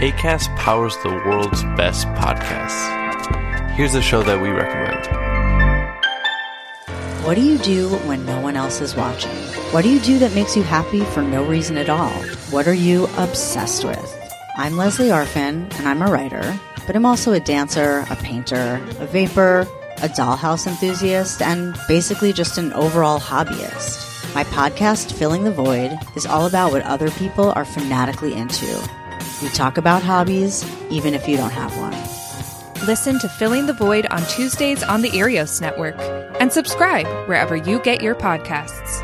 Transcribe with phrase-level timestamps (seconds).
[0.00, 3.72] ACAST powers the world's best podcasts.
[3.72, 5.04] Here's a show that we recommend.
[7.26, 9.34] What do you do when no one else is watching?
[9.72, 12.12] What do you do that makes you happy for no reason at all?
[12.52, 14.32] What are you obsessed with?
[14.56, 19.06] I'm Lesley Arfin, and I'm a writer, but I'm also a dancer, a painter, a
[19.06, 24.32] vapor, a dollhouse enthusiast, and basically just an overall hobbyist.
[24.32, 28.88] My podcast, Filling the Void, is all about what other people are fanatically into.
[29.42, 31.92] We talk about hobbies, even if you don't have one.
[32.86, 35.96] Listen to Filling the Void on Tuesdays on the Earios Network
[36.40, 39.02] and subscribe wherever you get your podcasts.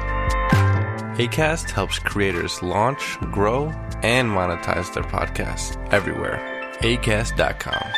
[1.16, 3.66] ACAST helps creators launch, grow,
[4.02, 6.40] and monetize their podcasts everywhere.
[6.80, 7.92] ACAST.com.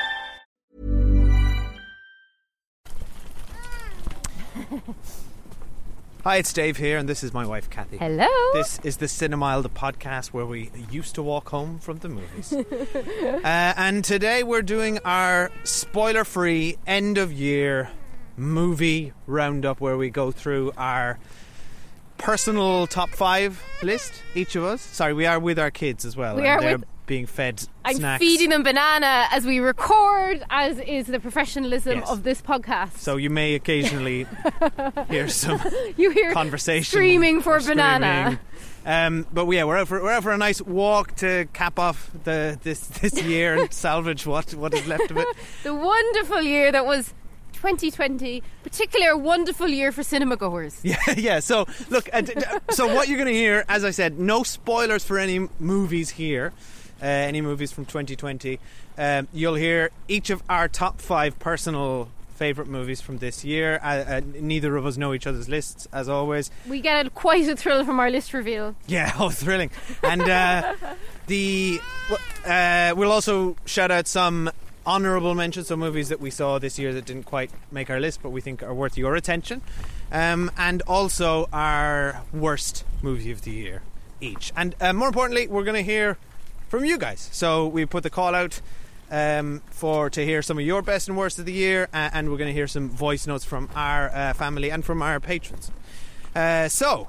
[6.26, 7.98] Hi, it's Dave here, and this is my wife, Kathy.
[7.98, 8.26] Hello.
[8.52, 12.52] This is the Cinemile, the podcast where we used to walk home from the movies.
[12.52, 17.90] uh, and today we're doing our spoiler free end of year
[18.36, 21.20] movie roundup where we go through our
[22.18, 24.82] personal top five list, each of us.
[24.82, 26.34] Sorry, we are with our kids as well.
[26.34, 28.20] We they're with- being fed I'm snacks.
[28.20, 32.10] feeding them banana as we record, as is the professionalism Yes.
[32.10, 32.98] of this podcast.
[32.98, 34.26] So you may occasionally
[35.08, 35.60] hear some
[35.96, 38.06] you hear conversation screaming for banana.
[38.22, 38.38] screaming.
[38.84, 42.10] Um, but yeah, we're out for we're out for a nice walk to cap off
[42.24, 45.26] the this this year and salvage what what is left of it.
[45.64, 47.12] The wonderful year that was
[47.54, 50.78] 2020, particularly a wonderful year for cinema goers.
[50.84, 51.40] Yeah, yeah.
[51.40, 52.08] So look,
[52.70, 56.52] so what you're going to hear, as I said, no spoilers for any movies here.
[57.00, 58.58] Uh, any movies from 2020.
[58.96, 63.80] Um, you'll hear each of our top five personal favorite movies from this year.
[63.82, 66.50] Uh, uh, neither of us know each other's lists, as always.
[66.68, 68.76] We get a, quite a thrill from our list reveal.
[68.86, 69.70] Yeah, oh, thrilling.
[70.02, 70.74] And uh,
[71.26, 71.80] the
[72.46, 74.50] uh, we'll also shout out some
[74.86, 78.22] honourable mentions, some movies that we saw this year that didn't quite make our list,
[78.22, 79.62] but we think are worth your attention.
[80.12, 83.82] Um, and also our worst movie of the year
[84.20, 84.52] each.
[84.56, 86.16] And uh, more importantly, we're going to hear
[86.76, 87.28] from you guys.
[87.32, 88.60] So we put the call out
[89.10, 92.30] um, for to hear some of your best and worst of the year, uh, and
[92.30, 95.70] we're going to hear some voice notes from our uh, family and from our patrons.
[96.34, 97.08] Uh, so,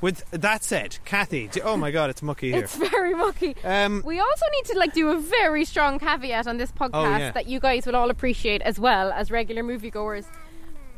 [0.00, 2.64] with that said, Kathy, do, oh my God, it's mucky here.
[2.64, 3.56] It's very mucky.
[3.64, 7.16] Um, We also need to like do a very strong caveat on this podcast Oh,
[7.16, 7.30] yeah.
[7.30, 10.26] that you guys will all appreciate as well as regular moviegoers.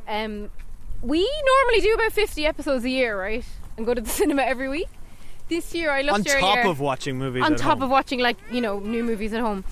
[0.09, 0.51] Um,
[1.03, 3.45] we normally do about 50 episodes a year, right?
[3.77, 4.89] And go to the cinema every week.
[5.51, 7.83] This year I looked on top earlier, of watching movies, on top home.
[7.83, 9.65] of watching like you know new movies at home.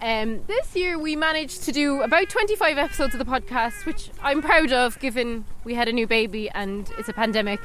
[0.00, 4.40] Um, this year we managed to do about 25 episodes of the podcast, which I'm
[4.40, 7.60] proud of, given we had a new baby and it's a pandemic.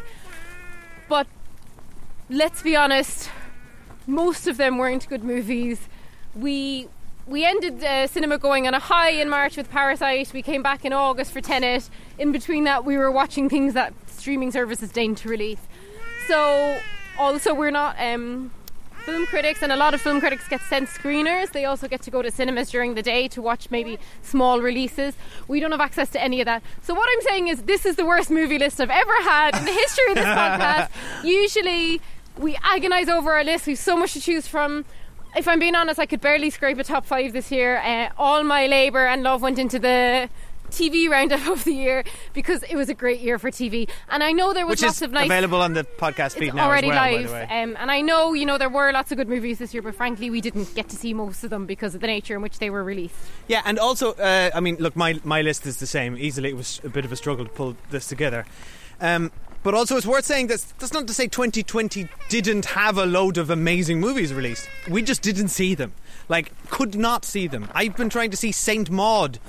[1.08, 1.28] But
[2.28, 3.30] let's be honest,
[4.08, 5.80] most of them weren't good movies.
[6.34, 6.88] We
[7.28, 10.34] we ended uh, cinema going on a high in March with Parasite.
[10.34, 11.88] We came back in August for Tenet.
[12.18, 15.62] In between that, we were watching things that streaming services deigned to release.
[16.28, 16.80] So
[17.20, 18.52] also we're not um,
[19.06, 21.52] film critics, and a lot of film critics get sent screeners.
[21.52, 25.16] They also get to go to cinemas during the day to watch maybe small releases.
[25.48, 26.64] We don't have access to any of that.
[26.82, 29.66] So what I'm saying is, this is the worst movie list I've ever had in
[29.66, 30.90] the history of this podcast.
[31.24, 32.02] Usually,
[32.38, 33.68] we agonise over our list.
[33.68, 34.86] We've so much to choose from.
[35.36, 37.78] If I'm being honest, I could barely scrape a top five this year.
[37.78, 40.30] Uh, all my labour and love went into the
[40.70, 42.04] TV roundup of the year
[42.34, 43.90] because it was a great year for TV.
[44.10, 46.68] And I know there was which lots of nice available on the podcast feed now
[46.68, 47.12] already as well.
[47.12, 47.62] live, by the way.
[47.64, 49.96] um, and I know you know there were lots of good movies this year, but
[49.96, 52.60] frankly, we didn't get to see most of them because of the nature in which
[52.60, 53.16] they were released.
[53.48, 56.18] Yeah, and also, uh, I mean, look, my my list is the same.
[56.18, 58.46] Easily, it was a bit of a struggle to pull this together.
[59.02, 59.32] Um,
[59.62, 63.38] but also, it's worth saying that that's not to say 2020 didn't have a load
[63.38, 64.70] of amazing movies released.
[64.90, 65.92] We just didn't see them.
[66.30, 67.70] Like, could not see them.
[67.74, 69.40] I've been trying to see Saint Maud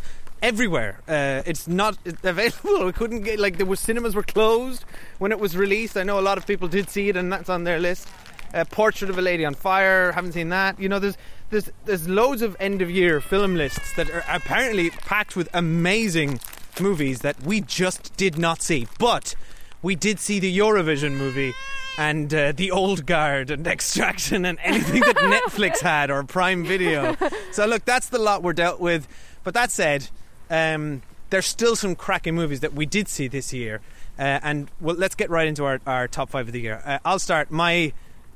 [0.42, 1.00] everywhere.
[1.08, 2.84] Uh, it's not available.
[2.90, 4.84] We couldn't get like was cinemas were closed
[5.18, 5.96] when it was released.
[5.96, 8.08] I know a lot of people did see it, and that's on their list.
[8.52, 10.12] Uh, Portrait of a Lady on Fire.
[10.12, 10.80] Haven't seen that.
[10.80, 11.16] You know, there's
[11.50, 16.40] there's there's loads of end of year film lists that are apparently packed with amazing
[16.80, 18.86] movies that we just did not see.
[18.98, 19.34] But
[19.82, 21.54] we did see the Eurovision movie
[21.98, 27.16] and uh, The Old Guard and Extraction and anything that Netflix had or Prime Video.
[27.52, 29.06] So look, that's the lot we're dealt with.
[29.42, 30.08] But that said,
[30.50, 33.80] um, there's still some cracking movies that we did see this year.
[34.18, 36.82] Uh, and well, let's get right into our, our top five of the year.
[36.84, 37.50] Uh, I'll start.
[37.50, 37.92] My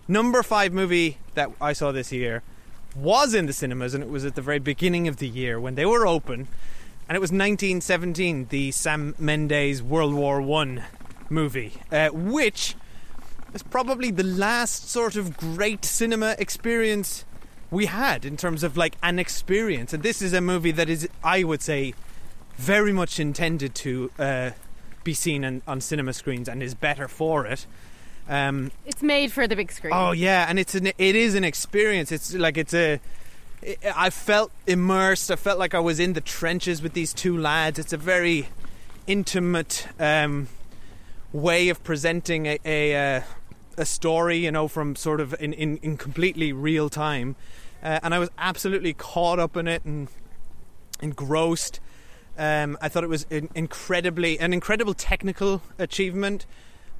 [0.08, 2.42] number five movie that I saw this year
[2.96, 5.74] was in the cinemas, and it was at the very beginning of the year when
[5.74, 6.48] they were open.
[7.06, 10.84] And it was 1917, the Sam Mendes World War One
[11.28, 12.76] movie, uh, which
[13.52, 17.24] is probably the last sort of great cinema experience
[17.74, 19.92] we had in terms of like an experience.
[19.92, 21.94] And this is a movie that is, I would say,
[22.56, 24.50] very much intended to uh,
[25.02, 27.66] be seen on, on cinema screens and is better for it.
[28.28, 29.92] Um, It's made for the big screen.
[29.94, 32.10] Oh yeah, and it's an it is an experience.
[32.10, 33.00] It's like it's a.
[33.96, 35.30] I felt immersed.
[35.30, 37.78] I felt like I was in the trenches with these two lads.
[37.78, 38.48] It's a very
[39.06, 40.48] intimate um,
[41.32, 43.22] way of presenting a a, uh,
[43.76, 47.36] a story, you know, from sort of in, in, in completely real time.
[47.84, 50.08] Uh, and I was absolutely caught up in it and
[51.02, 51.80] engrossed.
[52.36, 56.46] Um, I thought it was an incredibly an incredible technical achievement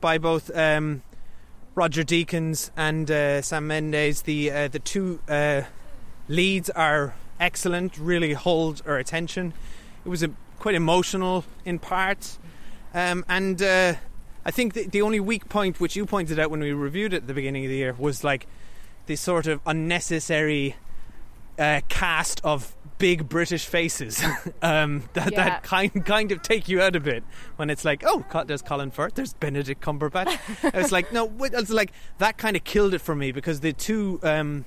[0.01, 1.03] by both um,
[1.75, 4.23] Roger Deakins and uh, Sam Mendes.
[4.23, 5.63] The uh, the two uh,
[6.29, 7.99] leads are excellent.
[7.99, 9.55] Really hold our attention.
[10.05, 12.39] It was a, quite emotional in parts,
[12.93, 13.95] um, and uh,
[14.45, 17.23] I think the, the only weak point, which you pointed out when we reviewed it
[17.23, 18.47] at the beginning of the year, was like
[19.07, 20.77] this sort of unnecessary
[21.59, 24.23] uh, cast of big British faces
[24.63, 25.45] um, that, Yeah.
[25.45, 27.23] that kind kind of take you out a bit
[27.57, 30.39] when it's like, oh, there's Colin Firth, there's Benedict Cumberbatch.
[30.75, 34.21] it's like no, it's like that kind of killed it for me because the two
[34.23, 34.65] um,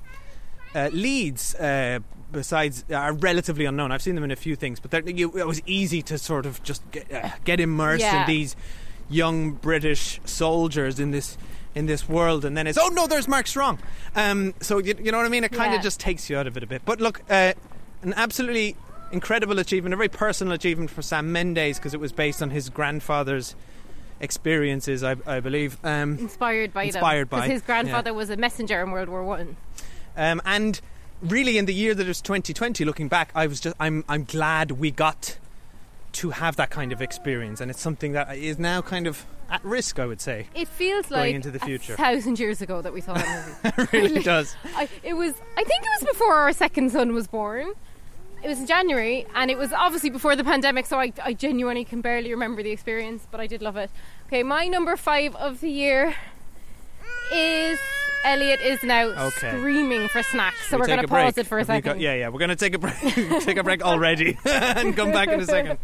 [0.76, 1.56] uh, leads.
[1.56, 2.00] Uh,
[2.30, 3.90] Besides, are relatively unknown.
[3.94, 6.62] I've seen them in a few things, but you, it was easy to sort of
[6.62, 8.20] just get, uh, get immersed Yeah.
[8.24, 8.54] in these
[9.10, 11.38] young British soldiers in this
[11.78, 13.80] in this world, and then it's oh no, there's Mark Strong.
[14.16, 15.44] Um, so you, you know what I mean?
[15.44, 15.78] It kind Yeah.
[15.78, 16.82] of just takes you out of it a bit.
[16.86, 17.54] But look, uh,
[18.02, 18.76] an absolutely
[19.12, 22.70] incredible achievement, a very personal achievement for Sam Mendes because it was based on his
[22.70, 23.56] grandfather's
[24.20, 25.78] experiences, I, I believe.
[25.84, 27.40] Um, Inspired by Inspired them.
[27.40, 29.56] by, his grandfather was a messenger in World War One.
[30.16, 30.82] um, and
[31.22, 34.24] really, in the year that it was 2020, looking back, I was just I'm I'm
[34.24, 35.38] glad we got
[36.14, 39.64] to have that kind of experience, and it's something that is now kind of at
[39.64, 40.48] risk, I would say.
[40.56, 41.94] It feels Going like into the future.
[41.94, 43.82] a thousand years ago that we saw that movie.
[43.84, 44.56] it really does.
[44.76, 45.34] I, it was.
[45.58, 47.72] I think it was before our second son was born.
[48.44, 51.84] It was in January, and it was obviously before the pandemic, so I, I genuinely
[51.86, 53.90] can barely remember the experience, but I did love it.
[54.28, 56.16] Okay, my number five of the year
[57.34, 57.80] is
[58.24, 59.50] Elliot is now Okay.
[59.58, 61.24] screaming for snacks, so We we're going to break.
[61.26, 61.94] pause it for a Have second.
[61.94, 62.96] got- yeah, yeah, we're going to take a break.
[63.44, 65.80] take a break already, and come back in a second.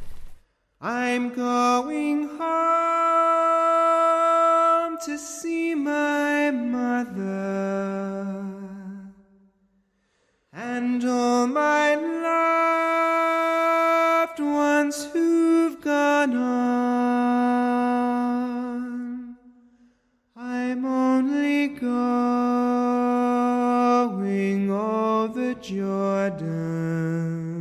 [0.86, 2.42] I'm going home
[5.06, 7.24] to see my mother
[10.52, 11.96] and all my
[14.26, 16.58] loved ones who've gone on.
[20.36, 21.90] I'm only going
[24.70, 27.53] over Jordan.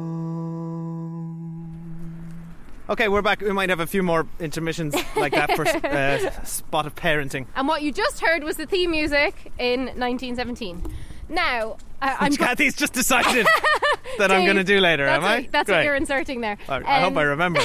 [2.91, 3.41] Okay, we're back.
[3.41, 7.47] We might have a few more intermissions like that for uh, spot of parenting.
[7.57, 10.95] And what you just heard was the theme music in 1917.
[11.31, 13.47] Now, I, I'm Which Kathy's just decided
[14.19, 15.41] that I'm going to do later, am I?
[15.41, 15.77] What, that's Great.
[15.79, 16.59] what you're inserting there.
[16.69, 17.63] I, I hope Um, I remember.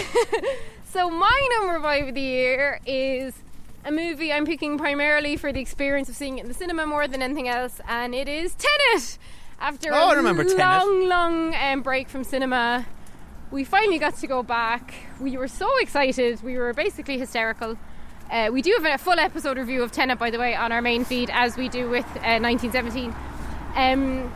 [0.93, 3.33] So my number five of the year is
[3.89, 7.07] a movie I'm picking primarily for the experience of seeing it in the cinema more
[7.07, 9.17] than anything else, and it is Tenet.
[9.59, 10.59] After Oh, a I remember Tenet.
[10.59, 12.85] long, long um, break from cinema,
[13.51, 14.93] we finally got to go back.
[15.19, 16.43] We were so excited.
[16.43, 17.77] We were basically hysterical.
[18.31, 20.83] Uh, we do have a full episode review of Tenet, by the way, on our
[20.83, 23.09] main feed, as we do with uh, 1917.
[23.75, 24.31] Um,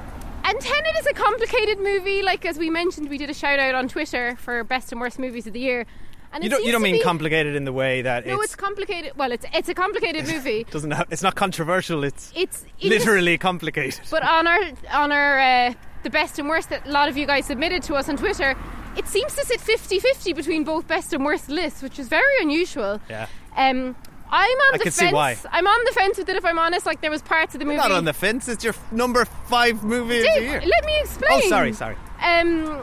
[0.46, 2.24] and Tenet is a complicated movie.
[2.24, 5.20] Like as we mentioned, we did a shout out on Twitter for best and worst
[5.20, 5.86] movies of the year.
[6.34, 6.64] And You don't.
[6.66, 9.14] You don't mean be- complicated in the way that No, it's, it's complicated.
[9.16, 10.66] Well, it's it's a complicated movie.
[10.72, 10.92] doesn't.
[10.92, 12.04] Have, it's not controversial.
[12.04, 14.02] It's It's it is- literally complicated.
[14.10, 14.60] but on our
[14.92, 15.74] on our uh,
[16.04, 18.56] the best and worst that a lot of you guys submitted to us on Twitter,
[18.98, 23.00] it seems to sit 50-50 between both best and worst lists, which is very unusual.
[23.10, 23.28] Yeah.
[23.56, 23.96] Um,
[24.30, 25.46] I'm on I the fence.
[25.52, 26.36] I'm on the fence with it.
[26.36, 27.78] If I'm honest, like there was parts of the movie.
[27.78, 28.50] Not on the fence.
[28.50, 30.62] It's your number five movie of the year.
[30.66, 31.32] let me explain.
[31.32, 31.96] Oh, sorry, sorry.
[32.22, 32.82] Um,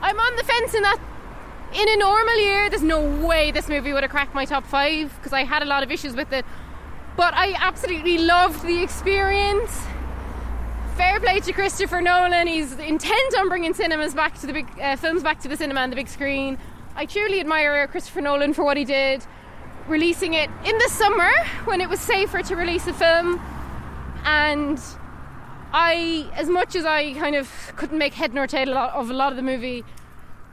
[0.00, 0.98] I'm on the fence in that
[1.74, 5.12] in a normal year, there's no way this movie would have cracked my top five
[5.16, 6.44] because I had a lot of issues with it.
[7.16, 9.70] But I absolutely loved the experience.
[10.96, 12.46] fair play to Christopher Nolan.
[12.46, 15.80] He's intent on bringing cinemas back to the big uh, films back to the cinema
[15.80, 16.56] and the big screen.
[16.94, 19.26] I truly admire Christopher Nolan for what he did,
[19.88, 21.30] releasing it in the summer
[21.64, 23.40] when it was safer to release a film.
[24.24, 24.80] And
[25.72, 29.32] I, as much as I kind of couldn't make head nor tail of a lot
[29.32, 29.84] of the movie,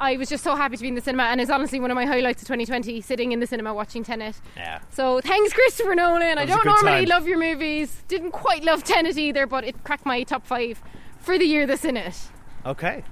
[0.01, 1.95] I was just so happy to be in the cinema, and it's honestly one of
[1.95, 4.35] my highlights of 2020, sitting in the cinema watching Tenet.
[4.57, 4.79] Yeah.
[4.89, 6.39] So thanks, Christopher Nolan.
[6.39, 7.05] I don't normally time.
[7.05, 8.03] love your movies.
[8.07, 10.81] Didn't quite love Tenet either, but it cracked my top five
[11.19, 12.17] for the year that's in it.
[12.65, 13.03] Okay.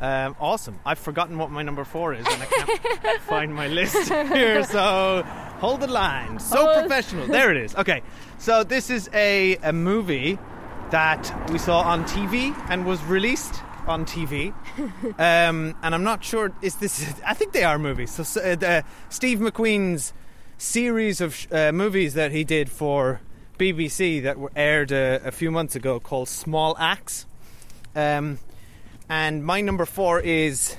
[0.00, 0.80] Um, awesome.
[0.84, 5.22] I've forgotten what my number four is and I can't find my list here, so
[5.60, 6.40] hold the line.
[6.40, 7.28] So professional.
[7.28, 7.76] There it is.
[7.76, 8.02] Okay.
[8.38, 10.40] So this is a, a movie
[10.90, 14.54] that we saw on TV and was released on TV.
[15.18, 18.10] Um, and I'm not sure, is this, I think they are movies.
[18.10, 20.12] So, uh, the, Steve McQueen's
[20.58, 23.20] series of sh- uh, movies that he did for
[23.58, 27.26] BBC that were aired uh, a few months ago called Small Axe.
[27.94, 28.38] Um,
[29.08, 30.76] and my number four is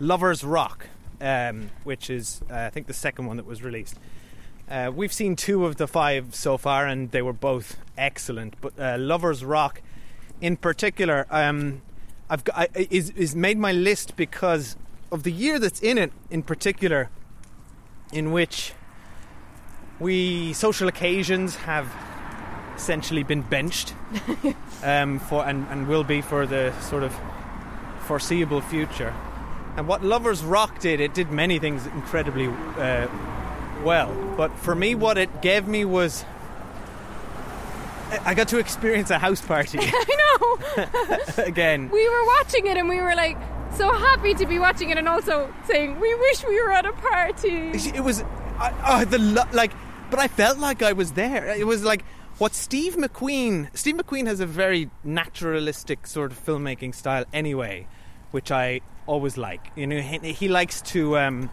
[0.00, 0.86] Lovers Rock,
[1.20, 3.96] um, which is uh, I think the second one that was released.
[4.70, 8.54] Uh, we've seen two of the five so far, and they were both excellent.
[8.60, 9.80] But uh, Lovers Rock,
[10.40, 11.82] in particular, um,
[12.30, 14.76] I've got, I, is is made my list because
[15.10, 16.12] of the year that's in it.
[16.30, 17.10] In particular,
[18.12, 18.72] in which
[19.98, 21.90] we social occasions have
[22.76, 23.94] essentially been benched
[24.84, 27.14] um, for and, and will be for the sort of
[28.06, 29.14] foreseeable future.
[29.76, 33.06] And what Lovers Rock did, it did many things incredibly uh,
[33.84, 34.12] well.
[34.36, 36.24] But for me, what it gave me was
[38.24, 41.42] I- got to experience a house party I know.
[41.44, 41.90] again.
[41.90, 43.36] we were watching it and we were like
[43.74, 46.92] so happy to be watching it and also saying we wish we were at a
[46.92, 47.70] party.
[47.94, 48.22] It was
[48.58, 49.18] I, oh, the
[49.52, 49.72] like,
[50.10, 51.46] but I felt like I was there.
[51.48, 52.04] It was like
[52.38, 53.68] what Steve McQueen.
[53.76, 57.86] Steve McQueen has a very naturalistic sort of filmmaking style, anyway,
[58.32, 59.70] which I always like.
[59.76, 61.50] You know, he, he likes to um,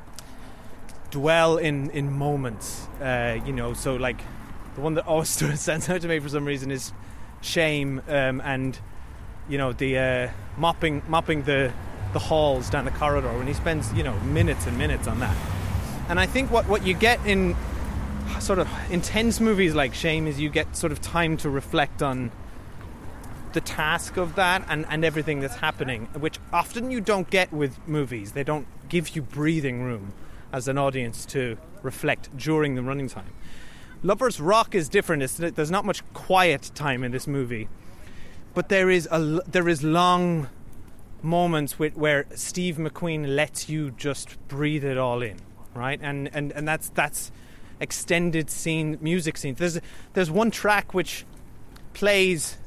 [1.11, 2.87] dwell in in moments.
[3.01, 4.19] Uh, you know, so like
[4.75, 5.29] the one that always
[5.59, 6.93] stands out to me for some reason is
[7.41, 8.79] shame um, and
[9.47, 11.71] you know the uh, mopping mopping the
[12.13, 15.35] the halls down the corridor when he spends you know minutes and minutes on that.
[16.07, 17.55] And I think what what you get in
[18.39, 22.31] sort of intense movies like Shame is you get sort of time to reflect on
[23.53, 27.77] the task of that and, and everything that's happening, which often you don't get with
[27.87, 28.33] movies.
[28.33, 30.13] They don't give you breathing room
[30.51, 33.31] as an audience to reflect during the running time.
[34.05, 35.23] Lovers Rock is different.
[35.23, 37.67] It's, there's not much quiet time in this movie,
[38.53, 40.47] but there is a there is long
[41.23, 45.37] moments with, where Steve McQueen lets you just breathe it all in,
[45.73, 45.99] right?
[46.03, 47.31] And and, and that's that's
[47.79, 49.57] extended scene music scenes.
[49.57, 49.79] There's
[50.13, 51.25] there's one track which
[51.95, 52.57] plays.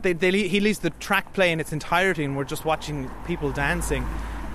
[0.00, 3.52] They, they, he leaves the track play in its entirety, and we're just watching people
[3.52, 4.06] dancing,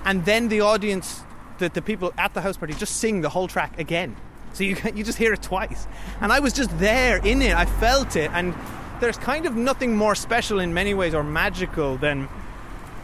[0.04, 1.22] and then the audience,
[1.58, 4.16] the, the people at the house party, just sing the whole track again.
[4.54, 5.86] So you you just hear it twice,
[6.20, 7.54] and I was just there in it.
[7.54, 8.54] I felt it, and
[9.00, 12.28] there's kind of nothing more special in many ways or magical than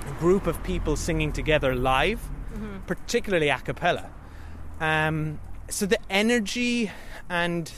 [0.08, 2.20] a group of people singing together live,
[2.86, 4.08] particularly a cappella.
[4.80, 6.90] Um, so the energy
[7.28, 7.70] and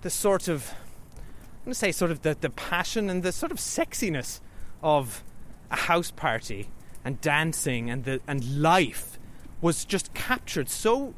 [0.00, 0.72] the sort of,
[1.12, 4.40] I'm going to say, sort of the, the passion and the sort of sexiness
[4.82, 5.22] of
[5.70, 6.70] a house party
[7.04, 9.18] and dancing and the and life
[9.60, 11.14] was just captured so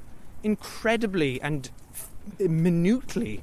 [0.47, 1.71] incredibly and
[2.39, 3.41] minutely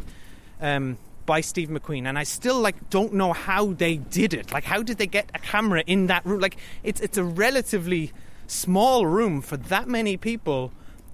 [0.62, 4.52] um, by Steve McQueen, and I still like don't know how they did it.
[4.52, 6.40] Like, how did they get a camera in that room?
[6.40, 8.12] Like, it's it's a relatively
[8.48, 10.72] small room for that many people,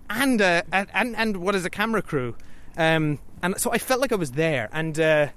[0.10, 2.36] and uh, and and, what is a camera crew?
[2.77, 4.98] Um, and so I felt like I was there, and.
[5.00, 5.27] Uh,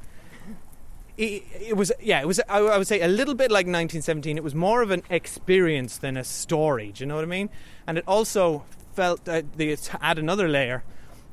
[1.18, 4.38] it, it was yeah it was I, I would say a little bit like 1917
[4.38, 7.50] it was more of an experience than a story do you know what I mean
[7.86, 10.82] and it also felt uh, the, to add another layer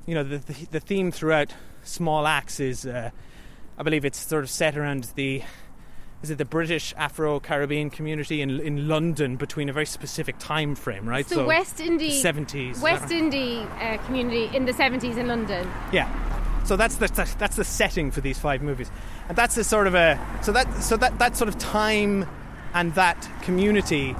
[0.05, 3.11] you know the, the, the theme throughout Small Axe is uh,
[3.77, 5.43] I believe it's sort of set around the
[6.21, 11.07] is it the British Afro-Caribbean community in in London between a very specific time frame
[11.07, 15.69] right So, the West Indie 70s West Indie uh, community in the 70s in London.
[15.91, 16.07] yeah.
[16.65, 17.07] So that's the
[17.39, 18.91] that's the setting for these five movies,
[19.27, 22.27] and that's a sort of a so that so that that sort of time
[22.73, 24.15] and that community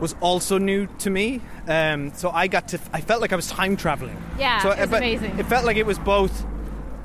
[0.00, 1.40] was also new to me.
[1.66, 4.16] Um, so I got to I felt like I was time traveling.
[4.38, 5.38] Yeah, so, it was amazing.
[5.38, 6.44] It felt like it was both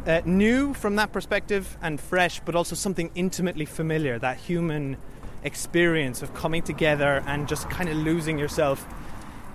[0.06, 4.20] uh, new from that perspective and fresh, but also something intimately familiar.
[4.20, 4.98] That human
[5.44, 8.86] experience of coming together and just kind of losing yourself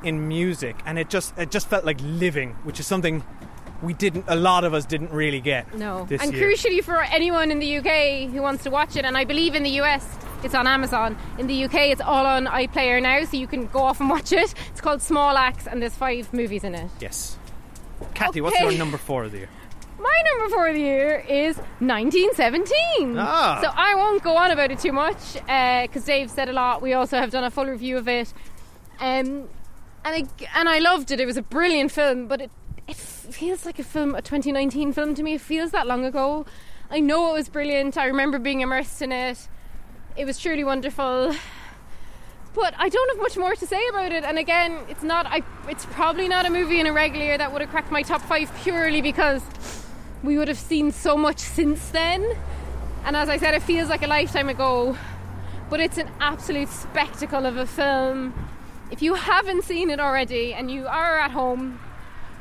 [0.04, 3.24] in music, and it just it just felt like living, which is something
[3.82, 6.06] we didn't a lot of us didn't really get No.
[6.10, 6.50] and year.
[6.50, 9.62] crucially for anyone in the UK who wants to watch it, and I believe in
[9.62, 10.04] the US,
[10.42, 11.16] It's on Amazon.
[11.38, 14.32] In the UK, it's all on iPlayer now, so you can go off and watch
[14.32, 14.54] it.
[14.70, 16.90] It's called Small Axe, and there's five movies in it.
[17.00, 17.38] Yes.
[18.14, 19.48] Kathy, what's your number four of the year?
[19.98, 23.16] My number four of the year is 1917.
[23.18, 23.58] Ah.
[23.60, 26.80] So I won't go on about it too much because Dave said a lot.
[26.82, 28.32] We also have done a full review of it,
[29.00, 29.48] um,
[30.04, 31.18] and I, and I loved it.
[31.20, 32.50] It was a brilliant film, but it
[32.86, 35.34] it feels like a film, a 2019 film to me.
[35.34, 36.46] It feels that long ago.
[36.90, 37.98] I know it was brilliant.
[37.98, 39.48] I remember being immersed in it.
[40.18, 41.32] It was truly wonderful.
[42.52, 44.24] But I don't have much more to say about it.
[44.24, 45.26] And again, it's not.
[45.26, 45.42] I.
[45.68, 48.20] It's probably not a movie in a regular year that would have cracked my top
[48.22, 49.42] five purely because
[50.24, 52.36] we would have seen so much since then.
[53.04, 54.96] And as I said, it feels like a lifetime ago.
[55.70, 58.34] But it's an absolute spectacle of a film.
[58.90, 61.78] If you haven't seen it already and you are at home,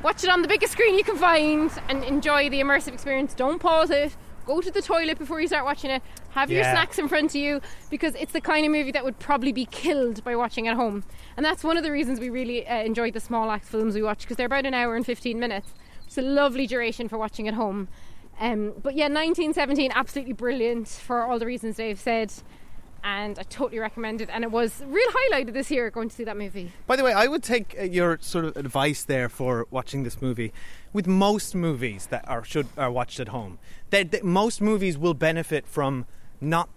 [0.01, 3.35] watch it on the biggest screen you can find and enjoy the immersive experience.
[3.35, 4.15] Don't pause it.
[4.47, 6.01] Go to the toilet before you start watching it.
[6.29, 9.19] Have your snacks in front of you because it's the kind of movie that would
[9.19, 11.03] probably be killed by watching at home.
[11.35, 14.01] And that's one of the reasons we really uh, enjoyed the Small Axe films we
[14.01, 15.73] watch because they're about an hour and 15 minutes.
[16.05, 17.89] It's a lovely duration for watching at home.
[18.39, 22.31] Um, but yeah, 1917, absolutely brilliant for all the reasons Dave said.
[23.07, 24.29] And I totally recommend it.
[24.29, 26.73] And it was real highlight of this year going to see that movie.
[26.87, 30.21] By the way, I would take uh, your sort of advice there for watching this
[30.21, 30.51] movie.
[30.91, 33.59] With most movies that are should are watched at home,
[33.91, 36.05] that most movies will benefit from
[36.41, 36.67] not,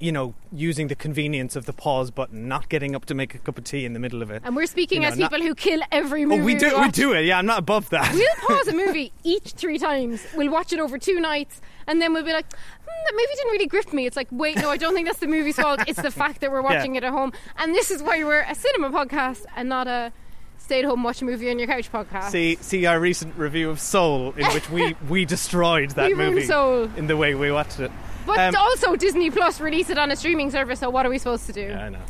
[0.00, 3.38] you know, using the convenience of the pause button, not getting up to make a
[3.38, 4.42] cup of tea in the middle of it.
[4.44, 6.42] And we're speaking You know, as not- people who kill every Oh, movie.
[6.42, 6.94] we do, we watch.
[6.94, 7.24] do it.
[7.24, 8.12] Yeah, I'm not above that.
[8.12, 10.26] We'll pause a movie each three times.
[10.36, 13.52] We'll watch it over two nights, and then we'll be like, hmm, "That movie didn't
[13.52, 15.80] really grip me." It's like, wait, no, I don't think that's the movie's fault.
[15.86, 17.02] It's the fact that we're watching Yeah.
[17.02, 20.12] it at home, and this is why we're a cinema podcast and not a
[20.58, 22.30] stay at home watch a movie on your couch podcast.
[22.30, 26.44] See, see our recent review of Soul, in which we we destroyed that We movie
[26.46, 26.90] Soul.
[26.96, 27.92] in the way we watched it.
[28.26, 30.80] But um, also, Disney Plus released it on a streaming service.
[30.80, 31.62] So what are we supposed to do?
[31.62, 32.00] Yeah, I know.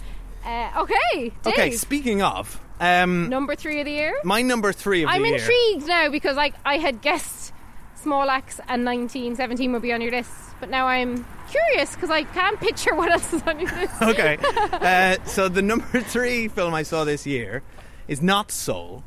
[0.44, 4.14] Uh, okay, Dave, Okay, speaking of, um, number three of the year.
[4.25, 5.37] my number three of I'm the year.
[5.38, 7.52] intrigued now because like I had guessed
[7.94, 12.24] Small Axe and 1917 would be on your list, but now I'm curious because I
[12.24, 13.94] can't picture what else is on your list.
[14.03, 14.37] okay.
[14.72, 17.62] Uh, so the number three film I saw this year
[18.07, 19.03] is not Soul,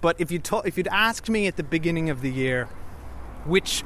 [0.00, 2.66] but if you ta- if you'd asked me at the beginning of the year
[3.44, 3.84] which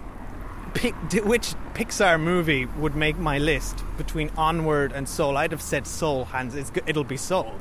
[0.75, 5.63] pic- di- which Pixar movie would make my list between Onward and Soul, I'd have
[5.63, 6.25] said Soul.
[6.27, 6.55] hands.
[6.55, 7.53] It's, it'll be Soul,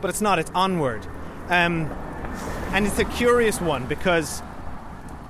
[0.00, 0.38] but it's not.
[0.38, 1.06] It's Onward,
[1.48, 1.90] um,
[2.72, 4.42] and it's a curious one because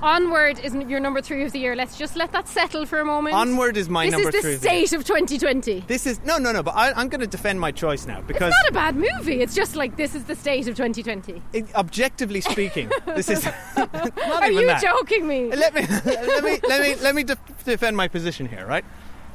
[0.05, 1.75] Onward is your number three of the year.
[1.75, 3.35] Let's just let that settle for a moment.
[3.35, 4.55] Onward is my this number is three.
[4.55, 5.81] of the state of 2020.
[5.87, 6.63] This is no, no, no.
[6.63, 9.41] But I, I'm going to defend my choice now because It's not a bad movie.
[9.41, 11.41] It's just like this is the state of 2020.
[11.55, 14.83] it, objectively speaking, this is Are you that.
[14.83, 15.51] joking me?
[15.55, 18.85] let me let me let me let me de- defend my position here, right?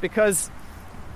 [0.01, 0.51] Because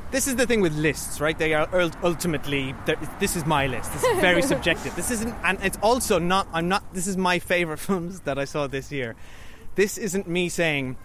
[0.10, 1.38] this is the thing with lists, right?
[1.38, 1.68] They are
[2.04, 2.74] ultimately
[3.20, 3.94] this is my list.
[3.94, 4.96] This is very subjective.
[4.96, 6.48] This isn't, and it's also not.
[6.54, 6.92] I'm not.
[6.94, 9.16] This is my favorite films that I saw this year.
[9.76, 10.98] This isn't me saying.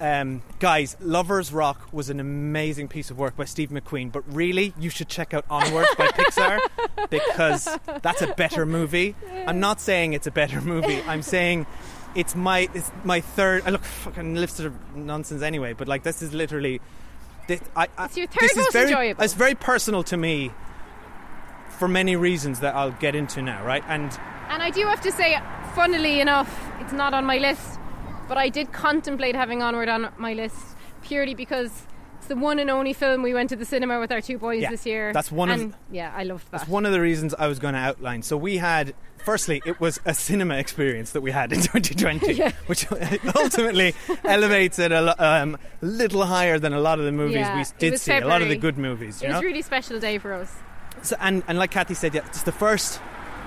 [0.00, 4.74] Um, guys, Lovers Rock was an amazing piece of work by Steve McQueen, but really,
[4.78, 6.58] you should check out Onward by Pixar
[7.10, 7.68] because
[8.02, 9.14] that's a better movie.
[9.46, 11.00] I'm not saying it's a better movie.
[11.06, 11.66] I'm saying
[12.14, 13.62] it's my it's my third.
[13.66, 16.80] I look fucking list of nonsense anyway, but like this is literally.
[17.46, 19.22] This, I, I, It's your third this is most very, enjoyable.
[19.22, 20.50] It's very personal to me
[21.78, 23.84] for many reasons that I'll get into now, right?
[23.86, 24.10] And
[24.48, 25.38] And I do have to say,
[25.74, 27.78] funnily enough, it's not on my list,
[28.28, 30.56] but I did contemplate having Onward on my list
[31.02, 31.70] purely because
[32.18, 34.62] it's the one and only film we went to the cinema with our two boys
[34.62, 35.12] Yeah, this year.
[35.12, 36.58] that's one of and, yeah, I loved that.
[36.60, 38.22] That's one of the reasons I was going to outline.
[38.22, 42.52] So we had, firstly, it was a cinema experience that we had in 2020, Yeah.
[42.66, 42.86] which
[43.36, 47.58] ultimately elevates it a lo- um, little higher than a lot of the movies Yeah,
[47.58, 48.12] we did see.
[48.16, 50.50] A lot of the good movies, you it was a really special day for us.
[51.02, 53.00] So, and and like Kathy said, yeah, it's the first.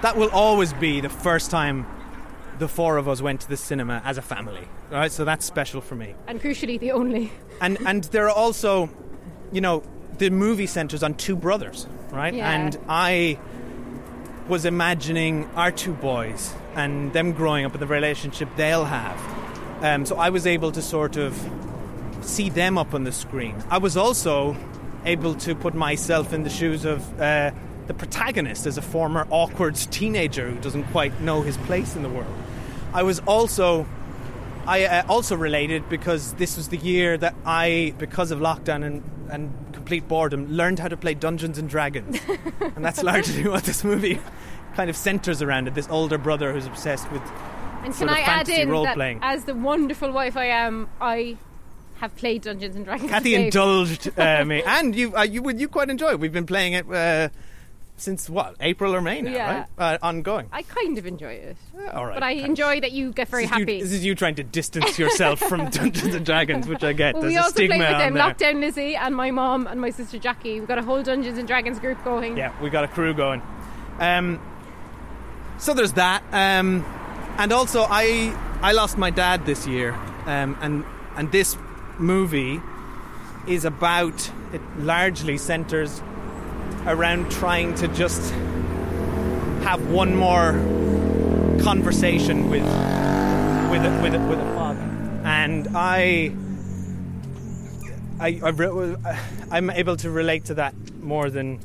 [0.04, 1.88] That will always be the first time
[2.60, 4.68] the four of us went to the cinema as a family.
[4.90, 6.16] Right, so that's special for me.
[6.28, 7.32] And crucially, the only.
[7.62, 8.90] and and there are also,
[9.52, 9.84] you know,
[10.18, 12.34] the movie centers on two brothers, right?
[12.34, 12.52] Yeah.
[12.52, 13.40] And I
[14.48, 19.84] was imagining our two boys and them growing up and the relationship they'll have.
[19.84, 21.38] Um, so I was able to sort of
[22.22, 23.56] see them up on the screen.
[23.70, 24.56] I was also
[25.06, 27.52] able to put myself in the shoes of uh,
[27.88, 32.10] the protagonist as a former awkward teenager who doesn't quite know his place in the
[32.10, 32.34] world.
[32.94, 33.86] I was also
[34.68, 39.02] I uh, also related because this was the year that I, because of lockdown and,
[39.32, 42.20] and complete boredom, learned how to play Dungeons and Dragons.
[42.76, 44.20] and that's largely what this movie
[44.76, 45.74] kind of centers around it.
[45.74, 47.22] This older brother who's obsessed with.
[47.84, 49.20] And Sort can of I add in that role-playing.
[49.22, 51.38] as the wonderful wife I am, I
[52.00, 53.10] have played Dungeons and Dragons.
[53.10, 56.20] Kathy indulged uh, me, and you, uh, you would you quite enjoy it.
[56.20, 57.30] We've been playing it uh,
[58.00, 59.66] since what April or May now, Yeah.
[59.78, 59.96] right?
[59.96, 60.48] Uh, ongoing.
[60.52, 61.58] I kind of enjoy it,
[61.92, 62.48] All right, but I thanks.
[62.50, 63.74] enjoy that you get very this happy.
[63.74, 67.16] You, this is you trying to distance yourself from Dungeons and Dragons, which I get.
[67.16, 68.24] Well, There's we a also stigma played with them, there.
[68.54, 70.60] Lockdown Lizzie and my mom and my sister Jackie.
[70.60, 72.38] We've got a whole Dungeons and Dragons group going.
[72.38, 73.42] Yeah, we got a crew going.
[74.00, 74.40] Um,
[75.58, 76.86] so there's that, um,
[77.40, 78.32] and also I
[78.62, 79.94] I lost my dad this year,
[80.28, 81.58] um, and and this
[81.98, 82.62] movie
[83.48, 86.00] is about it largely centers
[86.86, 88.32] around trying to just
[89.64, 90.54] have one more
[91.62, 92.64] conversation with
[93.72, 94.80] with a, with a, with a father,
[95.24, 96.34] and I.
[98.20, 99.20] I, I
[99.52, 101.60] I'm able to relate to that more than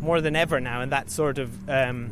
[0.00, 2.10] more than ever now, and that sort of um,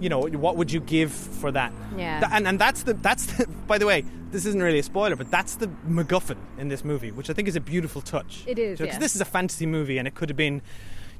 [0.00, 1.72] you know what would you give for that?
[1.96, 2.20] Yeah.
[2.20, 5.16] Th- and and that's the that's the, by the way this isn't really a spoiler,
[5.16, 8.42] but that's the MacGuffin in this movie, which I think is a beautiful touch.
[8.46, 8.98] It is, because yeah.
[8.98, 10.60] this is a fantasy movie, and it could have been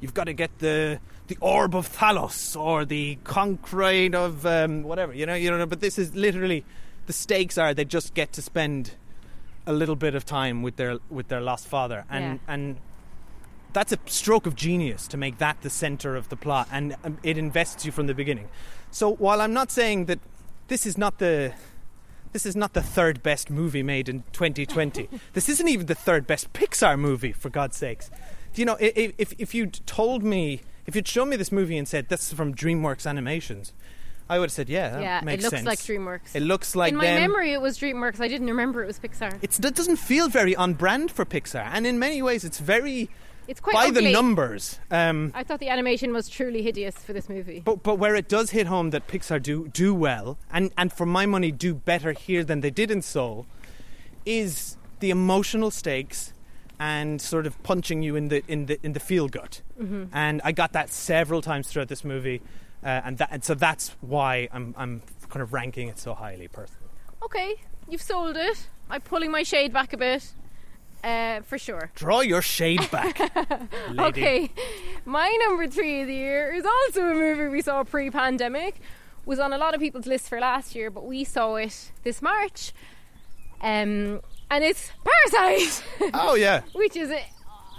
[0.05, 5.15] you've got to get the the orb of Thalos or the concrete of um, whatever
[5.15, 5.65] you know you know.
[5.65, 6.63] But this is literally
[7.07, 8.93] the stakes are they just get to spend
[9.67, 12.55] a little bit of time with their with their lost father, and Yeah.
[12.55, 12.77] and
[13.73, 17.17] that's a stroke of genius to make that the center of the plot, and um,
[17.23, 18.49] it invests you from the beginning.
[18.91, 20.21] So while I'm not saying that
[20.69, 21.55] this is not the
[22.33, 25.09] this is not the third best movie made in 2020.
[25.33, 28.11] this isn't even the third best Pixar movie, for God's sakes.
[28.59, 32.09] You know, if if you'd told me, if you'd shown me this movie and said
[32.09, 33.73] this is from DreamWorks Animations,
[34.29, 35.67] I would have said, yeah, that Yeah, it looks sense.
[35.67, 36.35] like DreamWorks.
[36.35, 37.21] It looks like In my them.
[37.21, 38.21] memory, it was DreamWorks.
[38.21, 39.39] I didn't remember it was Pixar.
[39.43, 43.11] It's, it doesn't feel very on brand for Pixar, and in many ways, it's very
[43.49, 44.05] It's quite by ugly.
[44.07, 44.79] the numbers.
[44.91, 47.61] Um, I thought the animation was truly hideous for this movie.
[47.65, 51.05] But but where it does hit home that Pixar do do well, and and for
[51.07, 53.47] my money do better here than they did in Soul,
[54.25, 56.33] is the emotional stakes
[56.79, 59.63] and sort of punching you in the in the in the feel gut.
[59.81, 60.05] Mm-hmm.
[60.13, 62.43] And I got that several times throughout this movie,
[62.83, 66.49] uh, and that and so that's why I'm I'm kind of ranking it so highly
[66.49, 66.91] personally.
[67.23, 67.55] Okay,
[67.89, 68.69] you've sold it.
[68.91, 70.33] I'm pulling my shade back a bit,
[71.03, 71.91] uh, for sure.
[71.95, 73.19] Draw your shade back,
[73.89, 74.01] lady.
[74.01, 74.51] Okay,
[75.05, 78.81] my number three of the year is also a movie we saw pre-pandemic.
[79.27, 82.21] Was on a lot of people's list for last year, but we saw it this
[82.21, 82.73] March.
[83.63, 84.91] Um, and it's
[85.31, 85.83] Parasite,
[86.15, 87.23] Oh yeah, which is a,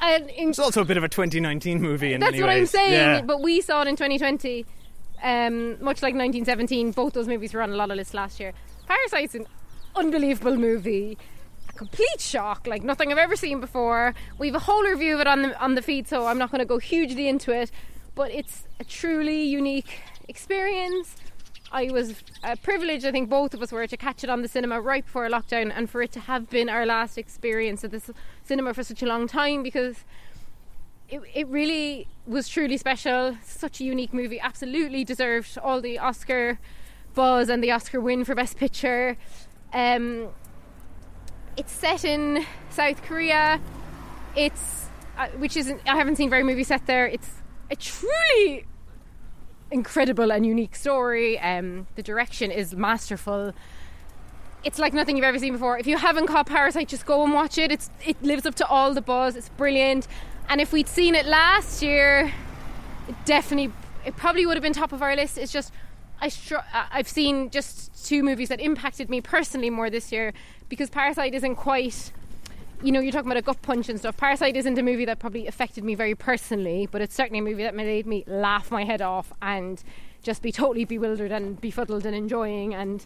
[0.01, 2.59] an in- it's also a bit of a 2019 movie in That's many what I'm
[2.61, 2.69] ways.
[2.71, 2.93] saying.
[2.93, 3.21] Yeah.
[3.21, 4.65] But we saw it in 2020.
[5.23, 8.53] Um, much like 1917, both those movies were on a lot of lists last year.
[8.87, 9.47] Parasite's an
[9.95, 11.17] unbelievable movie.
[11.69, 14.13] A complete shock, like nothing I've ever seen before.
[14.37, 16.51] We have a whole review of it on the on the feed, so I'm not
[16.51, 17.71] going to go hugely into it.
[18.13, 21.15] But it's a truly unique experience.
[21.75, 24.47] I was uh, privileged, I think both of us were, to catch it on the
[24.47, 28.09] cinema right before lockdown, and for it to have been our last experience at this
[28.45, 30.05] cinema for such a long time because
[31.09, 33.37] it, it really was truly special.
[33.43, 34.39] Such a unique movie.
[34.39, 36.59] Absolutely deserved all the Oscar
[37.13, 39.17] buzz and the Oscar win for Best Picture.
[39.73, 40.29] Um,
[41.57, 43.59] it's set in South Korea.
[44.37, 47.05] It's uh, which isn't I haven't seen very movies set there.
[47.05, 47.31] It's
[47.69, 48.65] a truly
[49.71, 51.39] incredible and unique story.
[51.39, 53.53] Um, the direction is masterful.
[54.63, 55.77] It's like nothing you've ever seen before.
[55.77, 57.71] If you haven't caught Parasite, just go and watch it.
[57.71, 59.35] It's it lives up to all the buzz.
[59.35, 60.07] It's brilliant.
[60.49, 62.33] And if we'd seen it last year,
[63.07, 63.71] it definitely
[64.05, 65.37] it probably would have been top of our list.
[65.37, 65.71] It's just
[66.21, 70.33] I str- I've seen just two movies that impacted me personally more this year
[70.69, 72.11] because Parasite isn't quite
[72.83, 74.17] you know, you're talking about a gut punch and stuff.
[74.17, 77.63] Parasite isn't a movie that probably affected me very personally, but it's certainly a movie
[77.63, 79.83] that made me laugh my head off and
[80.21, 82.73] just be totally bewildered and befuddled and enjoying.
[82.73, 83.05] And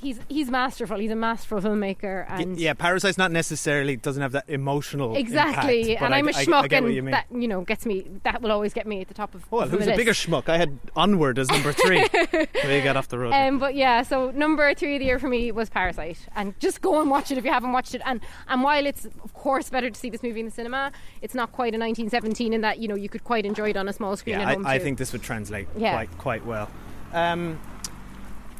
[0.00, 0.98] he's he's masterful.
[0.98, 2.26] He's a masterful filmmaker.
[2.28, 5.92] And yeah, Parasite's not necessarily doesn't have that emotional exactly.
[5.92, 7.10] impact, and I- I'm a I- I schmuck, what you and mean.
[7.10, 8.06] that you know gets me.
[8.22, 9.50] That will always get me at the top of.
[9.50, 10.48] Well, of who's a bigger schmuck?
[10.48, 12.06] I had Onward as number three.
[12.64, 13.32] we got off the road.
[13.32, 16.80] Um, but yeah, so number three of the year for me was Parasite, and just
[16.80, 18.02] go and watch it if you haven't watched it.
[18.04, 21.34] And and while it's of course better to see this movie in the cinema, it's
[21.34, 23.92] not quite a 1917 in that you know you could quite enjoy it on a
[23.92, 25.92] small screen yeah, at home I, I think this would translate Yeah.
[25.92, 26.70] quite quite well.
[27.12, 27.58] Um,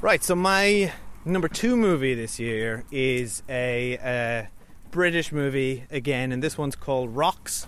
[0.01, 0.92] right, so my
[1.25, 4.47] number two movie this year is a uh,
[4.91, 7.67] British movie again, and this one's called Rocks.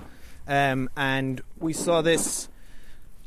[0.48, 2.48] Um, and we saw this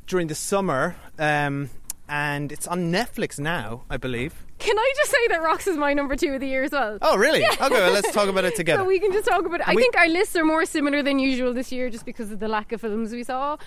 [0.07, 1.69] during the summer, um,
[2.09, 4.45] and it's on Netflix now, I believe.
[4.59, 6.97] Can I just say that Rocks is my number two of the year as well?
[7.01, 7.43] Oh, really?
[7.45, 8.81] Okay, well, let's talk about it together.
[8.83, 9.67] So we can just talk about it.
[9.67, 12.39] I we- think our lists are more similar than usual this year just because of
[12.39, 13.53] the lack of films we saw.
[13.53, 13.57] Um,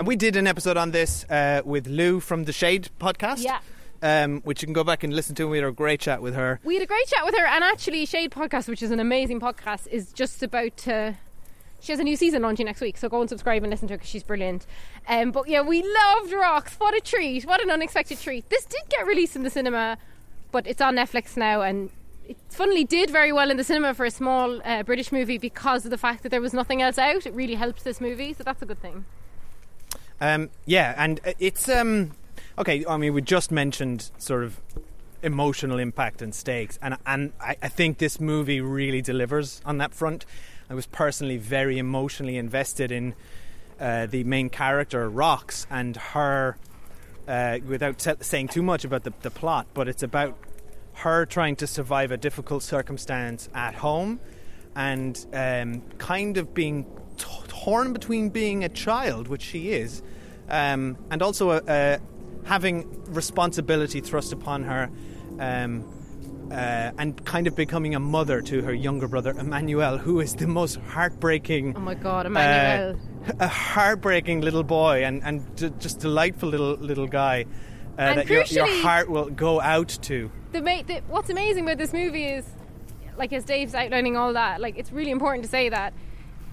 [0.00, 3.42] And we did an episode on this uh, with Lou from the Shade podcast.
[3.42, 3.58] Yeah.
[4.02, 5.46] Um, which you can go back and listen to.
[5.46, 6.60] We had a great chat with her.
[6.64, 9.40] We had a great chat with her, and actually, Shade Podcast, which is an amazing
[9.40, 11.16] podcast, is just about to.
[11.80, 13.94] She has a new season launching next week, so go and subscribe and listen to
[13.94, 14.66] her because she's brilliant.
[15.08, 16.74] Um, but yeah, we loved Rocks.
[16.76, 17.44] What a treat!
[17.44, 18.48] What an unexpected treat.
[18.50, 19.98] This did get released in the cinema,
[20.52, 21.90] but it's on Netflix now, and
[22.28, 25.84] it funnily did very well in the cinema for a small uh, British movie because
[25.84, 27.26] of the fact that there was nothing else out.
[27.26, 29.04] It really helped this movie, so that's a good thing.
[30.20, 32.12] Um, yeah, and uh, it's um,
[32.58, 32.84] okay.
[32.86, 34.60] I mean, we just mentioned sort of
[35.22, 39.94] emotional impact and stakes, and and I, I think this movie really delivers on that
[39.94, 40.26] front.
[40.68, 43.14] I was personally very emotionally invested in
[43.80, 46.56] uh, the main character, Rocks, and her.
[47.28, 50.38] Uh, without t- saying too much about the, the plot, but it's about
[50.92, 54.18] her trying to survive a difficult circumstance at home
[54.76, 56.84] and um, kind of being
[57.16, 60.02] t- torn between being a child, which she is,
[60.48, 61.98] um, and also uh, uh,
[62.46, 64.88] having responsibility thrust upon her.
[65.38, 65.84] Um,
[66.50, 70.46] uh, and kind of becoming a mother to her younger brother Emmanuel, who is the
[70.46, 72.96] most heartbreaking, Oh my god, Emmanuel.
[73.28, 77.46] uh, a heartbreaking little boy, and and d- just delightful little little guy
[77.98, 80.30] uh, And that your, your heart will go out to.
[80.52, 82.44] the, ma- the what's amazing about this movie is
[83.18, 85.92] like as Dave's outlining all that like it's really important to say that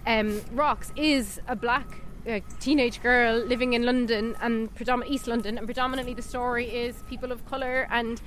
[0.08, 1.88] um, Rocks is a black
[2.30, 4.70] uh, teenage girl living in London and
[5.06, 8.22] East London and predominantly the story is people of colour and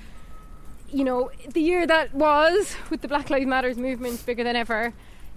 [0.93, 4.93] you know the year that was with the Black Lives Matters movement bigger than ever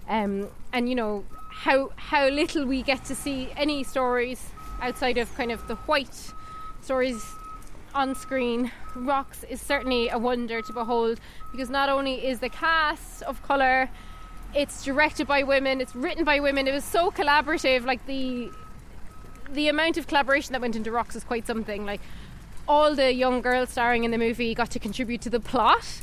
[0.08, 5.34] um, and you know how how little we get to see any stories outside of
[5.36, 6.32] kind of the white
[6.82, 7.24] stories
[7.94, 8.70] on screen.
[8.94, 11.20] Rocks is certainly a wonder to behold
[11.52, 13.90] because not only is the cast of colour,
[14.54, 16.66] it's directed by women, it's written by women.
[16.66, 17.84] It was so collaborative.
[17.84, 18.50] Like the
[19.52, 21.84] the amount of collaboration that went into Rocks is quite something.
[21.84, 22.00] Like
[22.68, 26.02] all the young girls starring in the movie got to contribute to the plot.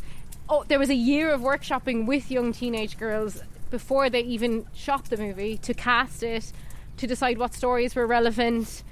[0.49, 5.05] Oh, there was a year of workshopping with young teenage girls before they even shot
[5.05, 6.51] the movie to cast it,
[6.97, 8.83] to decide what stories were relevant,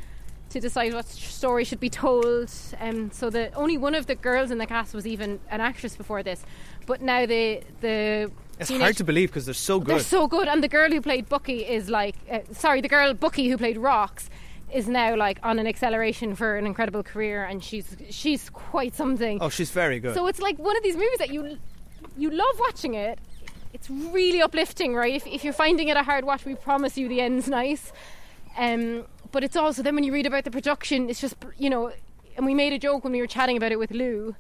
[0.50, 2.52] to decide what story should be told.
[2.80, 5.96] Um, so that only one of the girls in the cast was even an actress
[5.96, 6.46] before this,
[6.86, 9.96] but now the the It's teenage- hard to believe because they're so good.
[9.96, 13.14] they're so good, and the girl who played Bukky is like, uh, sorry, the girl
[13.14, 14.30] Bukky who played Rocks
[14.74, 19.40] is now like on an acceleration for an incredible career, and she's she's quite something.
[19.42, 20.16] oh, she's very good.
[20.16, 21.58] So it's like one of these movies that you
[22.18, 23.20] you love watching it.
[23.74, 25.14] It's really uplifting, right?
[25.14, 27.92] If, if you're finding it a hard watch, we promise you the end's nice.
[28.58, 31.92] Um, but it's also then when you read about the production, it's just you know.
[32.38, 34.36] And we made a joke when we were chatting about it with Lou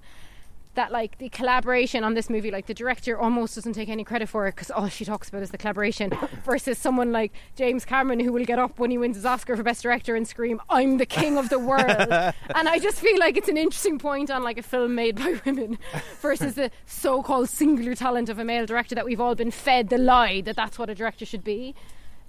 [0.75, 4.29] that like the collaboration on this movie, like the director almost doesn't take any credit
[4.29, 6.11] for it because all she talks about is the collaboration,
[6.45, 9.63] versus someone like James Cameron who will get up when he wins his Oscar for
[9.63, 12.35] Best Director and scream, "I'm the king of the world." and
[12.69, 15.77] I just feel like it's an interesting point on like a film made by women
[16.21, 19.97] versus the so-called singular talent of a male director that we've all been fed the
[19.97, 21.75] lie that that's what a director should be.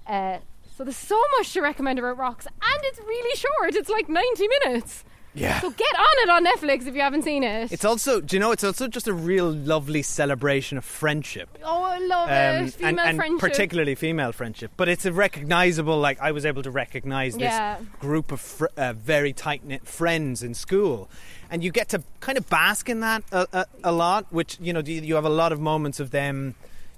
[0.07, 0.39] Uh,
[0.77, 3.75] so there's so much to recommend about Rocks, and it's really short.
[3.75, 5.05] It's like 90 minutes.
[5.37, 5.61] Yeah.
[5.61, 7.71] So get on it on Netflix if you haven't seen it.
[7.71, 11.49] It's also, do you know, it's also just a real lovely celebration of friendship.
[11.63, 12.75] Oh, I love Um, it.
[12.75, 13.41] Female and, and friendship.
[13.51, 15.99] particularly female friendship, but it's a recognizable.
[15.99, 17.79] Like I was able to recognize this Yeah.
[18.01, 21.09] group of fr- uh, very tight knit friends in school,
[21.51, 24.27] and you get to kind of bask in that a, a, a lot.
[24.33, 26.55] Which you know, you you have a lot of moments of them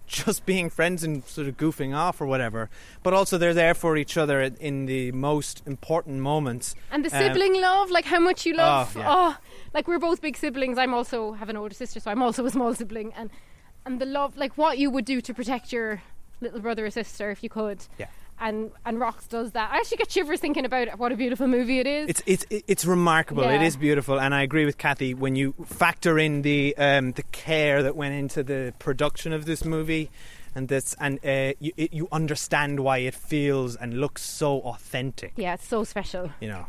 [0.08, 2.68] just being friends and sort of goofing off or whatever,
[3.02, 6.74] but also they're there for each other in- the most important moments.
[6.90, 8.96] And the Um, sibling love, like how much you love.
[8.96, 9.36] Oh, Oh,
[9.74, 10.78] like we're both big siblings.
[10.78, 13.12] I'm also have an older sister, so I'm also a small sibling.
[13.14, 13.30] And
[13.84, 16.02] and the love, like what you would do to protect your
[16.40, 17.86] little brother or sister if you could.
[17.98, 18.06] Yeah.
[18.40, 19.70] And and Rocks does that.
[19.72, 22.08] I actually get shivers thinking about what a beautiful movie it is.
[22.08, 23.42] It's it's it's remarkable.
[23.44, 23.62] It Yeah.
[23.62, 27.82] is beautiful, and I agree with Kathy when you factor in the um, the care
[27.82, 30.10] that went into the production of this movie,
[30.54, 35.32] and this and uh, you it, you understand why it feels and looks so authentic.
[35.36, 36.30] yeah, it's so special.
[36.40, 36.66] You know,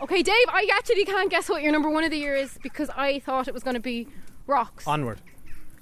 [0.00, 2.88] Okay, Dave, I actually can't guess what your number one of the year is because
[2.90, 4.06] I thought it was going to be
[4.46, 4.86] Rocks.
[4.86, 5.20] onward.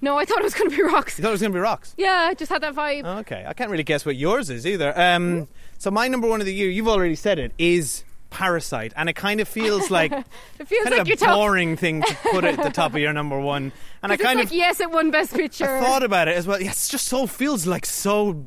[0.01, 1.19] No, I thought it was going to be Rocks.
[1.19, 1.95] You thought it was going to be rocks.
[1.97, 3.05] Yeah, I just had that vibe.
[3.21, 4.99] Okay, I can't really guess what yours is either.
[4.99, 9.09] Um, so my number one of the year, you've already said it, is Parasite, and
[9.09, 10.13] it kind of feels like
[10.59, 11.37] it feels kind like of a top.
[11.37, 13.73] boring thing to put at the top of your number one.
[14.03, 15.77] And I kind like of yes, it won Best Picture.
[15.77, 16.61] I thought about it as well.
[16.61, 18.45] Yeah, it's just so feels like so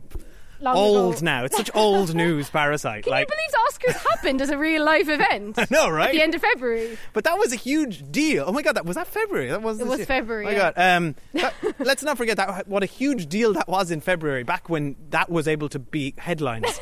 [0.65, 1.25] old ago.
[1.25, 1.43] now.
[1.45, 2.49] It's such old news.
[2.59, 3.03] Parasite.
[3.03, 5.55] Can like you believe the Oscars happened as a real life event?
[5.59, 6.09] I know, right?
[6.09, 6.97] At the end of February.
[7.13, 8.45] But that was a huge deal.
[8.47, 9.49] Oh my god, that was that February.
[9.49, 10.05] That was It was year.
[10.05, 10.71] February, Oh my yeah.
[10.71, 10.97] god.
[10.97, 14.69] Um, that, let's not forget that what a huge deal that was in February, back
[14.69, 16.79] when that was able to be headlines,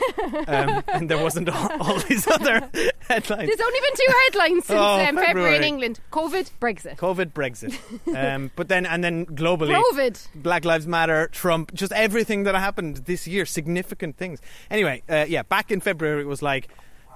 [0.47, 2.69] um, and there wasn't all, all these other
[3.07, 3.47] headlines.
[3.47, 5.25] There's only been two headlines since Oh, um, February.
[5.27, 5.55] February.
[5.57, 6.97] in England: COVID, Brexit.
[6.97, 7.77] COVID, Brexit.
[8.15, 10.27] um, but then, and then globally, COVID.
[10.35, 14.39] Black Lives Matter, Trump, just everything that happened this year, significant things.
[14.71, 16.69] Anyway, uh, yeah, back in February, it was like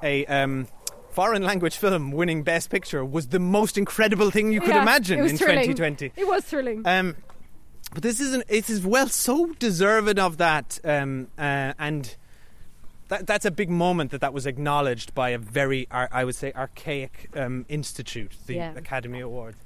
[0.03, 0.67] a um,
[1.11, 5.19] foreign language film winning Best Picture was the most incredible thing you could Yeah, imagine
[5.19, 5.63] in thrilling.
[5.75, 6.11] 2020.
[6.15, 6.81] It was thrilling.
[6.85, 7.15] Um,
[7.93, 8.45] but this isn't.
[8.47, 12.15] It is well so deserving of that, um, uh, and
[13.09, 16.53] that, that's a big moment that that was acknowledged by a very, I would say,
[16.55, 18.73] archaic um, institute, the Yeah.
[18.75, 19.57] Academy Awards.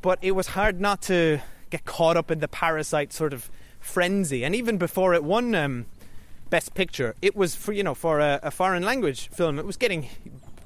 [0.00, 4.44] But it was hard not to get caught up in the parasite sort of frenzy,
[4.44, 5.86] and even before it won um,
[6.50, 9.76] Best Picture, it was for you know for a, a foreign language film, it was
[9.76, 10.08] getting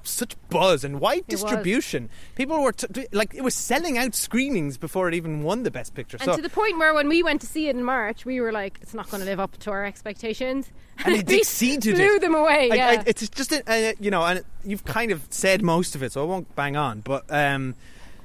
[0.07, 2.11] such buzz and wide distribution.
[2.35, 5.95] People were t- like it was selling out screenings before it even won the Best
[5.95, 6.19] Picture.
[6.21, 8.41] and so to the point where when we went to see it in March, we
[8.41, 10.71] were like, it's not going to live up to our expectations.
[11.05, 12.21] and it exceeded blew it.
[12.21, 12.71] them away.
[12.71, 12.89] I- yeah.
[13.01, 16.13] I- it's just a, uh, you know, and you've kind of said most of it,
[16.13, 17.01] so I won't bang on.
[17.01, 17.75] But um,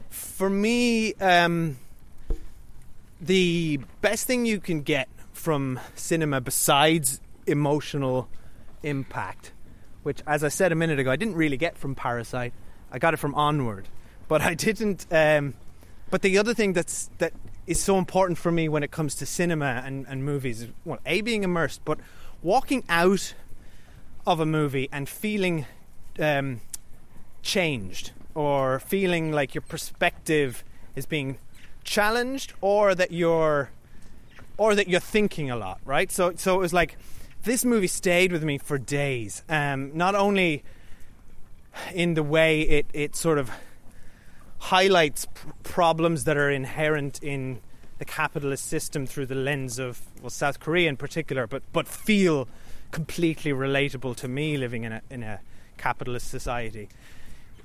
[0.09, 1.77] for me, um,
[3.21, 8.29] the best thing you can get from cinema, besides emotional
[8.83, 9.51] impact,
[10.03, 12.53] which, as I said a minute ago, I didn't really get from Parasite.
[12.91, 13.88] I got it from Onward,
[14.27, 15.05] but I didn't.
[15.12, 15.53] Um,
[16.09, 17.33] but the other thing that's that
[17.67, 21.21] is so important for me when it comes to cinema and, and movies well, a
[21.21, 21.99] being immersed, but
[22.41, 23.33] walking out
[24.25, 25.65] of a movie and feeling
[26.19, 26.62] um,
[27.41, 30.63] changed, or feeling like your perspective
[30.95, 31.38] is being
[31.83, 33.69] challenged, or that you're
[34.57, 36.12] or that you're thinking a lot, right?
[36.12, 36.97] So, so it was like
[37.43, 39.43] this movie stayed with me for days.
[39.49, 40.63] Um, not only
[41.93, 43.52] in the way it, it sort of
[44.60, 45.25] highlights
[45.63, 47.62] problems that are inherent in
[47.97, 52.47] the capitalist system through the lens of well South Korea in particular, but but feel
[52.91, 55.39] completely relatable to me living in a in a
[55.78, 56.89] capitalist society,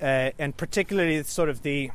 [0.00, 1.90] uh, and particularly sort of the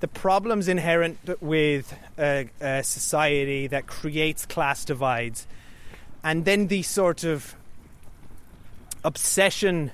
[0.00, 5.46] the problems inherent with a, a society that creates class divides,
[6.24, 7.54] and then the sort of
[9.04, 9.92] obsession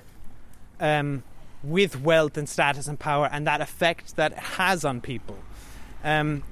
[0.79, 1.23] um,
[1.61, 5.37] with wealth and status and power, and that effect that it has on people.
[6.03, 6.43] Um,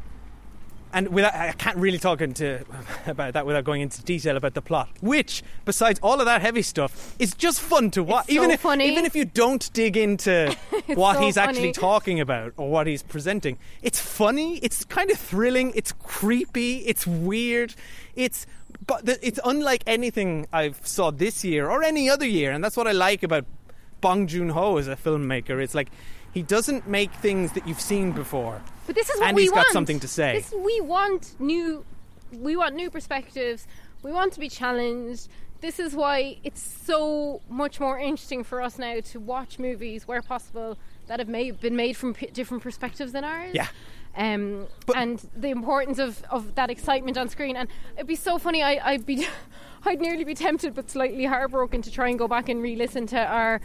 [0.91, 2.65] and without, I can't really talk into
[3.07, 6.61] about that without going into detail about the plot, which, besides all of that heavy
[6.61, 8.27] stuff, is just fun to watch.
[8.27, 8.89] so even if funny.
[8.89, 10.55] even if you don't dig into
[10.87, 14.57] what so he's actually talking about or what he's presenting, it's funny.
[14.57, 15.71] It's kind of thrilling.
[15.75, 16.79] It's creepy.
[16.79, 17.75] It's weird.
[18.15, 18.45] It's
[18.89, 22.75] but the, it's unlike anything I've saw this year or any other year, and that's
[22.75, 23.45] what I like about
[24.01, 25.61] Bong Joon Ho as a filmmaker.
[25.61, 25.89] It's like
[26.33, 28.61] he doesn't make things that you've seen before.
[28.87, 29.67] But this is what and we he's want.
[29.67, 30.39] got something to say.
[30.39, 31.85] This, we want new.
[32.33, 33.67] We want new perspectives.
[34.01, 35.29] We want to be challenged.
[35.61, 40.21] This is why it's so much more interesting for us now to watch movies where
[40.21, 43.51] possible that have made, been made from p- different perspectives than ours.
[43.53, 43.67] Yeah.
[44.19, 47.55] Um, and the importance of, of that excitement on screen.
[47.55, 48.61] And it'd be so funny.
[48.61, 49.25] I, I'd be,
[49.85, 53.25] I'd nearly be tempted, but slightly heartbroken to try and go back and re-listen to
[53.25, 53.61] our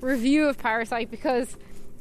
[0.00, 1.58] review of Parasite because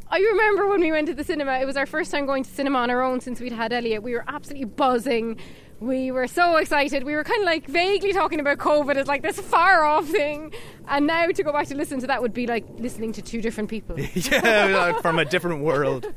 [0.09, 1.59] I remember when we went to the cinema.
[1.59, 4.01] It was our first time going to cinema on our own since we'd had Elliot.
[4.01, 5.37] We were absolutely buzzing.
[5.79, 7.03] We were so excited.
[7.03, 10.53] We were kind of like vaguely talking about COVID as like this far off thing.
[10.87, 13.41] And now to go back to listen to that would be like listening to two
[13.41, 13.99] different people.
[14.13, 16.07] yeah, from a different world.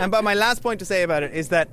[0.00, 1.68] And but my last point to say about it is that,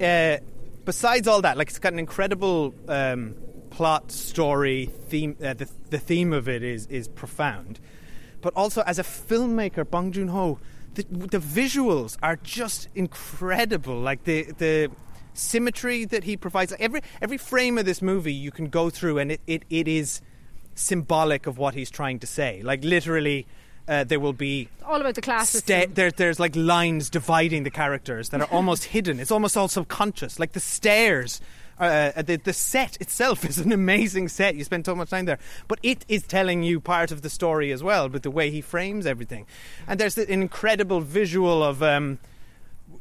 [0.00, 0.38] uh,
[0.84, 3.36] besides all that, like it's got an incredible um,
[3.70, 5.36] plot, story, theme.
[5.42, 7.78] Uh, the the theme of it is is profound,
[8.40, 10.58] but also as a filmmaker, Bong Joon Ho,
[10.94, 13.98] the, the visuals are just incredible.
[14.00, 14.90] Like the the
[15.34, 16.72] symmetry that he provides.
[16.78, 20.20] Every every frame of this movie you can go through, and it, it, it is
[20.74, 22.62] symbolic of what he's trying to say.
[22.62, 23.46] Like literally.
[23.88, 27.70] Uh, there will be All about the class sta- there, there's like lines dividing the
[27.70, 29.18] characters that are almost hidden.
[29.18, 30.38] It's almost all subconscious.
[30.38, 31.40] Like the stairs,
[31.80, 34.54] uh, the the set itself is an amazing set.
[34.54, 37.72] You spend so much time there, but it is telling you part of the story
[37.72, 39.46] as well with the way he frames everything.
[39.88, 41.82] And there's an incredible visual of.
[41.82, 42.20] Um,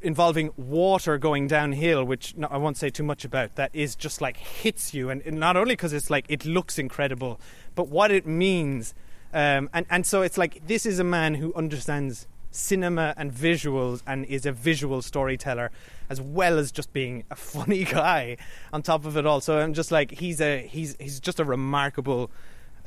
[0.02, 4.22] involving water going downhill, which no, I won't say too much about, that is just
[4.22, 7.40] like hits you, and, not only because it's like it looks incredible,
[7.76, 8.94] but what it means.
[9.34, 14.02] Um, and and so it's like this is a man who understands cinema and visuals
[14.06, 15.72] and is a visual storyteller
[16.10, 18.38] as well as just being a funny guy
[18.74, 19.42] on top of it all.
[19.42, 22.30] So I'm just like he's a he's he's just a remarkable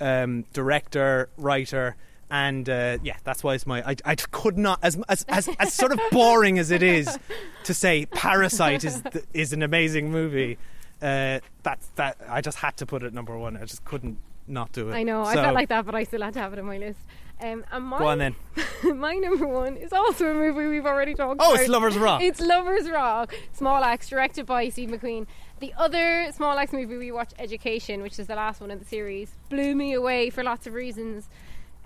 [0.01, 1.97] um, director, writer,
[2.31, 3.83] and uh, yeah, that's why it's my.
[3.83, 7.18] I, I could not as, as as as sort of boring as it is
[7.64, 9.03] to say Parasite is
[9.33, 10.59] is an amazing movie.
[11.03, 13.57] Uh, that that I just had to put it number one.
[13.57, 14.95] I just couldn't not do it.
[14.95, 15.22] I know.
[15.22, 17.01] I felt like that, but I still had to have it on my list.
[17.41, 18.37] Um, and my, Go on then.
[18.95, 21.61] my number one is also a movie we've already talked Oh, about.
[21.61, 22.22] it's Lovers Rock.
[22.22, 23.35] It's Lovers Rock.
[23.53, 25.27] Small Axe, directed by Steve McQueen.
[25.61, 28.85] The other Small Axe movie we watched, Education, which is the last one in the
[28.85, 31.29] series, blew me away for lots of reasons.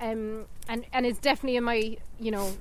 [0.01, 2.57] Um, and and is definitely in my, you know,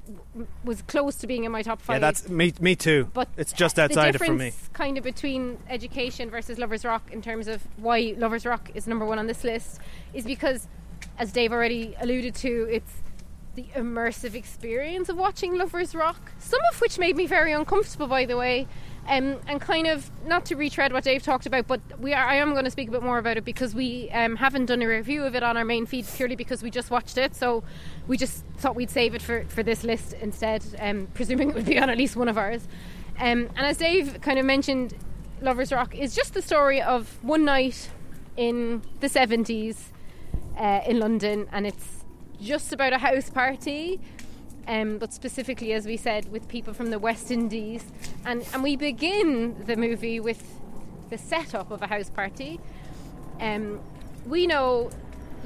[0.63, 1.95] was close to being in my top five.
[1.95, 2.51] Yeah, that's me.
[2.59, 3.11] Me too.
[3.13, 4.53] But it's just the outside it for me.
[4.73, 9.05] kind of between Education versus Lovers Rock in terms of why Lovers Rock is number
[9.05, 9.79] one on this list
[10.15, 10.67] is because,
[11.19, 13.03] as Dave already alluded to, it's
[13.53, 16.31] the immersive experience of watching Lovers Rock.
[16.39, 18.67] Some of which made me very uncomfortable, by the way.
[19.07, 22.25] Um, and kind of not to retread what Dave talked about, but we are.
[22.25, 24.81] I am going to speak a bit more about it because we um, haven't done
[24.81, 27.33] a review of it on our main feed purely because we just watched it.
[27.33, 27.63] So
[28.07, 31.65] we just thought we'd save it for, for this list instead, um, presuming it would
[31.65, 32.67] be on at least one of ours.
[33.17, 34.93] Um, and as Dave kind of mentioned,
[35.41, 37.89] Lovers Rock is just the story of one night
[38.35, 39.77] in the 70s
[40.57, 42.03] uh, in London, and it's
[42.41, 43.99] just about a house party.
[44.67, 47.85] Um, but specifically, as we said, with people from the West Indies,
[48.25, 50.43] and and we begin the movie with
[51.09, 52.59] the setup of a house party.
[53.39, 53.79] Um,
[54.25, 54.89] we know,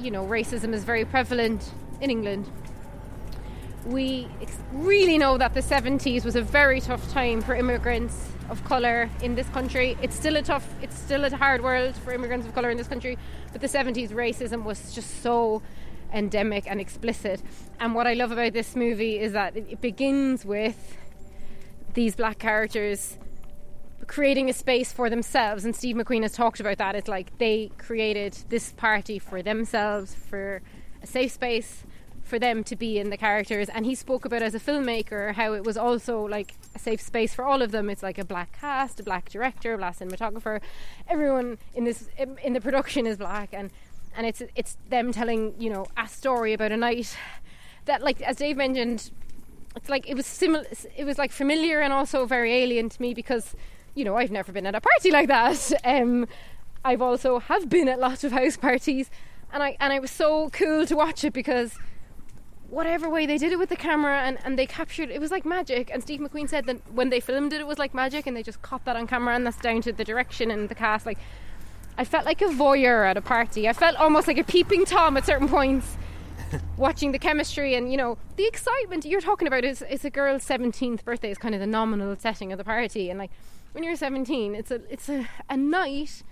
[0.00, 1.70] you know, racism is very prevalent
[2.00, 2.50] in England.
[3.86, 4.28] We
[4.72, 9.34] really know that the 70s was a very tough time for immigrants of colour in
[9.34, 9.96] this country.
[10.02, 12.88] It's still a tough, it's still a hard world for immigrants of colour in this
[12.88, 13.18] country,
[13.52, 15.62] but the 70s racism was just so
[16.12, 17.42] endemic and explicit.
[17.80, 20.96] And what I love about this movie is that it, begins with
[21.94, 23.18] these black characters
[24.06, 26.94] creating a space for themselves and Steve McQueen has talked about that.
[26.94, 30.62] It's like they created this party for themselves for
[31.02, 31.84] a safe space
[32.22, 33.68] for them to be in the characters.
[33.68, 37.34] And he spoke about as a filmmaker how it was also like a safe space
[37.34, 37.90] for all of them.
[37.90, 40.60] It's like a black cast a black director a black cinematographer.
[41.08, 42.08] Everyone in this
[42.42, 43.50] in the production is black.
[43.52, 43.70] And
[44.16, 47.16] and it's it's them telling you know a story about a night
[47.84, 49.10] that like as Dave mentioned
[49.76, 50.64] it's like it was similar
[50.96, 53.54] it was like familiar and also very alien to me because
[53.94, 55.72] you know I've never been at a party like that.
[55.84, 56.26] Um
[56.84, 59.10] I've also have been at lots of house parties
[59.52, 61.78] and I and it was so cool to watch it because
[62.68, 65.44] whatever way they did it with the camera and, and they captured it was like
[65.44, 65.90] magic.
[65.92, 68.42] And Steve McQueen said that when they filmed it it was like magic and they
[68.42, 71.18] just caught that on camera and that's down to the direction and the cast like
[71.96, 73.68] I felt like a voyeur at a party.
[73.68, 75.96] I felt almost like a peeping tom at certain points
[76.76, 80.46] watching the chemistry and you know the excitement you're talking about is, is a girl's
[80.46, 83.10] 17th birthday is kind of the nominal setting of the party.
[83.10, 83.30] And like
[83.72, 86.22] when you're 17 it's a it's a, a night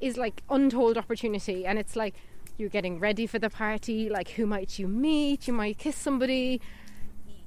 [0.00, 1.66] is like untold opportunity.
[1.66, 2.14] And it's like
[2.56, 4.08] you're getting ready for the party.
[4.08, 5.46] Like who might you meet?
[5.46, 6.60] You might kiss somebody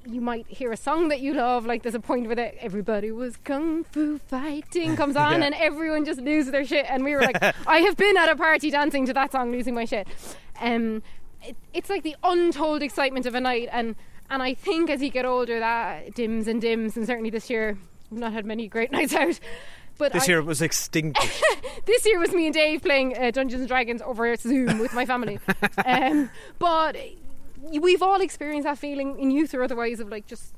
[0.06, 3.36] you might hear a song that you love like there's a point where everybody was
[3.38, 5.46] kung fu fighting comes on Yeah.
[5.46, 8.36] and everyone just loses their shit and we were like i have been at a
[8.36, 10.08] party dancing to that song losing my shit
[10.60, 11.02] um
[11.44, 13.94] it, it's like the untold excitement of a night and
[14.30, 17.78] and i think as you get older that dims and dims and certainly this year
[18.10, 19.38] we've not had many great nights out
[19.98, 21.44] but This I- year it was extinguished.
[21.84, 25.04] this year was me and Dave playing uh, Dungeons and Dragons over Zoom with my
[25.04, 25.38] family.
[25.84, 26.96] um, but
[27.62, 30.54] we've all experienced that feeling in youth or otherwise of like just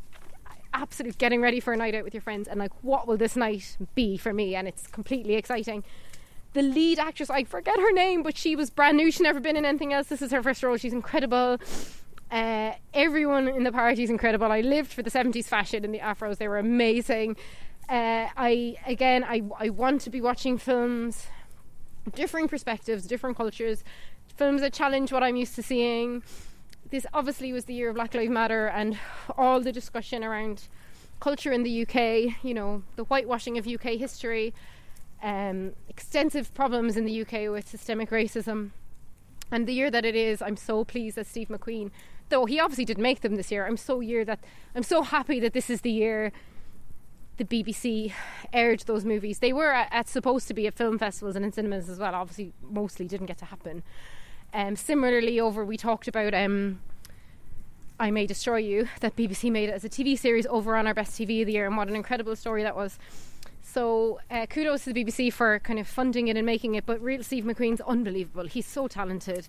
[0.72, 3.36] absolute getting ready for a night out with your friends and like what will this
[3.36, 4.54] night be for me?
[4.54, 5.84] And it's completely exciting.
[6.52, 9.10] The lead actress I forget her name but she was brand new.
[9.10, 10.08] She's never been in anything else.
[10.08, 10.76] This is her first role.
[10.76, 11.58] She's incredible.
[12.30, 14.50] Uh, everyone in the party is incredible.
[14.50, 16.38] I lived for the 70s fashion and the afros.
[16.38, 17.36] They were amazing.
[17.88, 21.26] Uh, I again I, I want to be watching films
[22.14, 23.84] differing perspectives different cultures
[24.36, 26.22] films that challenge what I'm used to seeing
[26.94, 28.96] this obviously was the year of Black Lives Matter and
[29.36, 30.68] all the discussion around
[31.18, 34.54] culture in the UK, you know, the whitewashing of UK history,
[35.20, 38.70] um, extensive problems in the UK with systemic racism.
[39.50, 41.90] And the year that it is, I'm so pleased that Steve McQueen,
[42.28, 44.38] though he obviously didn't make them this year, I'm so year that
[44.76, 46.30] I'm so happy that this is the year
[47.38, 48.12] the BBC
[48.52, 49.40] aired those movies.
[49.40, 52.14] They were at, at supposed to be at film festivals and in cinemas as well.
[52.14, 53.82] Obviously, mostly didn't get to happen.
[54.54, 56.80] Um, similarly, over we talked about um,
[57.98, 60.94] I May Destroy You, that BBC made it as a TV series over on our
[60.94, 62.98] best TV of the year, and what an incredible story that was.
[63.62, 66.86] So, uh, kudos to the BBC for kind of funding it and making it.
[66.86, 68.46] But real Steve McQueen's unbelievable.
[68.46, 69.48] He's so talented.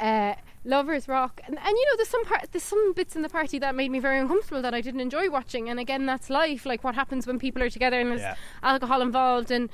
[0.00, 0.34] Uh,
[0.64, 3.58] Lovers Rock, and, and you know, there's some part, there's some bits in the party
[3.58, 5.68] that made me very uncomfortable that I didn't enjoy watching.
[5.68, 6.64] And again, that's life.
[6.64, 8.36] Like what happens when people are together and there's Yeah.
[8.62, 9.68] alcohol involved and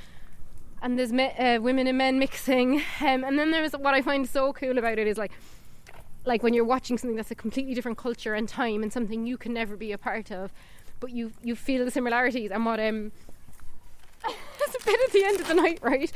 [0.84, 2.82] and there's me, uh, women and men mixing.
[3.00, 5.32] Um, and then there's what I find so cool about it is like
[6.26, 9.36] like when you're watching something that's a completely different culture and time and something you
[9.36, 10.52] can never be a part of,
[11.00, 13.10] but you you feel the similarities and what um.
[14.58, 16.10] There's a bit at the end of the night, right?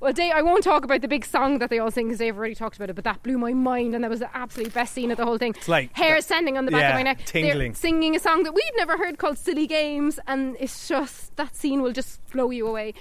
[0.00, 2.36] Well, Dave, I won't talk about the big song that they all sing because they've
[2.36, 4.94] already talked about it, but that blew my mind, and that was the absolute best
[4.94, 5.54] scene of the whole thing.
[5.56, 7.24] It's like- hair standing on the back yeah, of my neck.
[7.24, 7.72] tingling.
[7.72, 11.54] They're singing a song that we'd never heard called "Silly Games," and it's just that
[11.54, 12.94] scene will just blow you away.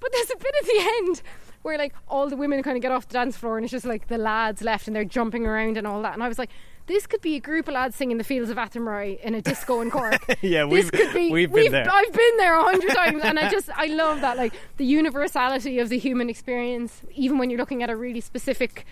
[0.00, 1.22] But there's a bit at the end
[1.62, 3.84] where like all the women kind of get off the dance floor, and it's just
[3.84, 6.14] like the lads left, and they're jumping around and all that.
[6.14, 6.50] And I was like.
[6.88, 9.80] This could be a group of lads singing the fields of Athenry in a disco
[9.82, 10.24] in Cork.
[10.42, 11.30] Yeah, this we've- could be.
[11.30, 11.86] we've been there.
[11.90, 15.78] I've been there a hundred times, and I just I love that like the universality
[15.78, 18.84] of the human experience, even when you're looking at a really specific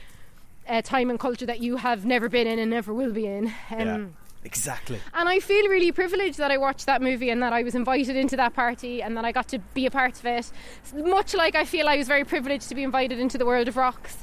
[0.68, 3.46] uh, time and culture that you have never been in and never will be in.
[3.46, 4.04] Um, yeah,
[4.44, 4.98] exactly.
[5.14, 8.16] And I feel really privileged that I watched that movie and that I was invited
[8.16, 10.50] into that party and that I got to be a part of it.
[10.94, 13.76] Much like I feel I was very privileged to be invited into the world of
[13.76, 14.16] rocks.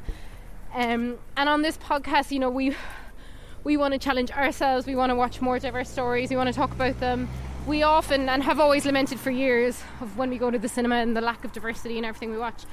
[0.76, 2.76] Um, and on this podcast, you know, we
[3.64, 4.86] we want to challenge ourselves.
[4.86, 6.30] We want to watch more diverse stories.
[6.30, 7.30] We want to talk about them.
[7.66, 10.96] We often and have always lamented for years of when we go to the cinema
[10.96, 12.64] and the lack of diversity in everything we watch.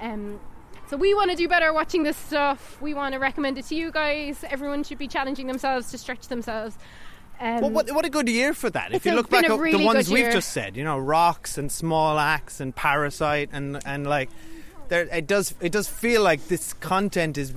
[0.00, 0.40] Um,
[0.88, 2.80] so we want to do better watching this stuff.
[2.80, 4.42] We want to recommend it to you guys.
[4.50, 6.76] Everyone should be challenging themselves to stretch themselves.
[7.40, 8.92] Um, Well, what, what a good year for that.
[8.92, 11.70] If you look back at really the ones we've just said, you know, rocks and
[11.70, 14.30] Small Axe and parasite and and like
[14.88, 17.52] there it does it does feel like this content is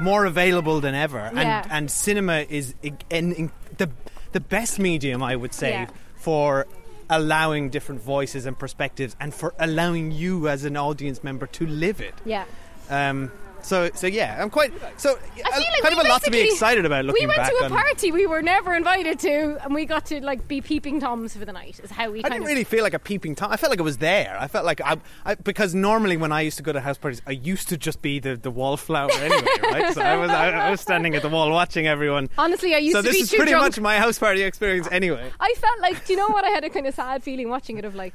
[0.00, 1.64] more available than ever and Yeah.
[1.70, 3.88] and cinema is i- in, in the
[4.32, 5.86] the best medium I would say Yeah.
[6.16, 6.66] for
[7.10, 12.00] allowing different voices and perspectives and for allowing you as an audience member to live
[12.00, 12.14] it.
[12.24, 12.44] yeah.
[12.90, 13.32] Um
[13.62, 16.40] so so yeah, I'm quite so I feel like kind of a lot to be
[16.40, 19.74] excited about looking we went back to a party we were never invited to, and
[19.74, 21.80] we got to like be peeping toms for the night.
[21.82, 22.24] Is how we.
[22.24, 23.50] I didn't really feel like a peeping tom.
[23.50, 24.36] I felt like it was there.
[24.38, 27.22] I felt like I, I because normally when I used to go to house parties,
[27.26, 29.94] I used to just be the, the wallflower anyway, right?
[29.94, 32.28] So I was I, I was standing at the wall watching everyone.
[32.38, 33.76] Honestly, I used so to this be is too pretty drunk.
[33.76, 35.30] much my house party experience anyway.
[35.40, 36.44] I felt like, do you know what?
[36.44, 38.14] I had a kind of sad feeling watching it of like,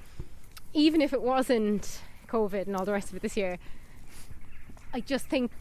[0.74, 3.60] even if it wasn't COVID and all the rest of it this year,
[4.94, 5.52] I just think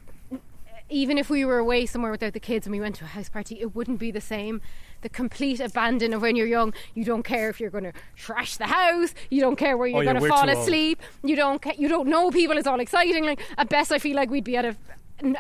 [0.91, 3.29] even if we were away somewhere without the kids and we went to a house
[3.31, 4.61] party, it wouldn't be the same.
[5.01, 8.57] The complete abandon of when you're young, you don't care if you're going to trash
[8.59, 10.59] the house, you don't care where you're Oh, going to fall too old.
[10.59, 12.57] asleep, you don't ca- you don't know people.
[12.59, 13.25] It's all exciting.
[13.25, 14.77] Like at best, I feel like we'd be at a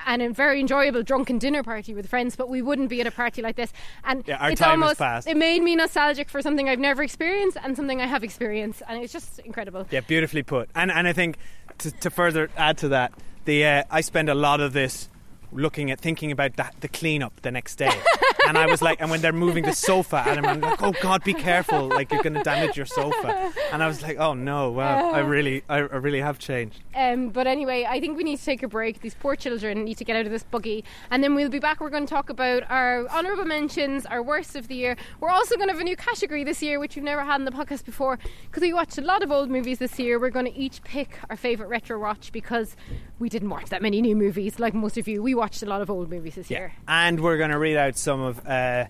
[0.06, 3.10] an, a very enjoyable drunken dinner party with friends, but we wouldn't be at a
[3.10, 3.72] party like this.
[4.04, 5.26] And Yeah, our it's almost passed.
[5.26, 9.02] it made me nostalgic for something I've never experienced and something I have experienced, and
[9.02, 9.86] it's just incredible.
[9.90, 10.70] Yeah, beautifully put.
[10.74, 11.36] And and I think
[11.78, 13.12] to, to further add to that,
[13.44, 15.08] the uh, I spend a lot of this
[15.52, 17.92] looking at thinking about that the cleanup the next day.
[18.48, 21.24] and I was like, and when they're moving the sofa, and I'm like, oh God,
[21.24, 23.52] be careful, like you're going to damage your sofa.
[23.72, 26.80] And I was like, oh no, wow, I really, I, I really have changed.
[26.94, 29.00] Um, but anyway, I think we need to take a break.
[29.00, 31.80] These poor children need to get out of this buggy, and then we'll be back.
[31.80, 34.96] We're going to talk about our honourable mentions, our worst of the year.
[35.20, 37.44] We're also going to have a new category this year, which we've never had in
[37.44, 40.18] the podcast before, because we watched a lot of old movies this year.
[40.18, 42.76] We're going to each pick our favourite retro watch because
[43.18, 45.22] we didn't watch that many new movies, like most of you.
[45.22, 46.72] We watched a lot of old movies this year.
[46.86, 48.84] And we're going to read out some of uh,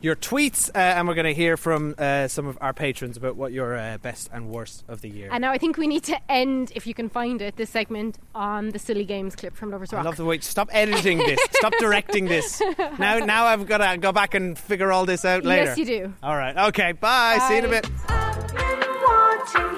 [0.00, 3.36] your tweets, uh, and we're going to hear from uh, some of our patrons about
[3.36, 5.28] what your uh, best and worst of the year.
[5.30, 8.16] And now I think we need to end, if you can find it, this segment
[8.34, 10.00] on the silly games clip from Lovers Rock.
[10.00, 10.38] I love the way.
[10.38, 11.38] Stop editing this.
[11.52, 12.62] Stop directing this.
[12.98, 15.64] Now, now I've got to go back and figure all this out later.
[15.66, 16.14] Yes, you do.
[16.22, 16.68] All right.
[16.68, 16.92] Okay.
[16.92, 17.38] Bye.
[17.46, 17.82] See you in a Bye.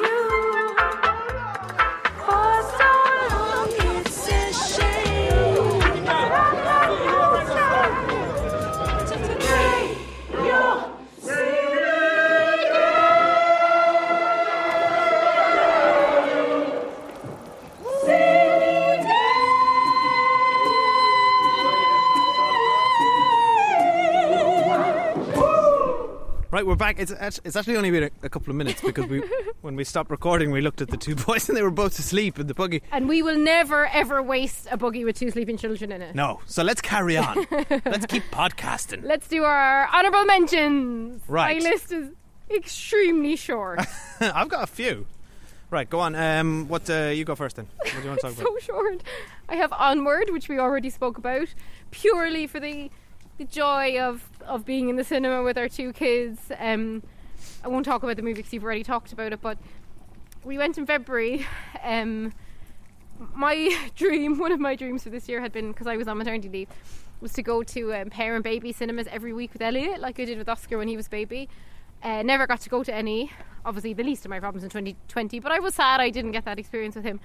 [0.04, 0.29] bit.
[26.53, 26.98] Right, we're back.
[26.98, 27.12] It's
[27.44, 29.22] it's actually only been a, a couple of minutes because we,
[29.61, 32.40] when we stopped recording, we looked at the two boys and they were both asleep
[32.40, 32.82] in the buggy.
[32.90, 36.16] And we will never ever waste a buggy with two sleeping children in it.
[36.16, 37.46] No, so let's carry on.
[37.70, 39.05] let's keep podcasting.
[39.05, 41.22] Let's do our honourable mentions.
[41.28, 41.62] Right.
[41.62, 42.11] My list is
[42.51, 43.78] extremely short.
[44.20, 45.07] I've got a few.
[45.70, 46.16] Right, go on.
[46.16, 47.68] Um, what uh, you go first then?
[47.76, 48.44] What do you want to talk about?
[48.44, 49.05] so short.
[49.48, 51.46] I have Onward, which we already spoke about,
[51.92, 52.90] purely for the
[53.41, 56.53] the joy of of being in the cinema with our two kids.
[56.59, 57.03] Um,
[57.64, 59.57] I won't talk about the movie because you've already talked about it, but
[60.45, 61.47] we went in February.
[61.82, 62.34] Um,
[63.34, 66.18] my dream, one of my dreams for this year had been because I was on
[66.18, 66.68] maternity leave,
[67.22, 70.36] was to go to um, parent baby cinemas every week with Elliot, like I did
[70.36, 71.49] with Oscar when he was baby.
[72.03, 73.32] Uh, never got to go to any.
[73.64, 76.45] Obviously, the least of my problems in 2020, but I was sad I didn't get
[76.45, 77.20] that experience with him.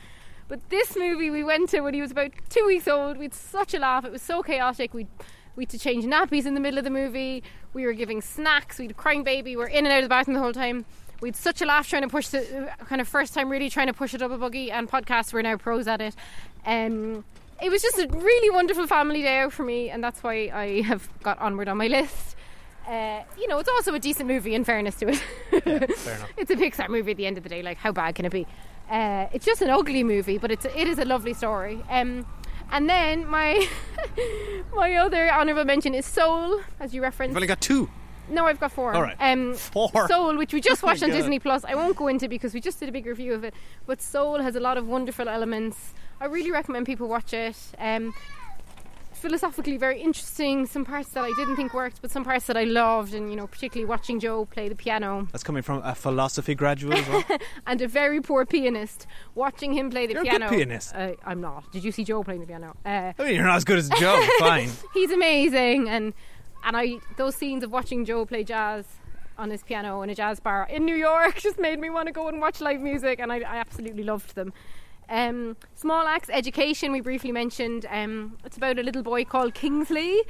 [0.48, 3.34] But this movie we went to when he was about two weeks old, we had
[3.34, 4.06] such a laugh.
[4.06, 4.94] It was so chaotic.
[4.94, 5.08] We
[5.56, 7.44] we had to change nappies in the middle of the movie.
[7.74, 8.78] We were giving snacks.
[8.80, 9.56] We had a crying baby.
[9.56, 10.86] We were in and out of the bathroom the whole time.
[11.22, 13.88] we had such a laugh trying to push the kind of first time really trying
[13.88, 16.16] to push it up a buggy, and podcasts we're now pros at it.
[16.66, 17.24] Um,
[17.62, 20.82] it was just a really wonderful family day out for me, and that's why I
[20.82, 22.36] have got onward on my list.
[22.88, 24.54] Uh, you know, it's also a decent movie.
[24.54, 25.16] In fairness to it,
[25.64, 25.64] fair
[26.16, 26.30] enough.
[26.38, 27.62] it's a Pixar movie at the end of the day.
[27.64, 28.46] Like, how bad can it be?
[28.92, 31.82] Uh, it's just an ugly movie, but it's it is a lovely story.
[31.90, 32.26] Um,
[32.76, 33.68] and then my
[34.76, 37.32] my other honourable mention is Soul, as you referenced.
[37.32, 37.90] I've only got two.
[38.28, 38.94] No, I've got four.
[38.94, 39.16] All right.
[39.20, 40.08] Um, Four.
[40.08, 41.12] Soul, which we just Oh watched on.
[41.12, 41.64] Disney Plus.
[41.64, 43.54] I won't go into because we just did a big review of it.
[43.86, 45.94] But Soul has a lot of wonderful elements.
[46.20, 47.56] I really recommend people watch it.
[47.78, 48.14] Um,
[49.26, 50.68] philosophically very interesting.
[50.68, 53.36] Some parts that I didn't think worked, but some parts that I loved, and you
[53.36, 57.40] know, particularly watching Joe play the piano That's coming from a philosophy graduate as well.
[57.68, 59.08] and a very poor pianist.
[59.34, 60.50] Watching him play the You're a good piano.
[60.50, 60.94] pianist.
[60.94, 61.72] Uh, I'm not.
[61.72, 62.76] Did you see Joe playing the piano?
[62.86, 64.24] Uh, I mean, you're not as good as Joe.
[64.40, 64.70] Fine.
[64.94, 66.14] he's amazing and
[66.64, 68.86] and I those scenes of watching Joe play jazz
[69.40, 72.12] on his piano in a jazz bar in New York just made me want to
[72.12, 74.54] go and watch live music and I, I absolutely loved them
[75.10, 80.22] um, Small Axe Education we briefly mentioned um, it's about a little boy called Kingsley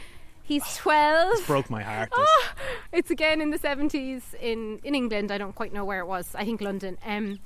[0.46, 2.10] he's 12 Broke my heart.
[2.16, 2.54] Ah,
[2.92, 5.32] it's again in the 70s in, in England.
[5.32, 6.34] I don't quite know where it was.
[6.36, 6.98] I think London.
[7.06, 7.40] Um,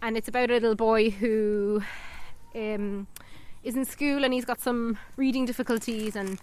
[0.00, 1.82] and it's about a little boy who
[2.54, 3.06] um,
[3.62, 6.38] is in school and he's got some reading difficulties and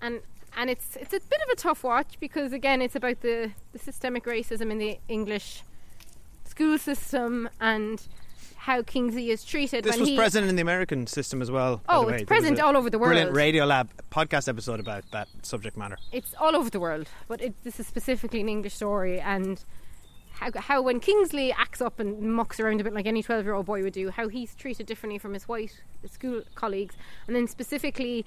[0.00, 0.20] and
[0.56, 3.78] and it's it's a bit of a tough watch because again it's about the, the
[3.78, 5.62] systemic racism in the English
[6.44, 8.06] school system and
[8.62, 9.82] how Kingsley is treated.
[9.82, 11.82] This when was he, present in the American system as well.
[11.88, 13.10] Oh, it's present all over the world.
[13.10, 13.34] Brilliant.
[13.34, 15.98] Radiolab podcast episode about that subject matter.
[16.12, 19.64] it's all over the world, but it, this is specifically an English story and
[20.30, 23.54] how, how when Kingsley acts up and mucks around a bit like any 12 year
[23.54, 26.94] old boy would do, how he's treated differently from his white school colleagues,
[27.26, 28.24] and then specifically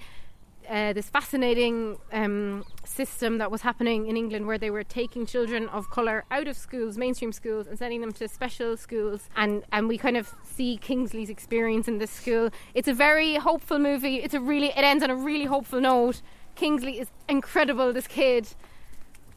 [0.68, 5.68] uh, this fascinating um, system that was happening in England where they were taking children
[5.68, 9.28] of colour out of schools, mainstream schools, and sending them to special schools.
[9.36, 12.50] And, and we kind of see Kingsley's experience in this school.
[12.74, 14.16] It's a very hopeful movie.
[14.16, 16.22] It's a really, it ends on a really hopeful note.
[16.54, 18.48] Kingsley is incredible, this kid.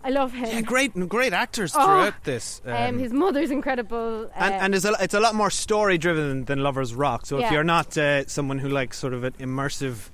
[0.01, 0.45] I love him.
[0.45, 2.61] Yeah, great, great actors Oh, throughout this.
[2.65, 4.31] Um, um, his mother's incredible.
[4.33, 7.25] and, uh, and it's a, it's a lot more story driven than Lovers Rock.
[7.25, 10.09] So if you're not uh, someone who likes sort of an immersive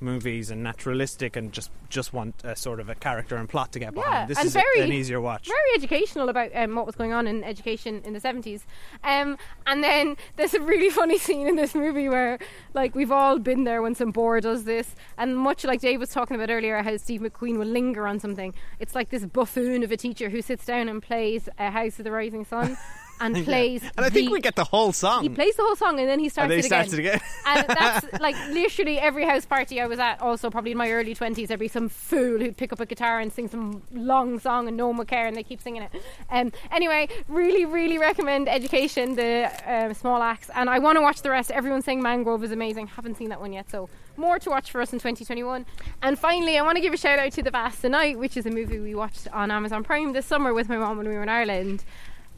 [0.00, 3.78] movies and naturalistic and just just want a sort of a character and plot to
[3.78, 5.46] get behind, Yeah, this and is a- very- an easier watch.
[5.46, 8.62] very educational about um, what was going on in education in the 70s.
[9.04, 9.38] Um,
[9.68, 12.38] and then there's a really funny scene in this movie where,
[12.74, 14.96] like, we've all been there when some boar does this.
[15.16, 18.52] And much like Dave was talking about earlier, how Steve McQueen will linger on something,
[18.80, 22.04] it's like this buffoon of a teacher who sits down and plays a House of
[22.04, 22.76] the Rising Sun
[23.20, 23.44] and Yeah.
[23.44, 23.82] plays.
[23.96, 25.22] And I think the- we get the whole song.
[25.22, 26.88] He plays the whole song and then he starts and then it he again.
[26.88, 27.20] starts it again.
[27.46, 31.14] and that's like literally every house party I was at, also probably in my early
[31.14, 34.68] 20s, there'd be some fool who'd pick up a guitar and sing some long song
[34.68, 35.90] and no one would care and they keep singing it.
[36.30, 40.50] Um, anyway, really, really recommend Education, the um, Small Axe.
[40.54, 41.50] And I want to watch the rest.
[41.50, 42.86] Everyone's saying Mangrove is amazing.
[42.88, 45.66] Haven't seen that one yet, so more to watch for us in 2021.
[46.02, 48.46] And finally, I want to give a shout out to The Vast Night, which is
[48.46, 51.22] a movie we watched on Amazon Prime this summer with my mom when we were
[51.22, 51.84] in Ireland.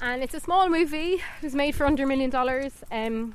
[0.00, 1.14] And it's a small movie.
[1.14, 2.84] It was made for under a million dollars.
[2.92, 3.34] Um,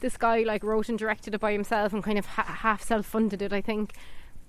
[0.00, 3.42] this guy like wrote and directed it by himself and kind of ha- half self-funded
[3.42, 3.92] it, I think.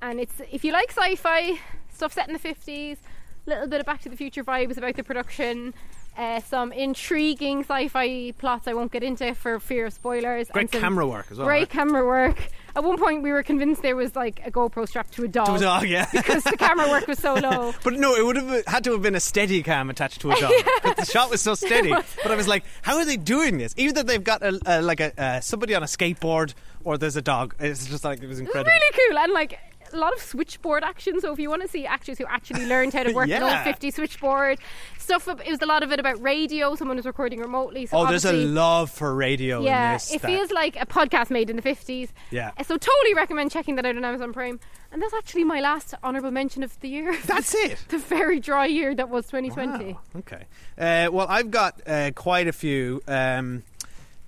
[0.01, 1.59] And it's if you like sci-fi
[1.93, 2.97] stuff set in the fifties,
[3.45, 5.73] a little bit of Back to the Future vibes about the production.
[6.17, 10.49] Uh, some intriguing sci-fi plots I won't get into for fear of spoilers.
[10.49, 11.47] Great camera work as well.
[11.47, 11.69] Great right?
[11.69, 12.49] camera work.
[12.75, 15.45] At one point, we were convinced there was like a GoPro strapped to a dog.
[15.47, 16.07] To a dog, yeah.
[16.11, 17.73] because the camera work was so low.
[17.83, 20.35] But no, it would have had to have been a steady cam attached to a
[20.39, 20.51] dog.
[20.83, 21.91] But the shot was so steady.
[21.91, 23.73] But I was like, how are they doing this?
[23.77, 26.53] Either they've got a, a like a uh, somebody on a skateboard,
[26.83, 27.55] or there's a dog.
[27.59, 28.71] It's just like it was It was incredible.
[28.71, 29.57] really cool and like
[29.95, 31.19] a lot of switchboard action.
[31.21, 33.59] So if you want to see actors who actually learned how to work an old
[33.63, 34.59] 50 switchboard
[34.99, 36.75] stuff, it was a lot of it about radio.
[36.75, 37.85] Someone was recording remotely.
[37.85, 40.13] So oh, there's a love for radio Yeah, in this.
[40.13, 42.09] it that- feels like a podcast made in the 50s.
[42.31, 42.51] Yeah.
[42.63, 44.59] So totally recommend checking that out on Amazon Prime.
[44.91, 47.17] And that's actually my last honourable mention of the year.
[47.25, 47.77] That's it.
[47.89, 49.91] the very dry year that was 2020.
[49.93, 50.45] Wow, Okay.
[50.77, 53.01] Uh, well, I've got uh, quite a few.
[53.05, 53.63] Um,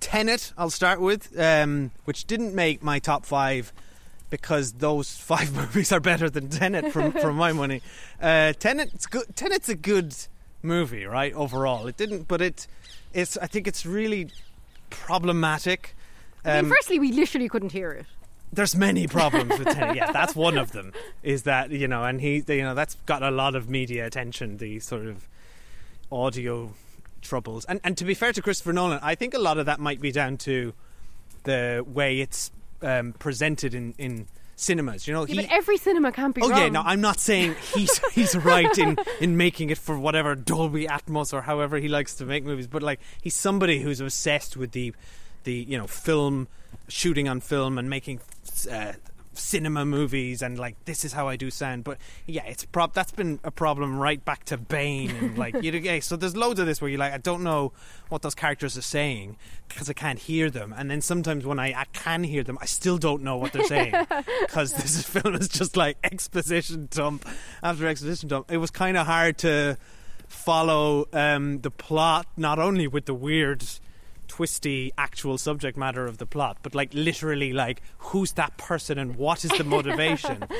[0.00, 3.72] Tenet, I'll start with, um, which didn't make my top five
[4.30, 7.82] because those five movies are better than Tenet from, from my money.
[8.20, 9.36] Uh, Tenet's good.
[9.36, 10.12] Tenet's a good
[10.60, 11.32] movie, right?
[11.34, 12.66] Overall, it didn't, but it,
[13.14, 13.36] it's.
[13.36, 14.30] I think it's really
[14.90, 15.94] problematic.
[16.44, 18.06] I mean, Um, firstly, we literally couldn't hear it.
[18.52, 19.96] there's many problems with Tenet.
[19.96, 20.92] Yeah, that's one of them.
[21.22, 24.56] Is that you know, and he, you know, that's got a lot of media attention.
[24.56, 25.28] The sort of
[26.10, 26.72] audio
[27.22, 29.78] troubles, and and to be fair to Christopher Nolan, I think a lot of that
[29.80, 30.72] might be down to
[31.44, 32.50] the way it's
[32.82, 34.26] um, presented in in
[34.56, 35.06] cinemas.
[35.06, 36.58] You know, Yeah, he, but every cinema can't be Oh wrong.
[36.60, 40.86] yeah, no, I'm not saying he's he's right in in making it for whatever Dolby
[40.86, 44.72] Atmos or however he likes to make movies, but like he's somebody who's obsessed with
[44.72, 44.92] the
[45.44, 46.48] the you know film
[46.88, 48.20] shooting on film and making
[48.70, 48.92] uh,
[49.38, 51.84] cinema movies and like this is how I do sound.
[51.84, 55.72] But yeah, it's prob that's been a problem right back to Bane and like you
[55.82, 57.72] yeah, so there's loads of this where you're like I don't know
[58.08, 59.36] what those characters are saying
[59.68, 62.66] because I can't hear them, and then sometimes when I, I can hear them, I
[62.66, 63.94] still don't know what they're saying
[64.40, 67.26] because this film is just like exposition dump
[67.62, 68.50] after exposition dump.
[68.50, 69.76] It was kind of hard to
[70.26, 73.64] follow um, the plot, not only with the weird,
[74.28, 79.16] twisty actual subject matter of the plot, but like literally, like who's that person and
[79.16, 80.44] what is the motivation?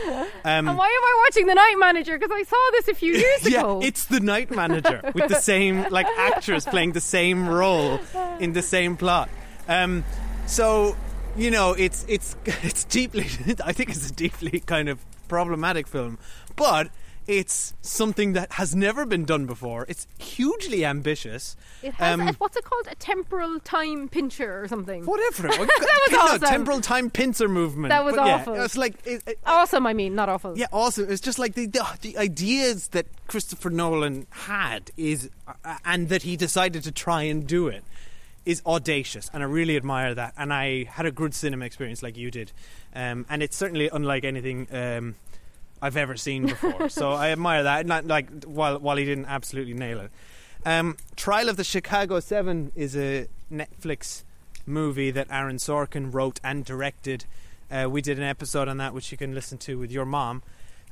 [0.44, 2.18] Um, And why am I watching The Night Manager?
[2.18, 3.80] Because I saw this a few years yeah, ago.
[3.82, 8.00] it's the night manager with the same like actress playing the same role
[8.40, 9.28] in the same plot.
[9.68, 10.04] Um,
[10.46, 10.96] so
[11.36, 13.26] you know, it's it's it's deeply.
[13.64, 14.98] I think it's a deeply kind of
[15.28, 16.18] problematic film,
[16.56, 16.88] but.
[17.28, 19.84] It's something that has never been done before.
[19.86, 21.56] It's hugely ambitious.
[21.82, 22.88] It has Um, a, what's it called?
[22.90, 25.04] A temporal time pincher or something.
[25.04, 25.48] Whatever.
[25.48, 25.58] that
[26.10, 26.40] was awesome.
[26.48, 27.90] temporal time pincer movement.
[27.90, 28.54] That was But yeah, awful.
[28.54, 30.56] It's like it, it- Awesome, I mean, not awful.
[30.56, 31.10] Yeah, awesome.
[31.10, 36.22] It's just like the, the the ideas that Christopher Nolan had is, uh, and that
[36.22, 37.84] he decided to try and do it,
[38.46, 40.32] is audacious, and I really admire that.
[40.38, 42.52] And I had a good cinema experience like you did,
[42.94, 44.66] um, and it's certainly unlike anything.
[44.72, 45.16] Um,
[45.80, 47.86] I've ever seen before, so I admire that.
[47.86, 50.10] Not like while while he didn't absolutely nail it.
[50.64, 54.24] Um, Trial of the Chicago Seven is a Netflix
[54.66, 57.24] movie that Aaron Sorkin wrote and directed.
[57.70, 60.42] Uh, we did an episode on that, which you can listen to with your mom.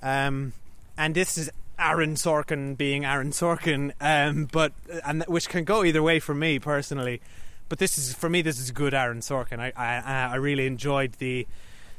[0.03, 0.53] Um,
[0.97, 4.73] and this is Aaron Sorkin being Aaron Sorkin, um, but
[5.05, 7.21] and which can go either way for me personally.
[7.69, 8.43] But this is for me.
[8.43, 9.59] This is good Aaron Sorkin.
[9.59, 11.47] I I, I really enjoyed the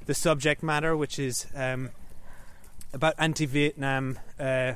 [0.05, 1.89] the subject matter, which is um,
[2.93, 4.73] about anti-Vietnam uh,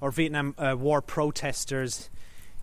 [0.00, 2.08] or Vietnam uh, War protesters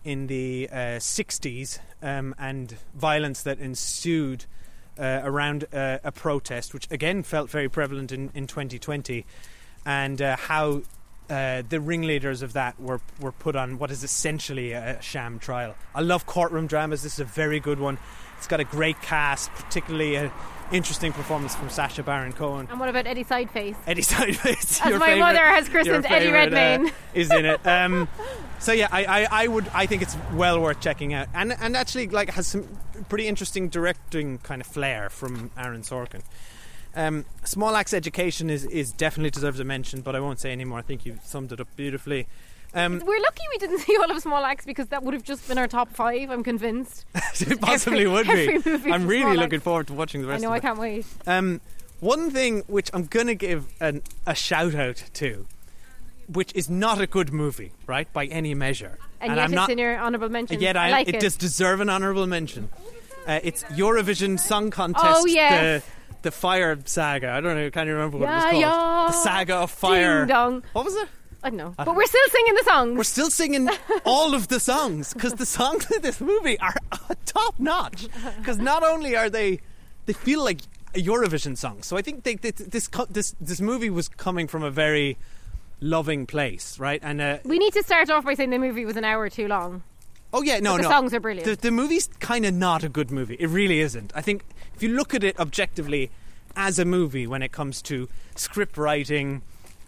[0.04, 4.44] in the uh, 60s um, and violence that ensued
[4.98, 9.26] uh, around uh, a protest, which again felt very prevalent in, in 2020,
[9.84, 10.82] and uh, how
[11.28, 15.74] uh, the ringleaders of that were, were put on what is essentially a sham trial.
[15.94, 17.02] I love courtroom dramas.
[17.02, 17.98] This is a very good one.
[18.38, 20.30] It's got a great cast, particularly an
[20.72, 22.66] interesting performance from Sacha Baron Cohen.
[22.70, 23.76] And what about Eddie Sideface?
[23.86, 24.80] Eddie Sideface.
[24.82, 26.92] As your my favourite- mother has christened Eddie favourite, uh, Redmayne.
[27.14, 27.60] is in it.
[27.66, 28.08] Um,
[28.58, 31.76] so yeah, I, I, I would I think it's well worth checking out, and and
[31.76, 32.66] actually like has some
[33.08, 36.22] pretty interesting directing kind of flair from Aaron Sorkin.
[36.94, 40.78] Um, Small Axe Education is, is definitely deserves a mention, but I won't say anymore.
[40.78, 42.26] I think you've summed it up beautifully.
[42.76, 45.48] Um, We're lucky we didn't see all of Small Axe because that would have just
[45.48, 46.30] been our top five.
[46.30, 47.04] I'm convinced.
[47.40, 48.92] it possibly Every- would be.
[48.92, 49.64] I'm really looking Axe.
[49.64, 50.44] forward to watching the rest.
[50.44, 51.06] I know I can't wait.
[51.26, 51.60] Um,
[52.00, 55.46] one thing which I'm going to give an, a shout out to,
[56.28, 58.98] which is not a good movie, right, by any measure.
[59.22, 60.60] And, yet I'm it's not, in your honourable mention.
[60.60, 61.20] Yet I, I, like it, it.
[61.22, 62.68] does deserve an honourable mention.
[63.26, 65.04] Uh, it's Eurovision Song Contest.
[65.06, 65.82] Oh, yes.
[65.82, 67.30] The, the Fire Saga.
[67.30, 67.66] I don't know.
[67.66, 68.60] I can't remember what Yeah, it was called.
[68.60, 69.06] yeah.
[69.06, 70.18] The Saga of Fire.
[70.20, 70.62] Ding dong.
[70.74, 71.08] What was it?
[71.46, 71.74] I don't know.
[71.76, 72.98] But we're still singing the songs.
[72.98, 73.68] We're still singing
[74.04, 76.74] all of the songs because the songs in this movie are
[77.24, 78.08] top notch.
[78.38, 79.60] Because not only are they,
[80.06, 80.60] they feel like
[80.94, 81.82] a Eurovision song.
[81.82, 85.18] So I think they, they, this this this movie was coming from a very
[85.80, 87.00] loving place, right?
[87.02, 89.46] And uh, we need to start off by saying the movie was an hour too
[89.46, 89.82] long.
[90.32, 91.46] oh yeah, no, But the no, songs are brilliant.
[91.46, 93.36] The, the movie's kind of not a good movie.
[93.38, 94.10] It really isn't.
[94.16, 94.42] I think
[94.74, 96.10] if you look at it objectively
[96.56, 99.42] as a movie, when it comes to script writing,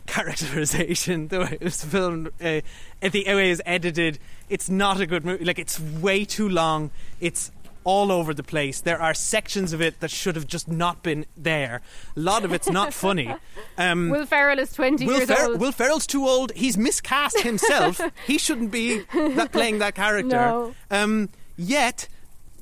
[0.08, 2.60] characterization, the way it was filmed, uh,
[3.00, 5.44] the way it's edited, it's not a good movie.
[5.44, 6.90] Like it's way too long.
[7.20, 7.52] It's
[7.84, 8.80] all over the place.
[8.82, 11.80] There are sections of it that should have just not been there.
[12.16, 13.34] A lot of it's not funny.
[13.78, 15.60] Um, Will Ferrell is 20 Will, years Fer- old.
[15.60, 16.50] Will Ferrell's too old.
[16.56, 18.00] He's miscast himself.
[18.26, 20.28] he shouldn't be that playing that character.
[20.36, 20.74] No.
[20.90, 22.08] Um, yet,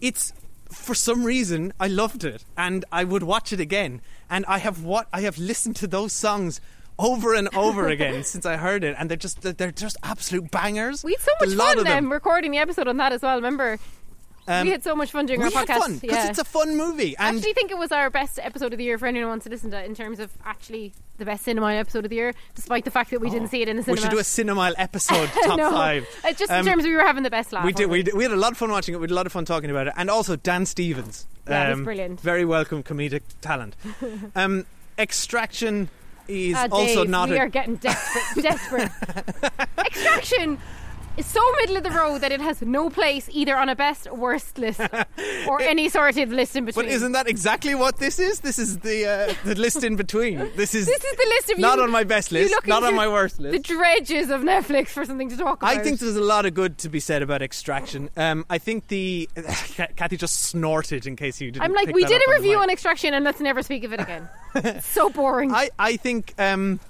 [0.02, 0.34] it's
[0.70, 4.02] for some reason I loved it, and I would watch it again.
[4.28, 6.60] And I have what I have listened to those songs
[6.98, 11.04] over and over again since I heard it, and they're just they're just absolute bangers.
[11.04, 11.84] we had so much fun them.
[11.84, 13.36] then recording the episode on that as well.
[13.36, 13.78] Remember,
[14.48, 15.78] Um, we had so much fun doing we our had podcast.
[15.80, 16.30] fun because yeah.
[16.30, 18.96] it's a fun movie, I actually think it was our best episode of the year
[18.96, 21.72] for anyone who wants to listen to it in terms of actually the best cinema
[21.72, 23.96] episode of the year, despite the fact that we didn't see it in the cinema.
[23.96, 26.06] we should do a cinema episode top no, five.
[26.24, 27.64] It's just Um, in terms of we were having the best laugh.
[27.64, 28.14] We did, we did.
[28.14, 28.98] We had a lot of fun watching it.
[28.98, 31.26] We had a lot of fun talking about it, and also Dan Stevens.
[31.48, 32.20] um, Yeah, he's brilliant.
[32.20, 33.74] Very welcome comedic talent.
[34.36, 34.64] um,
[34.98, 35.88] Extraction
[36.28, 37.40] is Ah, also Dave, not we a.
[37.40, 38.42] are getting desperate.
[38.42, 38.90] desperate.
[39.78, 40.58] Extraction.
[41.16, 44.06] Is so middle of the road that it has no place either on a best
[44.06, 44.80] or worst list
[45.48, 46.86] or any sort of list in between.
[46.86, 48.40] But isn't that exactly what this is?
[48.40, 50.38] This is the uh, the list in between.
[50.56, 52.94] This is this is the list of not you, on my best list, not on
[52.94, 53.52] my worst list.
[53.52, 55.76] The dredges of Netflix for something to talk about.
[55.76, 58.10] I think there's a lot of good to be said about Extraction.
[58.16, 59.28] Um, I think the
[59.96, 61.64] Kathy just snorted in case you didn't.
[61.64, 62.62] I'm like, we did a review mic.
[62.62, 64.28] on Extraction and let's never speak of it again.
[64.82, 65.52] So boring.
[65.54, 66.80] I, I think um,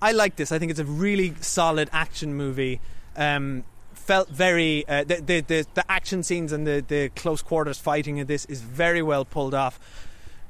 [0.00, 0.52] I like this.
[0.52, 2.80] I think it's a really solid action movie.
[3.16, 3.64] Um,
[4.04, 8.18] felt very uh, the, the the the action scenes and the the close quarters fighting
[8.18, 9.80] in this is very well pulled off.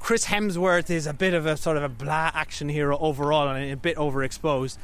[0.00, 3.72] Chris Hemsworth is a bit of a sort of a blah action hero overall and
[3.72, 4.76] a bit overexposed,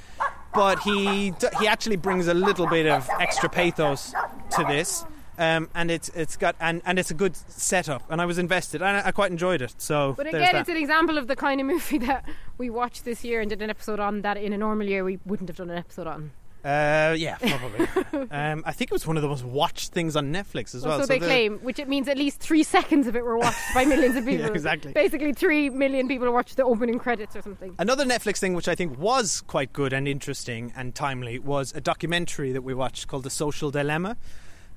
[0.55, 4.15] but he he actually brings a little bit of extra pathos
[4.57, 5.05] to this.
[5.39, 8.83] Um, and it's it's got and, and it's a good setup, and I was invested,
[8.83, 9.75] and I, I quite enjoyed it.
[9.79, 10.55] So, but again, that.
[10.55, 12.27] it's an example of the kind of movie that
[12.59, 15.19] we watched this year and did an episode on that in a normal year we
[15.25, 16.33] wouldn't have done an episode on.
[16.65, 17.87] Uh, yeah, probably.
[18.31, 21.01] um, I think it was one of the most watched things on Netflix as well.
[21.01, 23.59] so they the- claim, which it means at least three seconds of it were watched
[23.75, 24.53] by millions of Yeah, people.
[24.55, 24.93] exactly.
[24.93, 27.75] Basically, three million people watched the opening credits or something.
[27.79, 31.81] Another Netflix thing, which I think was quite good and interesting and timely, was a
[31.81, 34.17] documentary that we watched called The Social Dilemma.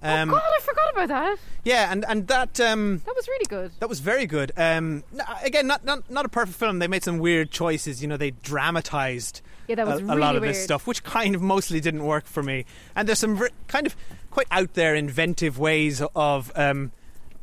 [0.01, 1.38] Um, God, I forgot about that.
[1.63, 3.71] yeah, and and that um, That was really good.
[3.79, 4.51] that was very good.
[4.57, 5.03] Um,
[5.43, 6.79] again, not, not not a perfect film.
[6.79, 8.01] They made some weird choices.
[8.01, 10.55] You know, they dramatized Yeah, that was a, a lot of weird.
[10.55, 12.66] this stuff, which kind of mostly didn't work for me.
[12.95, 13.95] And there's some ver- kind of
[14.30, 16.91] quite out there, inventive ways of um,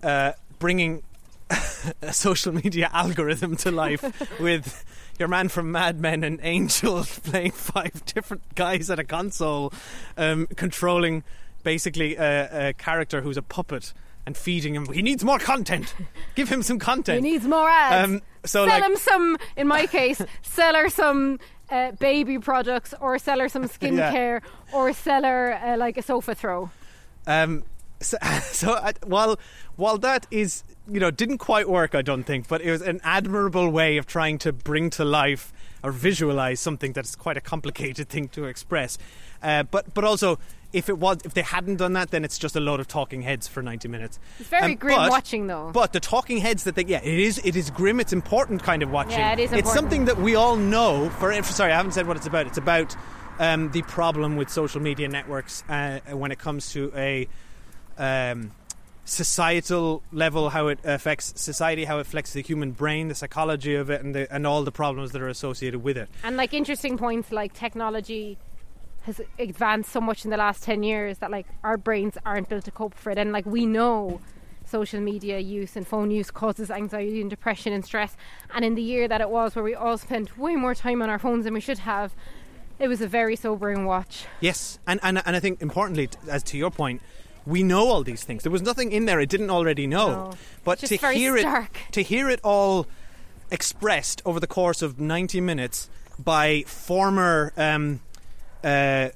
[0.02, 1.02] uh, bringing
[2.02, 4.02] a social media algorithm to life
[4.40, 4.84] with
[5.18, 9.72] your man from Mad Men and Angel playing five different guys at a console,
[10.16, 11.22] um, controlling
[11.62, 13.92] basically a, a character who's a puppet.
[14.26, 14.86] And feeding him.
[14.92, 15.94] He needs more content.
[16.34, 17.24] Give him some content.
[17.24, 18.06] He needs more ads.
[18.06, 21.40] Um, so sell like, him some, in my case, sell her some
[21.70, 24.42] uh, baby products or sell her some skincare
[24.72, 26.70] or sell her uh, like a sofa throw.
[27.26, 27.64] Um,
[28.00, 29.38] so, so I, while
[29.76, 33.00] while that is you know didn't quite work, I don't think, but it was an
[33.04, 35.52] admirable way of trying to bring to life
[35.82, 38.98] or visualize something that's quite a complicated thing to express.
[39.42, 40.38] Uh, but but also.
[40.72, 43.22] If it was, if they hadn't done that, then it's just a load of talking
[43.22, 44.20] heads for ninety minutes.
[44.38, 45.70] It's very Um, grim but- watching, though.
[45.72, 47.98] But the talking heads that they, yeah, it is, it is grim.
[47.98, 49.18] It's important kind of watching.
[49.18, 51.10] Yeah, it is It's something that we all know.
[51.18, 52.46] For sorry, I haven't said what it's about.
[52.46, 52.94] It's about
[53.40, 57.26] um, the problem with social media networks uh, when it comes to a
[57.98, 58.52] um,
[59.04, 63.90] societal level, how it affects society, how it affects the human brain, the psychology of
[63.90, 66.08] it, and the, and all the problems that are associated with it.
[66.22, 68.38] And like interesting points like technology
[69.02, 72.64] has advanced so much in the last 10 years that like our brains aren't built
[72.64, 74.20] to cope for it and like we know
[74.64, 78.16] social media use and phone use causes anxiety and depression and stress
[78.54, 81.10] and in the year that it was where we all spent way more time on
[81.10, 82.14] our phones than we should have
[82.78, 86.56] it was a very sobering watch Yes, and, and and I think importantly, as to
[86.56, 87.02] your point,
[87.46, 88.42] we know all these things.
[88.42, 90.08] There was nothing in there it didn't already know.
[90.08, 90.32] No.
[90.64, 91.78] But to hear stark.
[91.88, 92.86] it, to hear it all
[93.50, 98.00] expressed over the course of ninety minutes by former um,
[98.64, 99.10] uh,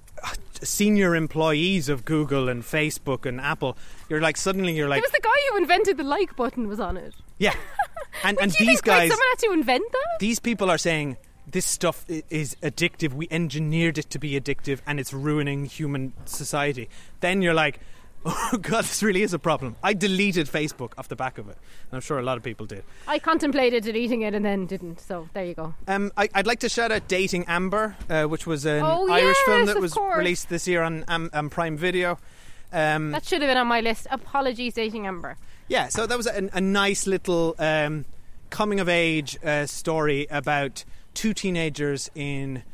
[0.62, 3.76] senior employees of Google and Facebook and Apple,
[4.08, 6.80] you're like suddenly you're like it was the guy who invented the like button was
[6.80, 7.54] on it yeah,
[8.24, 11.16] and and these think, like, guys, someone had to invent that these people are saying
[11.46, 13.12] this stuff is addictive.
[13.12, 16.88] We engineered it to be addictive, and it's ruining human society.
[17.20, 17.80] Then you're like,
[18.24, 19.76] oh god, this really is a problem.
[19.82, 21.56] I deleted Facebook off the back of it,
[21.90, 22.84] and I'm sure a lot of people did.
[23.06, 26.60] I contemplated deleting it and then didn't so there you go Um, I, I'd like
[26.60, 30.16] to shout out "Dating Amber," uh, which was an Oh, Irish film that was course.
[30.18, 32.18] released this year on um, um, Prime Video.
[32.72, 35.36] Um, that should have been on my list apologies dating Amber
[35.68, 38.04] Yeah, so that was a, a nice little um,
[38.50, 42.64] coming of age uh, story about two teenagers in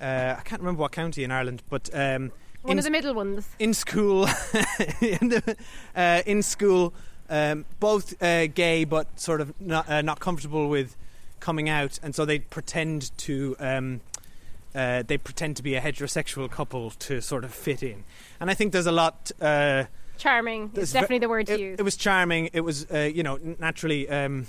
[0.00, 2.32] uh, I can't remember what county in Ireland, but um,
[2.64, 4.24] one in, of the middle ones in school,
[5.00, 5.56] in, the,
[5.94, 6.94] uh, in school,
[7.28, 10.96] um, both uh, gay but sort of not uh, not comfortable with
[11.40, 13.56] coming out, and so they pretend to.
[13.60, 14.00] Um,
[14.74, 18.02] uh, they pretend to be a heterosexual couple to sort of fit in,
[18.40, 19.30] and I think there's a lot.
[19.40, 19.84] Uh,
[20.18, 22.50] charming is ve- definitely the word to it, use It was charming.
[22.52, 24.08] It was, uh, you know, naturally.
[24.08, 24.46] Um,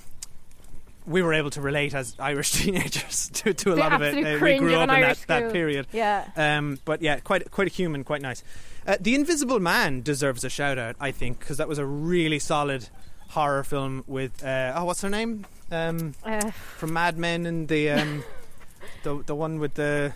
[1.08, 4.16] we were able to relate as Irish teenagers to, to a The lot of it.
[4.16, 5.88] Uh, we grew up in that, that period.
[5.91, 8.43] yeah Um, but yeah, quite quite a human, quite nice.
[8.88, 12.39] Uh, the Invisible Man deserves a shout out, I think, because that was a really
[12.39, 12.89] solid
[13.30, 17.89] horror film with uh, oh, what's her name um, uh, from Mad Men and the
[17.91, 18.24] um,
[19.03, 20.14] the the one with the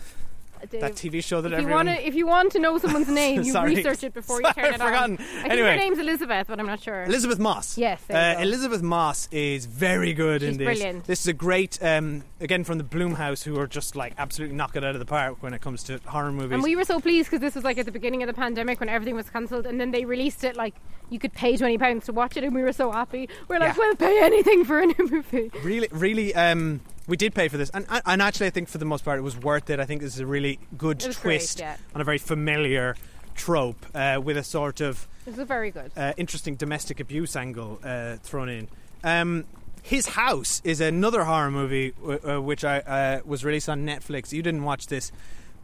[0.68, 1.86] Dave, that TV show that if you everyone.
[1.86, 4.54] want to, if you want to know someone's name, you research it before you Sorry,
[4.54, 5.16] turn I've it forgotten.
[5.16, 5.22] on.
[5.22, 5.70] I think Anyway.
[5.70, 7.04] her name's Elisabeth, but I'm not sure.
[7.04, 7.78] Elisabeth Moss.
[7.78, 8.36] Yes, you uh.
[8.40, 10.64] Elisabeth Moss is very good in this.
[10.64, 11.04] brilliant.
[11.04, 14.76] This is a great, um, again from the Blumhouse, who are just like absolutely knock
[14.76, 16.52] it out of the park when it comes to horror movies.
[16.52, 18.80] And we were so pleased because this was like at the beginning of the pandemic
[18.80, 20.74] when everything was cancelled, and then they released it like
[21.08, 23.28] you could pay twenty pounds to watch it, and we were so happy.
[23.48, 23.78] We're like, Yeah.
[23.78, 25.50] we'll pay anything for a new movie.
[25.62, 26.80] really, really, um,
[27.10, 29.22] we did pay for this, and, and actually, I think for the most part, it
[29.22, 29.80] was worth it.
[29.80, 31.76] I think this is a really good was great, twist yeah.
[31.94, 32.94] on a very familiar
[33.34, 35.90] trope uh, with a sort of It was very good.
[35.96, 38.68] uh, interesting domestic abuse angle uh, thrown in.
[39.02, 39.44] Um,
[39.82, 44.32] his House is another horror movie w- uh, which I uh, was released on Netflix.
[44.32, 45.10] You didn't watch this,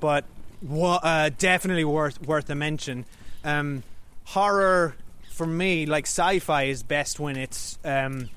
[0.01, 0.25] but
[0.63, 3.05] wa- uh, definitely worth worth a mention.
[3.45, 3.85] Um,
[4.25, 4.97] horror
[5.31, 8.31] for me, like sci-fi, is best when it's um,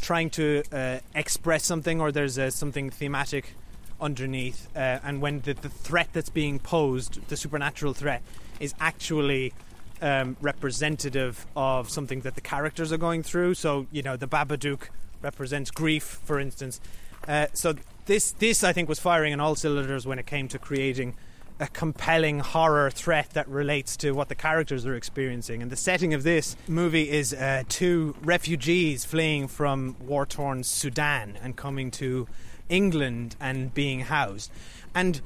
[0.00, 3.54] trying to uh, express something or there's uh, something thematic
[4.00, 8.22] underneath, uh, and when the, the threat that's being posed, the supernatural threat,
[8.60, 9.52] is actually
[10.00, 13.54] um, representative of something that the characters are going through.
[13.54, 14.88] So, you know, the Babadook
[15.20, 16.80] represents grief, for instance.
[17.26, 17.74] Uh, so
[18.06, 21.14] this, this I think was firing on all cylinders when it came to creating
[21.60, 25.62] a compelling horror threat that relates to what the characters are experiencing.
[25.62, 31.36] And the setting of this movie is uh, two refugees fleeing from war torn Sudan
[31.42, 32.28] and coming to
[32.68, 34.52] England and being housed.
[34.94, 35.20] And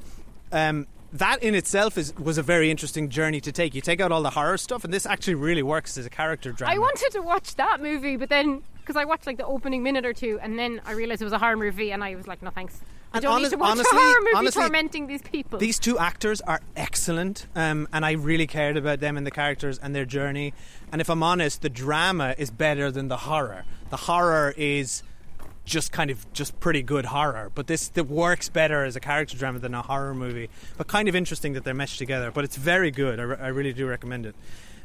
[0.51, 3.75] um, that in itself is was a very interesting journey to take.
[3.75, 6.51] You take out all the horror stuff, and this actually really works as a character
[6.51, 6.73] drama.
[6.73, 10.05] I wanted to watch that movie, but then because I watched like the opening minute
[10.05, 12.41] or two, and then I realized it was a horror movie, and I was like,
[12.41, 12.81] no thanks.
[13.13, 15.59] I don't honest- need to watch honestly- a horror movie honestly, tormenting these people.
[15.59, 19.77] These two actors are excellent, um, and I really cared about them and the characters
[19.77, 20.53] and their journey.
[20.91, 23.65] And if I'm honest, the drama is better than the horror.
[23.89, 25.03] The horror is
[25.65, 29.37] just kind of just pretty good horror, but this that works better as a character
[29.37, 30.49] drama than a horror movie.
[30.77, 32.31] But kind of interesting that they're meshed together.
[32.31, 33.19] But it's very good.
[33.19, 34.35] I, re- I really do recommend it.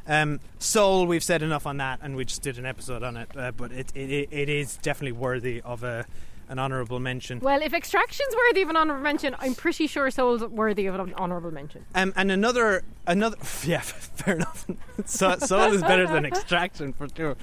[0.07, 3.29] Um, Soul, we've said enough on that, and we just did an episode on it.
[3.35, 6.05] Uh, but it, it it is definitely worthy of a
[6.49, 7.39] an honourable mention.
[7.39, 11.13] well, if Extraction's worthy of an honourable mention, I'm pretty sure Soul's worthy of an
[11.13, 11.85] honourable mention.
[11.95, 14.65] Um, and another, another, yeah, fair enough.
[15.05, 17.37] so, Soul is better than Extraction for sure.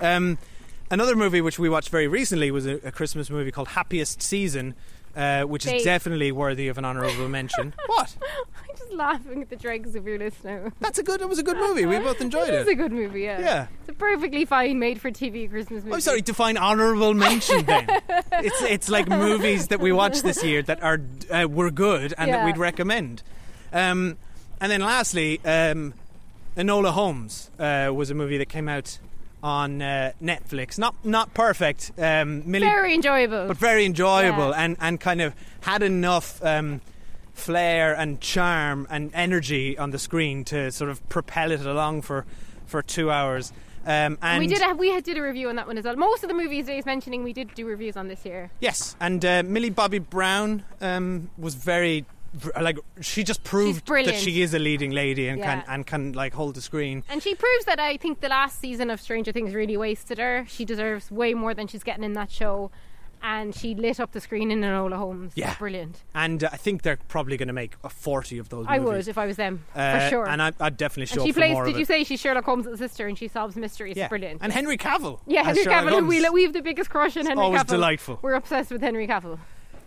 [0.00, 0.38] Um,
[0.90, 4.74] another movie which we watched very recently was a, a Christmas movie called Happiest Season,
[5.16, 7.74] uh, which is definitely worthy of an honourable mention.
[7.86, 8.16] what?
[8.56, 10.72] I'm just laughing at the dregs of your list now.
[10.80, 11.20] That's a good.
[11.20, 11.86] It was a good movie.
[11.86, 12.54] We both enjoyed it.
[12.54, 13.40] It is a good movie, yeah.
[13.40, 13.66] Yeah.
[13.80, 15.94] It's a perfectly fine made for TV Christmas movie.
[15.94, 16.20] I'm sorry.
[16.22, 17.64] Define honourable mention.
[17.66, 17.86] Then
[18.32, 21.00] it's it's like movies that we watched this year that are
[21.30, 23.22] uh, were good and that we'd recommend.
[23.72, 24.18] Um,
[24.60, 25.94] and then lastly, um,
[26.56, 28.98] Enola Holmes uh, was a movie that came out
[29.42, 30.78] on uh, Netflix.
[30.78, 33.48] Not not perfect, um, Millie, Very enjoyable.
[33.48, 34.64] but very enjoyable Yeah.
[34.64, 36.42] and and kind of had enough.
[36.44, 36.80] Um,
[37.34, 42.26] flair and charm and energy on the screen to sort of propel it along for
[42.66, 43.54] for two hours
[43.86, 45.96] um, and we did a, we did a review on that one as well.
[45.96, 48.50] Most of the movies Dave's mentioning, we did do reviews on this year.
[48.60, 52.04] Yes, and uh, Millie Bobby Brown um, was very
[52.60, 55.60] like she just proved that she is a leading lady and Yeah.
[55.60, 57.04] can and can like hold the screen.
[57.08, 60.44] And she proves that I think the last season of Stranger Things really wasted her.
[60.48, 62.70] She deserves way more than she's getting in that show.
[63.24, 65.34] And she lit up the screen in Enola Holmes.
[65.36, 65.54] Yeah.
[65.56, 66.02] Brilliant.
[66.12, 68.66] And uh, I think they're probably going to make a forty of those.
[68.68, 69.06] I movies.
[69.06, 69.64] would if I was them.
[69.76, 70.28] Uh, for sure.
[70.28, 73.06] And I, I'd definitely show And she plays, did you say she's Sherlock Holmes' sister
[73.06, 73.96] and she solves mysteries?
[73.96, 74.08] Yeah.
[74.08, 74.40] Brilliant.
[74.42, 75.20] And Henry Cavill.
[75.28, 77.66] yeah, Henry Cavill, we, we have the biggest crush on Henry always Cavill.
[77.68, 78.18] delightful.
[78.22, 79.38] We're obsessed with Henry Cavill.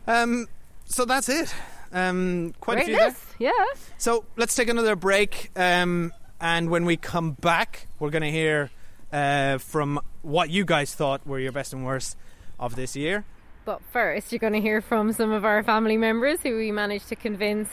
[0.07, 0.47] Um,
[0.85, 1.53] so that's it.
[1.91, 3.15] Um, quite a few there.
[3.39, 3.51] Yeah.
[3.97, 8.71] So let's take another break, um, and when we come back, we're going to hear
[9.11, 12.17] uh, from what you guys thought were your best and worst
[12.59, 13.25] of this year.
[13.65, 17.09] But first, you're going to hear from some of our family members who we managed
[17.09, 17.69] to convince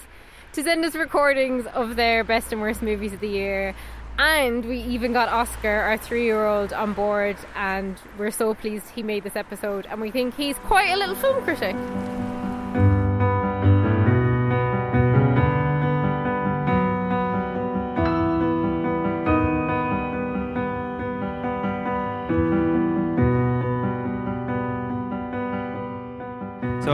[0.55, 3.75] to send us recordings of their best and worst movies of the year.
[4.19, 8.89] And we even got Oscar, our three year old, on board, and we're so pleased
[8.91, 9.87] he made this episode.
[9.91, 11.77] And we think he's quite a little film critic.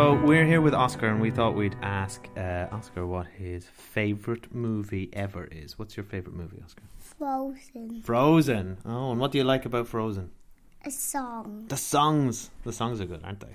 [0.09, 4.55] So we're here with Oscar, and we thought we'd ask uh, Oscar what his favorite
[4.55, 5.79] movie ever is.
[5.79, 6.85] What's your favorite movie, Oscar?
[6.97, 8.01] Frozen.
[8.01, 8.79] Frozen.
[8.87, 10.31] Oh, and what do you like about Frozen?
[10.87, 11.67] A song.
[11.69, 12.49] The songs.
[12.65, 13.55] The songs are good, aren't they?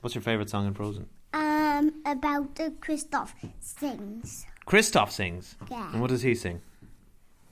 [0.00, 1.08] What's your favorite song in Frozen?
[1.32, 4.46] Um, about the Kristoff sings.
[4.68, 5.56] Kristoff sings.
[5.68, 5.90] Yeah.
[5.90, 6.60] And what does he sing?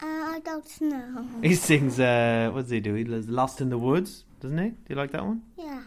[0.00, 1.26] Uh, I don't know.
[1.42, 1.98] He sings.
[1.98, 2.94] Uh, what does he do?
[2.94, 4.68] He lives Lost in the Woods, doesn't he?
[4.68, 5.42] Do you like that one?
[5.56, 5.82] Yeah.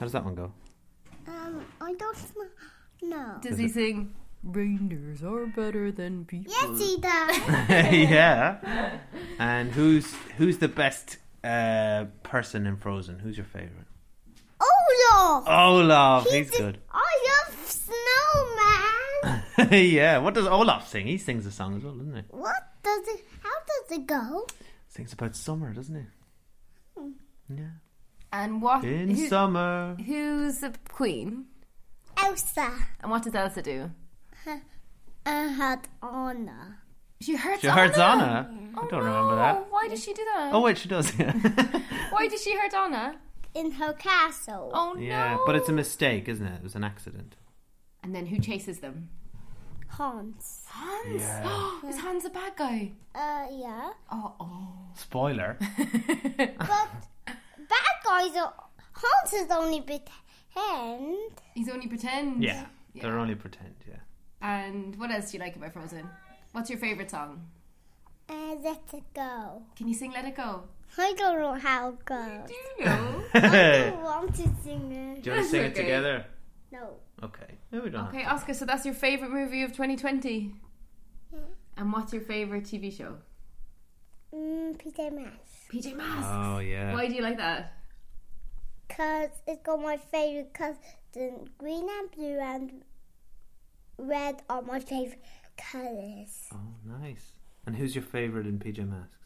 [0.00, 0.52] How does that one go?
[1.50, 2.16] Um, I don't
[3.02, 3.38] know.
[3.42, 6.50] Does he sing Reindeers are better than people.
[6.50, 7.38] Yes, he does.
[8.10, 8.98] yeah.
[9.38, 13.18] And who's who's the best uh, person in Frozen?
[13.18, 13.86] Who's your favorite?
[15.12, 15.44] Olaf.
[15.46, 16.24] Olaf.
[16.24, 16.78] He's He's good.
[16.90, 19.42] I love snowman.
[19.84, 20.16] yeah.
[20.18, 21.06] What does Olaf sing?
[21.06, 22.22] He sings a song as well, doesn't he?
[22.30, 23.22] what does it?
[23.42, 24.46] How does it go?
[24.88, 26.06] Sings about summer, doesn't he?
[27.54, 27.72] Yeah.
[28.32, 28.84] And what?
[28.84, 29.96] In who- summer.
[30.04, 31.46] Who's the queen?
[32.16, 32.72] Elsa.
[33.00, 33.90] And what does Elsa do?
[35.26, 36.78] I had Anna.
[37.20, 37.72] She hurts Anna?
[37.72, 38.48] She hurts Anna.
[38.50, 38.70] Anna.
[38.76, 39.66] I don't remember that.
[39.70, 40.54] Why does she do that?
[40.54, 41.12] Oh wait, she does.
[41.18, 41.32] Yeah.
[42.10, 43.18] Why did she hurt Anna?
[43.54, 44.70] in her castle.
[44.74, 45.00] Oh no!
[45.00, 46.56] yeah, but it's a mistake, isn't it?
[46.56, 47.36] It was an accident.
[48.02, 49.08] And then who chases them?
[49.88, 50.62] Hans.
[50.68, 51.20] Hans.
[51.20, 51.80] Yeah.
[51.88, 52.92] Is Hans a bad guy?
[53.14, 53.90] Uh, yeah.
[54.10, 54.68] Oh, oh.
[54.94, 55.58] Spoiler.
[56.38, 56.88] But
[57.70, 58.52] bad guys are.
[58.92, 61.16] Hans is only pretend.
[61.54, 62.42] He's only pretend.
[62.42, 62.66] yeah.
[62.94, 63.74] They're only pretend.
[63.88, 64.00] Yeah.
[64.42, 66.08] And what else do you like about Frozen?
[66.52, 67.46] What's your favorite song?
[68.28, 69.62] Uh, let it go.
[69.76, 70.64] Can you sing "Let It Go"?
[70.98, 72.48] I don't know how it goes.
[72.48, 73.22] Do you know?
[73.34, 75.22] I Do don't want to sing it.
[75.22, 75.82] Do you want to sing it Okay.
[75.82, 76.26] together?
[76.72, 76.94] No.
[77.22, 77.58] Okay.
[77.72, 78.08] No, we don't.
[78.08, 78.54] okay, Oscar.
[78.54, 80.52] So that's your favorite movie of 2020.
[81.32, 81.38] Yeah.
[81.76, 83.16] And what's your favorite TV show?
[84.34, 85.59] Mm, PJ Masks.
[85.70, 86.26] PJ Masks.
[86.28, 86.92] Oh yeah.
[86.92, 87.72] Why do you like that?
[88.88, 90.76] Because it's got my favorite colors.
[91.12, 92.82] The green and blue and
[93.98, 95.22] red are my favorite
[95.56, 96.48] colors.
[96.52, 97.32] Oh, nice.
[97.66, 99.16] And who's your favorite in PJ Masks?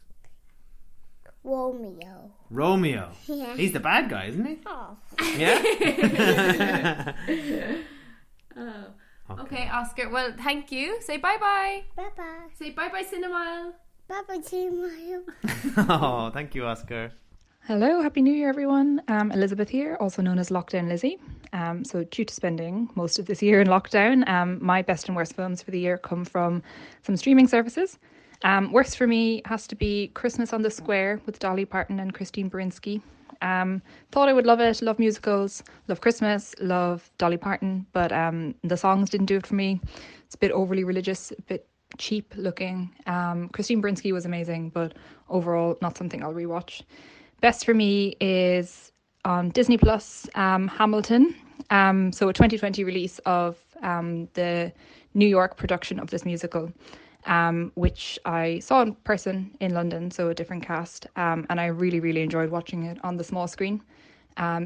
[1.43, 2.31] Romeo.
[2.49, 3.11] Romeo.
[3.27, 3.55] Yeah.
[3.55, 4.57] He's the bad guy, isn't he?
[4.65, 4.97] Oh.
[5.37, 7.13] Yeah.
[8.57, 9.39] Oh.
[9.41, 9.67] Okay.
[9.67, 10.09] Oscar.
[10.09, 11.01] Well, thank you.
[11.01, 11.83] Say bye bye.
[11.95, 12.47] Bye bye.
[12.57, 13.73] Say bye bye, Cinemile.
[14.07, 15.23] Bye bye, T-Mile.
[15.89, 17.11] oh, thank you, Oscar.
[17.61, 19.01] Hello, Happy New Year, everyone.
[19.07, 21.17] Um, Elizabeth here, also known as Lockdown Lizzie.
[21.53, 25.15] Um, so, due to spending most of this year in lockdown, um, my best and
[25.15, 26.61] worst films for the year come from
[27.01, 27.97] some streaming services.
[28.43, 32.13] Um, worst for me has to be Christmas on the Square with Dolly Parton and
[32.13, 33.01] Christine Baranski.
[33.41, 33.81] Um,
[34.11, 38.77] thought I would love it, love musicals, love Christmas, love Dolly Parton, but um, the
[38.77, 39.81] songs didn't do it for me.
[40.25, 41.67] It's a bit overly religious, a bit
[41.97, 42.93] cheap looking.
[43.05, 44.93] Um, Christine Baranski was amazing, but
[45.29, 46.81] overall, not something I'll rewatch.
[47.41, 48.91] Best for me is
[49.23, 51.35] on Disney Plus, um, Hamilton.
[51.69, 54.71] Um, so a 2020 release of um, the
[55.13, 56.71] New York production of this musical,
[57.25, 61.67] um, which I saw in person in London, so a different cast, um, and I
[61.67, 63.81] really, really enjoyed watching it on the small screen.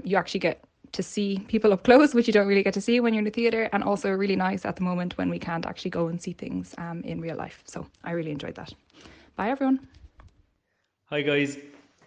[0.03, 0.63] You actually get
[0.93, 3.25] to see people up close, which you don't really get to see when you're in
[3.25, 6.21] the theatre, and also really nice at the moment when we can't actually go and
[6.21, 7.63] see things um, in real life.
[7.65, 8.73] So I really enjoyed that.
[9.35, 9.87] Bye, everyone.
[11.05, 11.57] Hi guys,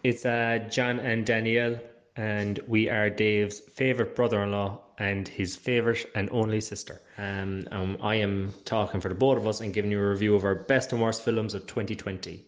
[0.04, 1.80] it's uh, John and Danielle,
[2.14, 7.00] and we are Dave's favourite brother-in-law and his favourite and only sister.
[7.18, 10.36] Um, um, I am talking for the both of us and giving you a review
[10.36, 12.46] of our best and worst films of 2020.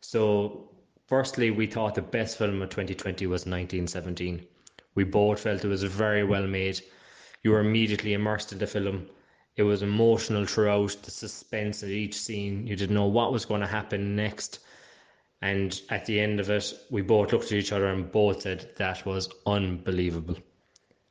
[0.00, 0.70] So,
[1.08, 4.46] firstly, we thought the best film of 2020 was 1917.
[4.94, 6.80] We both felt it was very well made.
[7.42, 9.08] You were immediately immersed in the film.
[9.56, 12.66] It was emotional throughout, the suspense at each scene.
[12.66, 14.60] You didn't know what was going to happen next.
[15.42, 18.70] And at the end of it, we both looked at each other and both said
[18.76, 20.36] that was unbelievable.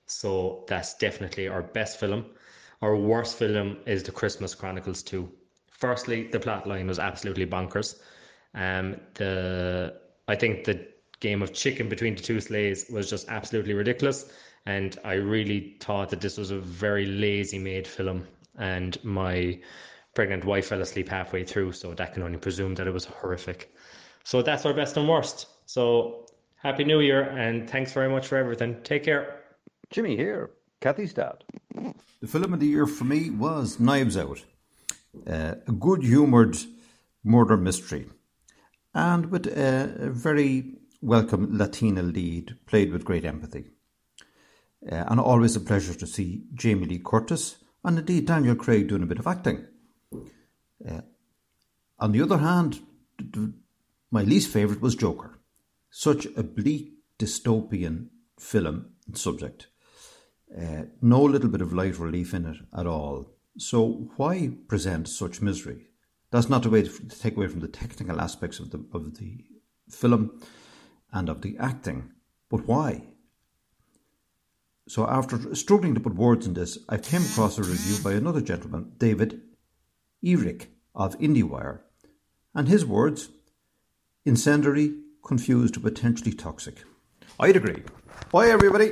[0.06, 2.26] So that's definitely our best film.
[2.82, 5.30] Our worst film is The Christmas Chronicles 2.
[5.72, 8.00] Firstly, the plot line was absolutely bonkers.
[8.54, 10.88] Um, the I think the
[11.22, 14.30] game of chicken between the two sleighs was just absolutely ridiculous,
[14.66, 18.28] and I really thought that this was a very lazy made film.
[18.58, 19.60] And my
[20.14, 23.74] pregnant wife fell asleep halfway through, so that can only presume that it was horrific.
[24.24, 25.48] So that's our best and worst.
[25.66, 26.26] So
[26.58, 28.82] happy New Year, and thanks very much for everything.
[28.84, 29.42] Take care.
[29.90, 30.52] Jimmy here,
[30.82, 31.44] Kathy's dad.
[32.22, 34.44] The film of the year for me was Knives Out,
[35.28, 36.58] uh, a good humoured
[37.24, 38.08] murder mystery,
[38.94, 43.66] and with a, a very welcome Latina lead, played with great empathy.
[44.90, 49.04] Uh, and always a pleasure to see Jamie Lee Curtis and indeed Daniel Craig doing
[49.04, 49.66] a bit of acting.
[50.88, 51.02] Uh,
[52.00, 52.80] on the other hand,
[54.10, 55.40] my least favourite was Joker.
[55.90, 58.08] Such a bleak dystopian
[58.40, 59.68] film and subject.
[60.56, 63.32] Uh, no little bit of light relief in it at all.
[63.58, 65.88] So why present such misery?
[66.32, 69.44] That's not the way to take away from the technical aspects of the of the
[69.90, 70.42] film
[71.12, 72.12] and of the acting,
[72.50, 73.04] but why?
[74.88, 78.42] So after struggling to put words in this, I came across a review by another
[78.42, 79.42] gentleman, David
[80.24, 81.80] Ehrlich of IndieWire,
[82.54, 83.30] and his words:
[84.26, 86.84] incendiary, confused, potentially toxic.
[87.40, 87.84] I'd agree.
[88.32, 88.92] Bye, everybody.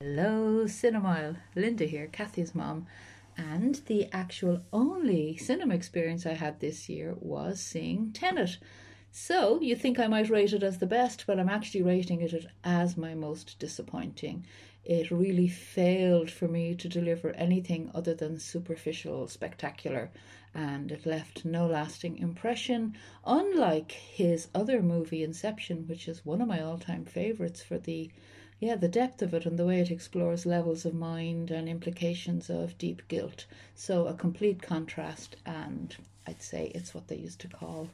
[0.00, 1.36] Hello, Cinemile.
[1.54, 2.86] Linda here, Kathy's mom.
[3.36, 8.56] And the actual only cinema experience I had this year was seeing Tenet.
[9.18, 12.46] So you think I might rate it as the best, but I'm actually rating it
[12.62, 14.44] as my most disappointing.
[14.84, 20.10] It really failed for me to deliver anything other than superficial spectacular,
[20.54, 22.94] and it left no lasting impression,
[23.24, 28.10] unlike his other movie, Inception, which is one of my all time favourites for the
[28.60, 32.50] yeah, the depth of it and the way it explores levels of mind and implications
[32.50, 33.46] of deep guilt.
[33.74, 37.88] So a complete contrast, and I'd say it's what they used to call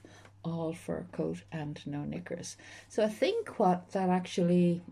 [0.45, 2.57] all fur coat and no knickers.
[2.89, 4.83] So I think what that actually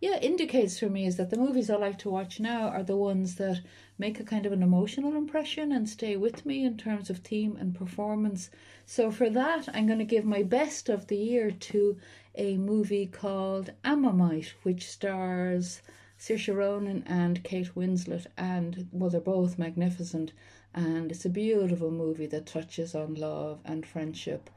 [0.00, 2.96] yeah indicates for me is that the movies I like to watch now are the
[2.96, 3.60] ones that
[3.98, 7.56] make a kind of an emotional impression and stay with me in terms of theme
[7.58, 8.50] and performance.
[8.86, 11.96] So for that, I'm going to give my best of the year to
[12.34, 15.80] a movie called Ammonite, which stars
[16.18, 20.32] Saoirse Ronan and Kate Winslet, and well, they're both magnificent,
[20.72, 24.48] and it's a beautiful movie that touches on love and friendship,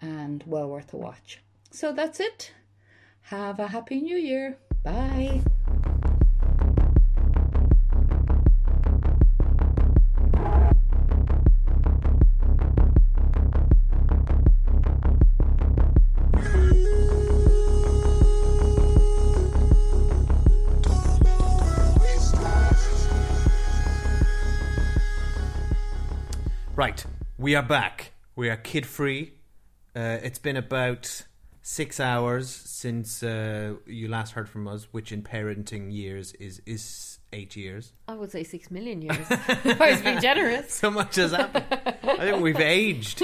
[0.00, 1.40] and well worth a watch.
[1.70, 2.52] So that's it.
[3.22, 4.58] Have a happy new year.
[4.84, 5.42] Bye.
[26.76, 27.06] Right,
[27.38, 28.12] we are back.
[28.36, 29.32] We are kid free.
[29.96, 31.24] Uh, it's been about
[31.62, 37.18] six hours since uh, you last heard from us, which in parenting years is is
[37.32, 37.92] eight years.
[38.06, 39.26] I would say six million years.
[39.30, 40.72] if I was being generous.
[40.74, 41.64] So much has happened.
[42.04, 43.22] I think we've aged.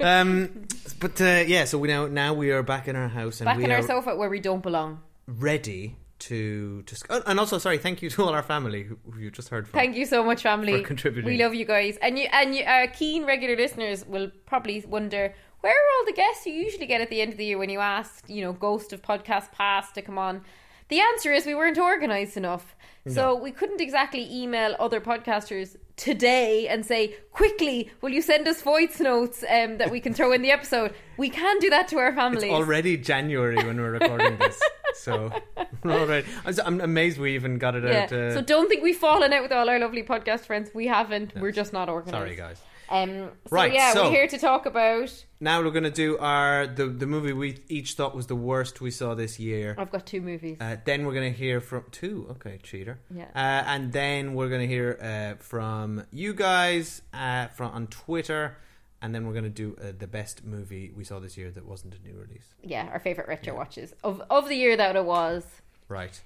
[0.00, 0.66] Um,
[0.98, 3.58] but uh, yeah, so we now now we are back in our house and Back
[3.58, 5.00] we in our sofa where we don't belong.
[5.28, 6.96] ready to to.
[7.10, 9.66] Oh, and also, sorry, thank you to all our family who, who you just heard
[9.68, 9.78] from.
[9.78, 10.78] Thank you so much, family.
[10.80, 11.30] For contributing.
[11.30, 15.34] We love you guys, and you and you, our keen regular listeners will probably wonder
[15.62, 17.70] where are all the guests you usually get at the end of the year when
[17.70, 20.42] you ask, you know, Ghost of Podcast Past to come on.
[20.88, 22.76] The answer is we weren't organised enough.
[23.08, 28.62] So we couldn't exactly email other podcasters today and say, quickly, will you send us
[28.62, 30.94] voice notes um, that we can throw in the episode?
[31.16, 34.60] We can do that to our It's already January when we're recording this,
[34.94, 35.32] so
[35.84, 36.24] all right.
[36.64, 38.04] I'm amazed we even got it yeah.
[38.04, 38.12] out.
[38.12, 40.70] Uh, so don't think we've fallen out with all our lovely podcast friends.
[40.72, 41.34] We haven't.
[41.34, 42.16] We're just not organised.
[42.16, 42.60] sorry, guys.
[42.92, 45.24] Um, so Right, yeah, so- we're here to talk about.
[45.40, 48.80] Now we're going to do our the the movie we each thought was the worst
[48.80, 49.74] we saw this year.
[49.78, 50.58] I've got two movies.
[50.60, 52.26] Uh, then we're going to hear from two.
[52.32, 53.00] Okay, cheater.
[53.12, 53.24] Yeah.
[53.34, 58.56] Uh, and then we're going to hear uh, from you guys uh, from on Twitter,
[59.00, 61.64] and then we're going to do uh, the best movie we saw this year that
[61.66, 62.54] wasn't a new release.
[62.62, 65.44] yeah, our favorite retro watches of of the year that it was.
[65.88, 66.20] Right.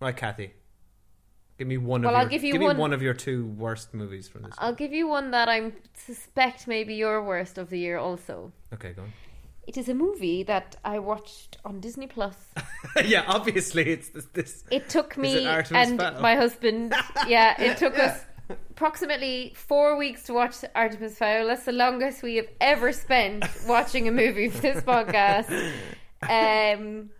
[0.00, 0.52] Right, Kathy.
[1.58, 3.46] Give me one Well, of your, I'll give you me one- one of your two
[3.46, 4.54] worst movies from this.
[4.58, 7.96] I'll give you one that I suspect may be your worst of the year.
[7.98, 9.12] Also, Okay, go on.
[9.66, 12.36] it is a movie that I watched on Disney Plus.
[13.04, 14.26] yeah, obviously it's this.
[14.34, 14.64] this.
[14.70, 16.20] It took me it and Fowl?
[16.20, 16.94] my husband.
[17.26, 18.22] Yeah, it took us
[18.70, 21.46] approximately four weeks to watch Artemis Fowl.
[21.46, 25.48] That's the longest we have ever spent watching a movie for this podcast.
[26.22, 27.10] Um,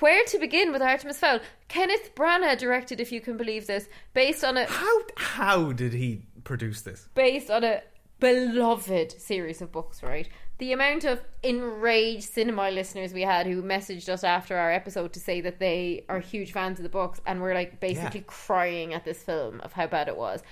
[0.00, 1.40] where to begin with Artemis Fowl?
[1.68, 6.22] Kenneth Branagh directed, if you can believe this, based on a how how did he
[6.44, 7.08] produce this?
[7.14, 7.82] based on a
[8.20, 10.28] beloved series of books, right?
[10.58, 15.20] The amount of enraged cinema listeners we had who messaged us after our episode to
[15.20, 18.26] say that they are huge fans of the books and were like basically Yeah.
[18.28, 20.42] crying at this film of how bad it was.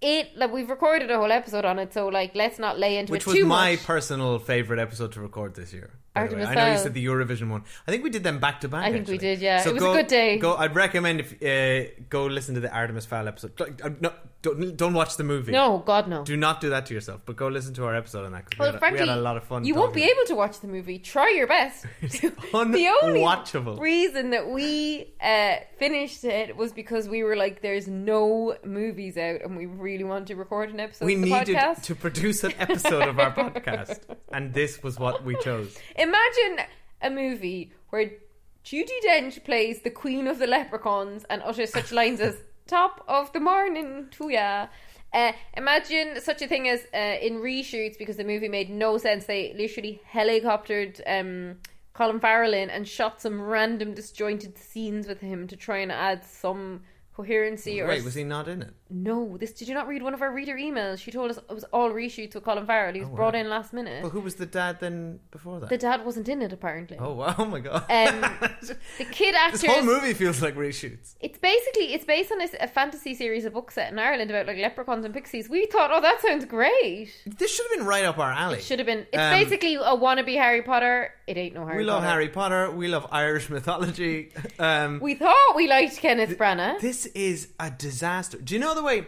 [0.00, 3.12] It like we've recorded a whole episode on it, so like let's not lay into
[3.12, 3.84] Which it was too my much.
[3.84, 5.90] personal favorite episode to record this year.
[6.16, 6.82] Artemis I know you Fowl.
[6.84, 7.64] said the Eurovision one.
[7.86, 8.84] I think we did them back to back.
[8.84, 9.18] I think we actually.
[9.18, 9.60] did, yeah.
[9.66, 10.38] It was a go- good day.
[10.38, 10.54] Go.
[10.54, 13.58] I'd recommend if uh, go listen to the Artemis Fowl episode.
[13.58, 14.12] Like, uh, No,
[14.42, 15.50] don't, don't watch the movie.
[15.52, 16.22] No, God no.
[16.22, 17.22] Do not do that to yourself.
[17.26, 18.44] But go listen to our episode on that.
[18.50, 19.64] 'cause Well, we, had, a- frankly, we had a lot of fun.
[19.64, 20.98] You won't be able to watch the movie.
[20.98, 21.84] Try your best.
[22.02, 22.84] the only
[23.20, 23.80] unwatchable.
[23.80, 29.40] reason that we uh, finished it was because we were like, "There's no movies out,
[29.42, 32.44] and we really want to record an episode We of the needed podcast." to produce
[32.44, 34.00] an episode of our podcast,
[34.32, 35.76] and this was what we chose.
[36.04, 36.66] Imagine
[37.00, 38.10] a movie where
[38.62, 42.36] Judi Dench plays the Queen of the Leprechauns and utters such lines as
[42.66, 44.66] "Top of the morning to ya."
[45.14, 49.24] Uh, imagine such a thing as uh, in reshoots because the movie made no sense.
[49.24, 51.60] They literally helicoptered um,
[51.94, 56.22] Colin Farrell in and shot some random disjointed scenes with him to try and add
[56.22, 56.82] some
[57.14, 58.74] coherency or Wait, was he not in it?
[58.90, 60.98] No, this did you not read one of our reader emails?
[60.98, 62.92] She told us it was all reshoots with Colin Farrell.
[62.94, 63.40] He was Oh, brought wow.
[63.40, 64.02] in last minute.
[64.02, 65.68] Well, who was the dad then before that?
[65.70, 66.96] the dad wasn't in it apparently.
[66.98, 67.34] Oh wow!
[67.38, 67.82] Oh my god!
[67.90, 68.20] Um,
[68.98, 69.60] the kid actors.
[69.62, 71.14] this whole movie feels like reshoots.
[71.20, 74.46] It's basically it's based on a, a fantasy series, a book set in Ireland about
[74.46, 75.48] like leprechauns and pixies.
[75.48, 77.10] We thought, oh, that sounds great.
[77.26, 78.58] This should have been right up our alley.
[78.58, 79.06] It should have been.
[79.12, 81.10] It's Um, basically a wannabe Harry Potter.
[81.26, 81.78] It ain't no Harry.
[81.78, 82.10] we love Potter.
[82.10, 82.70] Harry Potter.
[82.70, 84.30] We love Irish mythology.
[84.58, 86.80] Um, We thought we liked Kenneth Branagh.
[86.80, 88.38] This is a disaster.
[88.38, 89.06] Do you know the way?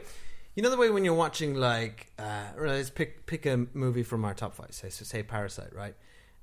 [0.54, 4.24] You know the way when you're watching like, uh, let's pick pick a movie from
[4.24, 4.72] our top five.
[4.72, 5.94] Say, so say Parasite, right?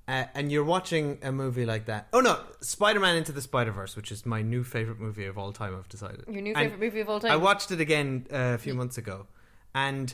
[0.08, 2.08] Uh, and you're watching a movie like that.
[2.14, 5.76] Oh no, Spider-Man Into the Spider-Verse, which is my new favorite movie of all time.
[5.76, 6.26] I've decided.
[6.28, 7.32] Your new And favorite movie of all time.
[7.32, 9.28] I watched it again uh, a few months ago,
[9.74, 10.14] and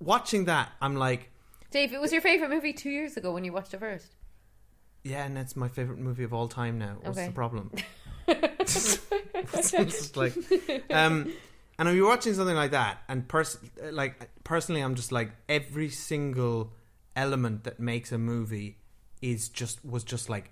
[0.00, 1.30] watching that, I'm like,
[1.70, 4.14] Dave, it was your favorite movie two years ago when you watched it first.
[5.04, 6.96] yeah, and that's my favorite movie of all time now.
[7.02, 7.26] What's Okay.
[7.28, 7.70] the problem?
[9.52, 10.34] it's like,
[10.90, 11.32] um,
[11.78, 13.58] and I'm watching something like that, and pers-
[13.90, 16.72] like personally, I'm just like every single
[17.14, 18.78] element that makes a movie
[19.22, 20.50] is just was just like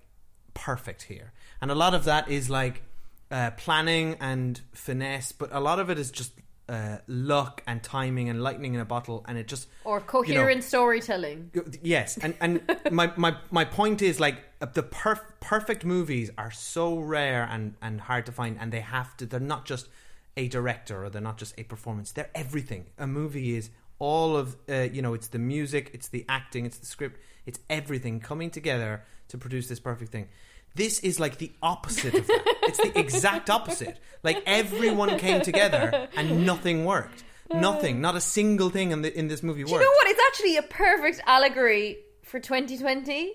[0.52, 2.82] perfect here, and a lot of that is like
[3.30, 6.32] uh, planning and finesse, but a lot of it is just
[6.68, 10.06] uh, luck and timing and lightning in a bottle, and it just Or you know,
[10.06, 11.50] coherent storytelling.
[11.82, 16.98] Yes, and and my, my my point is like the perf- perfect movies are so
[16.98, 19.26] rare and and hard to find, and they have to.
[19.26, 19.88] They're not just
[20.36, 22.12] a director or they're not just a performance.
[22.12, 22.86] They're everything.
[22.98, 25.14] A movie is all of uh, you know.
[25.14, 29.68] It's the music, it's the acting, it's the script, it's everything coming together to produce
[29.68, 30.28] this perfect thing.
[30.74, 32.42] This is like the opposite of that.
[32.64, 33.98] it's the exact opposite.
[34.22, 37.22] Like everyone came together and nothing worked.
[37.52, 39.82] Nothing, not a single thing in the in this movie Do worked.
[39.82, 40.08] you know what?
[40.08, 43.34] It's actually a perfect allegory for 2020.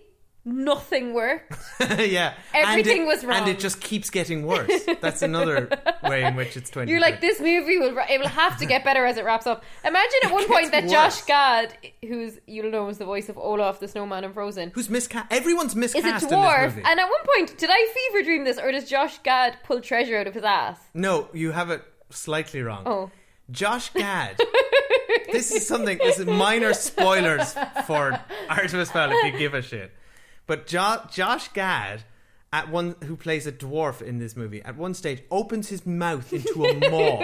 [0.52, 1.54] Nothing worked.
[2.00, 2.34] yeah.
[2.54, 3.40] Everything it- was wrong.
[3.42, 4.72] And it just keeps getting worse.
[5.02, 5.70] That's another
[6.04, 6.90] way in which it's 20.
[6.92, 9.64] You're like this movie will it will have to get better as it wraps up.
[9.86, 11.26] Imagine at one point that gets Josh worse.
[11.26, 15.28] Gad, who's you'll know is the voice of Olaf the Snowman in Frozen, Who's miscast?
[15.32, 16.64] Everyone's is miscast a in this dwarf.
[16.76, 16.82] movie.
[16.86, 20.18] And at one point, did I fever dream this, or does Josh Gad pull treasure
[20.18, 20.80] out of his ass?
[20.94, 22.84] No, you have it slightly wrong.
[22.86, 23.12] Oh.
[23.52, 24.40] Josh Gad.
[25.32, 27.56] this is something, this is minor spoilers
[27.86, 28.20] for
[28.50, 29.92] Artemis Fowl if you give a shit.
[30.50, 32.04] But jo- Josh Gad,
[32.52, 36.34] at one who plays a dwarf in this movie, at one stage opens his mouth
[36.34, 37.22] into a maw.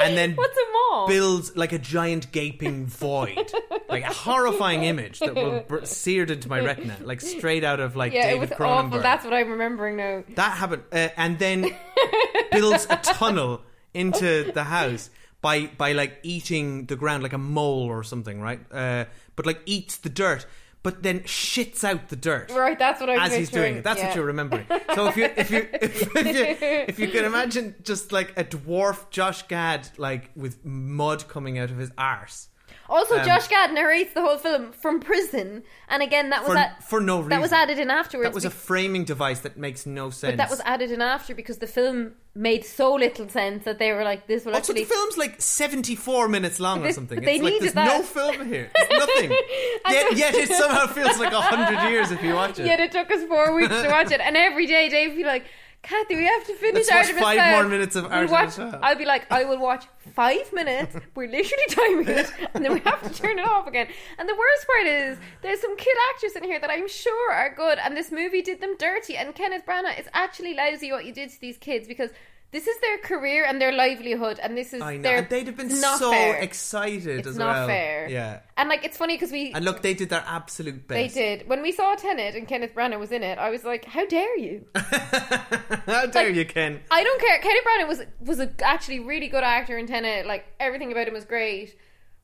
[0.00, 1.06] and then What's a maw?
[1.06, 3.52] builds like a giant gaping void,
[3.88, 7.94] like a horrifying image that will br- seared into my retina, like straight out of
[7.94, 8.86] like yeah, David it was Cronenberg.
[8.86, 9.00] awful.
[9.00, 10.24] That's what I'm remembering now.
[10.34, 11.66] That happened, uh, and then
[12.50, 13.62] builds a tunnel
[13.94, 15.08] into the house
[15.40, 18.58] by by like eating the ground like a mole or something, right?
[18.72, 19.04] Uh,
[19.36, 20.46] but like eats the dirt,
[20.82, 23.84] but then shits out the dirt Right, that's what I was as he's doing it.
[23.84, 24.08] That's yeah.
[24.08, 24.66] what you're remembering.
[24.94, 28.44] So if you if you if, if you if you can imagine just like a
[28.44, 32.48] dwarf Josh Gad like with mud coming out of his arse.
[32.88, 36.58] Also, Um, Josh Gad narrates the whole film from prison, and again, that was For-
[36.58, 37.30] at- for no reason.
[37.30, 38.26] That was added in afterwards.
[38.28, 40.32] That was a be- framing device that makes no sense.
[40.32, 43.92] but that was added in after because the film made so little sense that they
[43.92, 47.20] were like, "This will Also, actually." the film's like 74 minutes long or something.
[47.22, 48.70] they it's like needed there's no film here.
[48.76, 49.30] There's nothing.
[49.88, 52.66] yet, yet it somehow feels like 100 years if you watch it.
[52.66, 55.24] Yet it took us four weeks to watch it, and every day Dave would be
[55.24, 55.46] like,
[55.82, 58.80] "Kathy, we have to finish Let's Artemis five Fowl." more minutes of Artemis watch- Fowl.
[58.82, 59.84] I'll be like, "I will watch
[60.14, 63.88] five minutes." We're literally timing it, and then we have to turn it off again.
[64.18, 67.54] And the worst part is, there's some kid actors in here that I'm sure are
[67.54, 69.16] good, and this movie did them dirty.
[69.16, 72.10] And Kenneth Branagh, it's actually lousy what you did to these kids because.
[72.52, 75.02] This is their career and their livelihood, and this is I know.
[75.02, 75.16] their.
[75.18, 76.36] And they'd have been not so fair.
[76.36, 77.66] excited It's as not well.
[77.66, 78.08] fair.
[78.10, 78.40] Yeah.
[78.58, 80.96] And like, it's funny because we And look, they did their absolute best.
[80.96, 81.14] they best.
[81.14, 81.48] did.
[81.48, 84.38] When we saw Tenet and Kenneth Branagh was in it, I was like, "How dare
[84.38, 86.80] you!" How dare you, Ken?
[86.90, 87.38] I don't care.
[87.38, 90.26] Kenneth Branagh was was a actually really good actor in Tenet.
[90.26, 91.74] Like everything about him was great.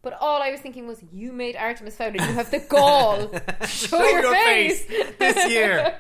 [0.00, 3.32] But all I was thinking was, you made Artemis Fowl, and you have the gall.
[3.66, 4.84] Show, Show your, your face.
[4.84, 5.92] face this year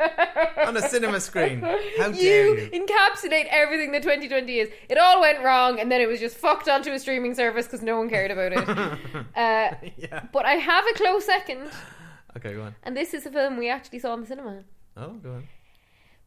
[0.66, 1.60] on a cinema screen.
[1.60, 2.70] How dare you you?
[2.70, 4.70] encapsulate everything that 2020 is.
[4.88, 7.82] It all went wrong, and then it was just fucked onto a streaming service because
[7.82, 8.68] no one cared about it.
[9.36, 11.68] uh, But I have a close second,
[12.36, 12.76] Okay, go on.
[12.84, 14.62] and this is a film we actually saw in the cinema.
[14.96, 15.48] Oh, go on.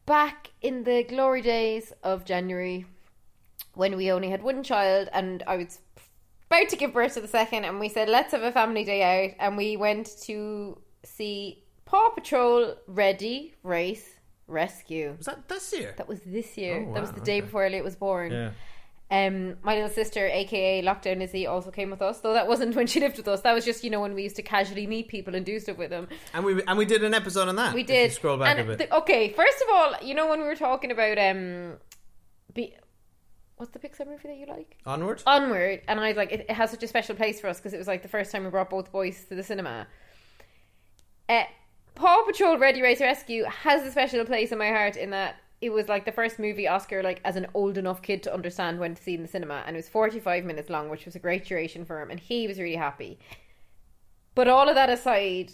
[0.04, 2.84] back in the glory days of January
[3.74, 5.78] when we only had one child and I was
[6.52, 9.02] about to give birth to the second and we said let's have a family day
[9.02, 14.06] out and we went to see Paw Patrol Ready Race
[14.46, 15.14] Rescue.
[15.16, 15.94] Was that this year?
[15.96, 16.86] That was this year.
[16.88, 18.32] Oh, that was the day before Elliot was born.
[18.32, 18.50] Yeah.
[19.10, 22.20] Um, my little sister, aka Lockdown Lizzie, also came with us.
[22.20, 23.42] Though that wasn't when she lived with us.
[23.42, 25.76] That was just you know when we used to casually meet people and do stuff
[25.76, 26.08] with them.
[26.32, 27.74] And we and we did an episode on that.
[27.74, 28.12] We did.
[28.12, 28.78] scroll back And a bit.
[28.90, 31.76] the- okay, first of all, you know when we were talking about um,
[32.54, 32.74] be,
[33.62, 34.76] what's the Pixar movie that you like?
[34.84, 35.22] Onward.
[35.24, 37.72] Onward, and I was like, it, it has such a special place for us because
[37.72, 39.86] it was like the first time we brought both boys to the cinema.
[41.28, 41.44] Uh,
[41.94, 45.70] Paw Patrol: Ready Race Rescue has a special place in my heart in that it
[45.70, 48.96] was like the first movie Oscar, like as an old enough kid to understand when
[48.96, 51.20] to see in the cinema, and it was forty five minutes long, which was a
[51.20, 53.20] great duration for him, and he was really happy.
[54.34, 55.52] But all of that aside,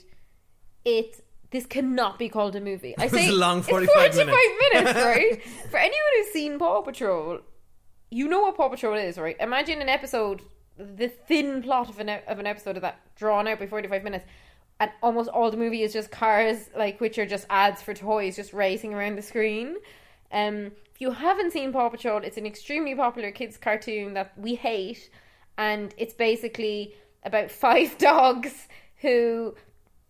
[0.87, 2.97] it this cannot be called a movie.
[2.97, 4.73] I It was say a long it's 45 45 minutes.
[4.73, 5.43] minutes, right?
[5.71, 7.41] For anyone who's seen Paw Patrol,
[8.11, 9.37] you know what Paw Patrol is, right?
[9.41, 10.43] Imagine an episode,
[10.77, 14.05] the thin plot of an of an episode of that drawn out by forty five
[14.05, 14.25] minutes,
[14.81, 18.37] and almost all the movie is just cars, like which are just ads for toys,
[18.37, 19.77] just racing around the screen.
[20.33, 24.55] Um, if you haven't seen Paw Patrol, it's an extremely popular kids cartoon that we
[24.55, 25.11] hate,
[25.57, 26.95] and it's basically
[27.25, 29.55] about five dogs who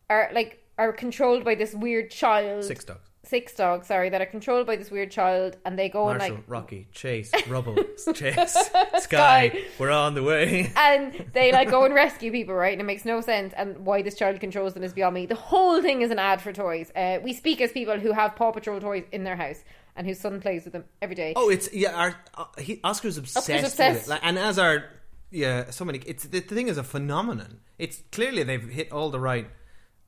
[0.08, 2.64] are like are controlled by this weird child.
[2.64, 3.07] Six dogs.
[3.28, 6.38] Six dogs, sorry, that are controlled by this weird child, and they go and like
[6.46, 7.76] Rocky, Chase, Rubble,
[8.14, 9.64] Chase, Sky.
[9.78, 10.72] We're on the way.
[10.76, 12.72] and they like go and rescue people, right?
[12.72, 13.52] And it makes no sense.
[13.54, 15.26] And why this child controls them is beyond me.
[15.26, 16.90] The whole thing is an ad for toys.
[16.96, 19.62] Uh, we speak as people who have Paw Patrol toys in their house
[19.94, 21.34] and whose son plays with them every day.
[21.36, 21.92] Oh, it's yeah.
[21.92, 24.06] Our, uh, he, Oscar's obsessed, with obsessed.
[24.06, 24.84] it, like, and as our
[25.30, 26.00] yeah, so many.
[26.06, 27.60] It's the, the thing is a phenomenon.
[27.78, 29.48] It's clearly they've hit all the right.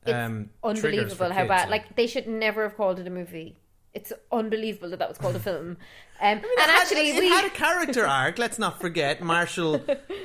[0.05, 1.69] Um, unbelievable how kids, bad.
[1.69, 3.57] Like they should never have called it a movie.
[3.93, 5.77] It's unbelievable that that was called a film.
[6.23, 8.37] Um, and It had- actually, it we had a character arc.
[8.37, 9.79] Let's not forget Marshall,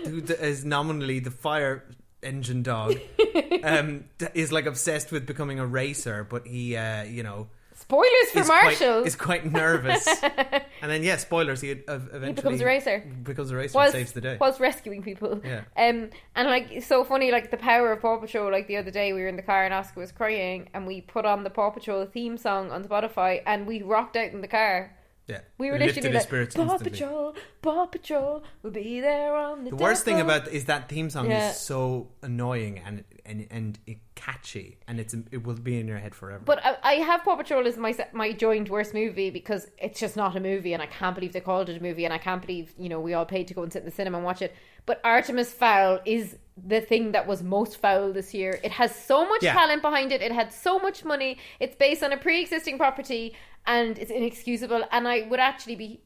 [0.05, 1.85] who is nominally the fire
[2.23, 2.97] engine dog,
[3.65, 4.05] um,
[4.35, 8.47] is like obsessed with becoming a racer, but he, uh, you know, spoilers for is
[8.47, 9.03] quite- Marshall.
[9.05, 10.07] is quite nervous.
[10.23, 11.61] and then, yeah, spoilers.
[11.61, 13.05] He uh, eventually he becomes a racer.
[13.23, 14.37] Becomes a racer whilst, and saves the day.
[14.41, 15.41] whilst rescuing people.
[15.45, 15.61] Yeah.
[15.77, 18.51] Um, and like it's so funny, like the power of Paw Patrol.
[18.51, 21.01] Like the other day, we were in the car and Oscar was crying, and we
[21.03, 24.49] put on the Paw Patrol theme song on Spotify, and we rocked out in the
[24.49, 24.93] car.
[25.29, 26.91] Yeah, We were literally like, spirits Paw instantly.
[26.91, 29.71] Patrol, Paw Patrol, we'll be there on the.
[29.71, 31.51] The worst thing about is that theme song Yeah.
[31.51, 35.99] is so annoying and and and it catchy, and it's it will be in your
[35.99, 36.43] head forever.
[36.45, 40.17] But I, I have Paw Patrol as my my joint worst movie because it's just
[40.17, 42.41] not a movie, and I can't believe they called it a movie, and I can't
[42.41, 44.43] believe you know we all paid to go and sit in the cinema and watch
[44.43, 44.55] it.
[44.87, 48.59] But Artemis Fowl is the thing that was most foul this year.
[48.63, 49.53] It has so much Yeah.
[49.53, 50.23] talent behind it.
[50.23, 51.39] It had so much money.
[51.61, 53.35] It's based on a pre-existing property,
[53.67, 54.85] and it's inexcusable.
[54.91, 56.01] And I would actually be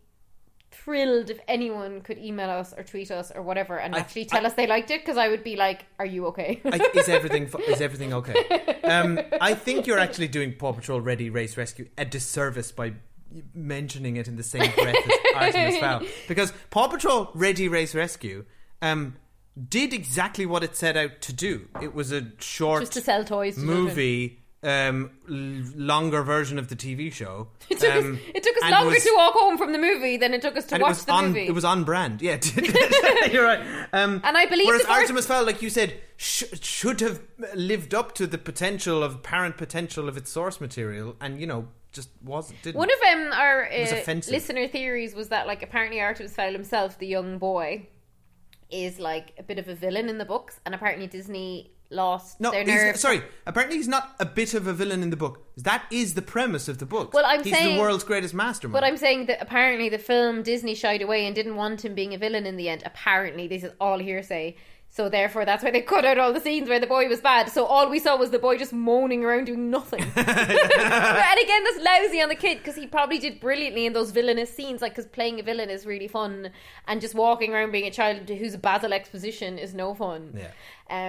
[0.90, 4.44] thrilled if anyone could email us or tweet us or whatever and I- actually tell
[4.44, 7.48] us they liked it because I would be like, "Are you okay?" I, is everything
[7.68, 8.66] is everything okay?
[8.90, 12.94] Um, I think you're actually doing Paw Patrol Ready Race Rescue a disservice by
[13.54, 18.46] mentioning it in the same breath as Artemis Fowl because Paw Patrol Ready Race Rescue
[18.82, 19.14] um,
[19.68, 21.68] did exactly what it set out to do.
[21.80, 24.39] It was a short Just to sell toys to movie.
[24.62, 27.48] Um, l- longer version of the TV show.
[27.70, 30.18] It took, Um, us, it took us longer was- to walk home from the movie
[30.18, 31.46] than it took us to watch the on movie.
[31.46, 32.38] it was on brand yeah
[33.32, 33.60] you're right
[33.94, 37.22] um, And I believe whereas Artemis Fowl like you said sh- should have
[37.54, 41.68] lived up to the potential of apparent potential of its source material and you know
[41.92, 46.34] just wasn't didn't One of um, our uh, listener theories was that like apparently Artemis
[46.34, 47.88] Fowl himself, the young boy,
[48.70, 52.52] is like a bit of a villain in the books, and apparently Disney lost no
[52.52, 52.96] their nerve.
[52.96, 56.22] sorry apparently he's not a bit of a villain in the book that is the
[56.22, 59.26] premise of the book Well, I'm he's saying- the world's greatest mastermind But I'm saying
[59.26, 62.56] that apparently the film Disney shied away and didn't want him being a villain in
[62.56, 62.82] the end.
[62.86, 64.56] Apparently, this is all hearsay.
[64.92, 67.48] So therefore, that's why they cut out all the scenes where the boy was bad.
[67.48, 70.00] So all we saw was the boy just moaning around doing nothing.
[70.16, 74.52] and again, that's lousy on the kid because he probably did brilliantly in those villainous
[74.54, 74.82] scenes.
[74.82, 76.50] Like, because playing a villain is really fun,
[76.88, 80.36] and just walking around being a child who's a Basil exposition is no fun.
[80.36, 80.50] yeah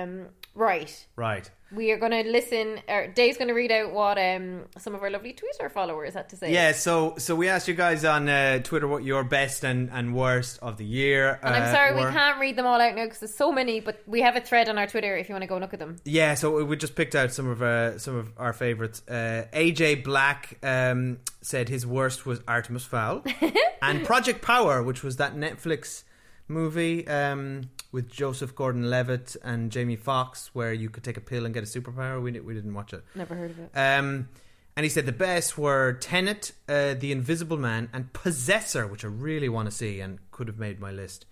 [0.04, 1.08] Um, right.
[1.16, 2.80] right We are going to listen.
[2.88, 6.30] Or Dave's going to read out what um some of our lovely Twitter followers had
[6.30, 6.52] to say.
[6.52, 10.16] yeah so so we asked you guys on uh, Twitter what your best and, and
[10.16, 12.08] worst of the year And I'm uh, sorry were.
[12.08, 14.42] we can't read them all out now because there's so many, but we have a
[14.42, 15.96] thread on our Twitter if you want to go look at them.
[16.06, 19.02] Yeah, so we just picked out some of uh, some of our favorites.
[19.08, 23.24] Uh, AJ Black um, said his worst was Artemis Fowl,
[23.82, 26.04] and Project Power, which was that Netflix
[26.48, 31.54] movie um, with Joseph Gordon-Levitt and Jamie Foxx, where you could take a pill and
[31.54, 32.22] get a superpower.
[32.22, 33.04] We we didn't watch it.
[33.16, 33.72] Never heard of it.
[33.76, 34.30] Um,
[34.78, 39.10] and he said the best were Tenet, uh, The Invisible Man, and Possessor, which I
[39.10, 41.26] really want to see and could have made my list.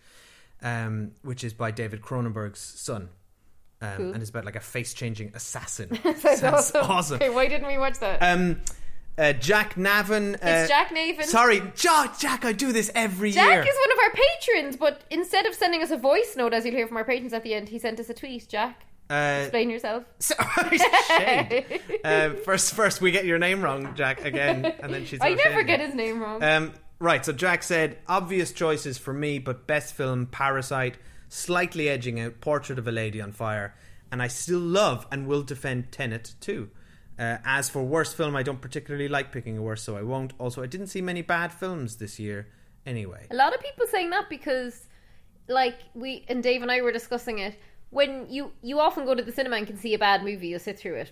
[0.61, 3.10] Um, which is by David Cronenberg's son.
[3.81, 4.11] Um, Cool.
[4.14, 5.98] and it's about like a face changing assassin.
[6.18, 7.15] Sounds Sounds awesome.
[7.15, 8.22] Okay, why didn't we watch that?
[8.22, 8.60] Um,
[9.19, 10.35] uh, Jack Navin.
[10.35, 11.23] Uh, It's Jack Navin.
[11.25, 12.17] Sorry, Jack.
[12.19, 13.63] Jack, I do this every Jack year.
[13.63, 16.65] Jack is one of our patrons, but instead of sending us a voice note, as
[16.65, 18.47] you'll hear from our patrons at the end, he sent us a tweet.
[18.47, 20.03] Jack, Uh, explain yourself.
[22.03, 25.19] uh, first, first we get your name wrong, Jack, again, and then she's.
[25.21, 26.43] I never get his name wrong.
[26.43, 30.97] Um, Right, so Jack said obvious choices for me, but best film Parasite,
[31.29, 33.73] slightly edging out Portrait of a Lady on Fire,
[34.11, 36.69] and I still love and will defend Tenet too.
[37.19, 40.31] Uh, as for worst film, I don't particularly like picking a worst, so I won't.
[40.39, 42.47] Also, I didn't see many bad films this year
[42.85, 43.27] anyway.
[43.29, 44.87] A lot of people saying that because,
[45.49, 47.59] like we and Dave and I were discussing it.
[47.89, 50.59] When you you often go to the cinema and can see a bad movie, you'll
[50.59, 51.11] sit through it.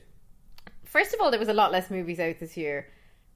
[0.86, 2.88] First of all, there was a lot less movies out this year,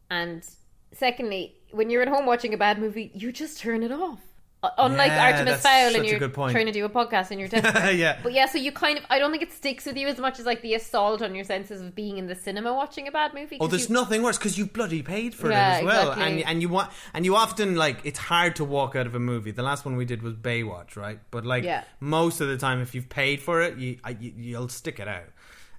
[0.10, 0.48] and
[0.94, 4.22] secondly, when you're at home watching a bad movie, you just turn it off.
[4.64, 7.50] Uh, Unlike Yeah, Artemis Fowl, and you're trying to do a podcast and you're.
[7.96, 8.20] Yeah.
[8.22, 10.40] But yeah, so you kind of I don't think it sticks with you as much
[10.40, 13.34] as like the assault on your senses of being in the cinema watching a bad
[13.34, 13.58] movie.
[13.60, 16.42] Oh, there's you- nothing worse because you bloody paid for Yeah, it as well, exactly.
[16.42, 19.20] and and you want and you often like it's hard to walk out of a
[19.20, 19.50] movie.
[19.50, 21.18] The last one we did was Baywatch, right?
[21.32, 21.84] But like Yeah.
[22.00, 25.08] most of the time, if you've paid for it, you, I- you you'll stick it
[25.08, 25.26] out.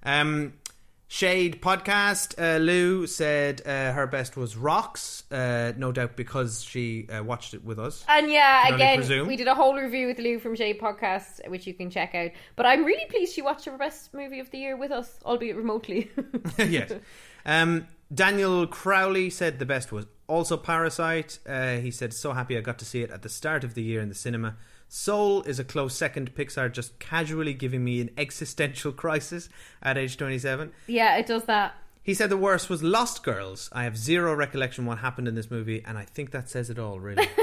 [0.05, 0.53] Um,
[1.13, 2.41] Shade podcast.
[2.41, 7.53] Uh, Lou said uh, her best was Rocks, uh, no doubt because she uh, watched
[7.53, 8.03] it with us.
[8.07, 11.75] And yeah, again, we did a whole review with Lou from Shade Podcast, which you
[11.75, 12.31] can check out.
[12.55, 15.55] But I'm really pleased she watched her best movie of the year with us, albeit
[15.55, 16.09] remotely.
[16.57, 16.91] yes.
[17.45, 21.37] Um, Daniel Crowley said the best was also Parasite.
[21.47, 23.83] Uh, he said, So happy I got to see it at the start of the
[23.83, 24.55] year in the cinema.
[24.95, 26.35] Soul is a close second.
[26.35, 29.49] Pixar just casually giving me an existential crisis
[29.81, 30.71] at age 27.
[30.85, 31.73] yeah, it does that.
[32.03, 33.71] He said the worst was Lost Girls.
[33.73, 36.77] I have zero recollection what happened in this movie, and I think that says it
[36.77, 37.27] all, really.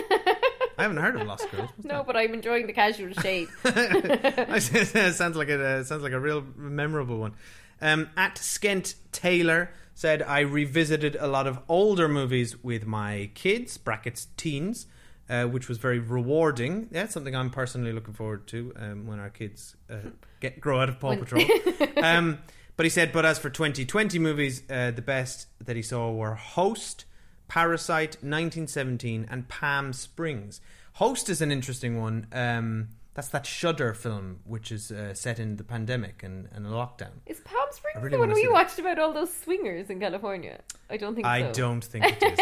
[0.78, 1.70] I haven't heard of Lost Girls.
[1.82, 3.48] No, but I'm enjoying the casual shade.
[5.16, 7.35] sounds like a uh, sounds like a real memorable one.
[7.82, 13.77] Um, at Skent Taylor said I revisited a lot of older movies with my kids
[13.77, 14.86] brackets teens,
[15.31, 16.89] uh, which was very rewarding.
[16.90, 20.89] Yeah, something I'm personally looking forward to um, when our kids uh, get grow out
[20.89, 21.44] of Paw Patrol.
[22.02, 22.39] um,
[22.77, 26.35] but he said, but as for 2020 movies, uh, the best that he saw were
[26.35, 27.05] Host,
[27.47, 30.61] Parasite, 1917, and Palm Springs.
[30.94, 32.27] Host is an interesting one.
[32.32, 36.70] Um, that's that Shudder film, which is uh, set in the pandemic and, and a
[36.70, 37.11] lockdown.
[37.27, 38.53] Is Palm Springs really the one we that.
[38.53, 40.61] watched about all those swingers in California?
[40.89, 41.53] I don't think I so.
[41.53, 42.39] don't think it is.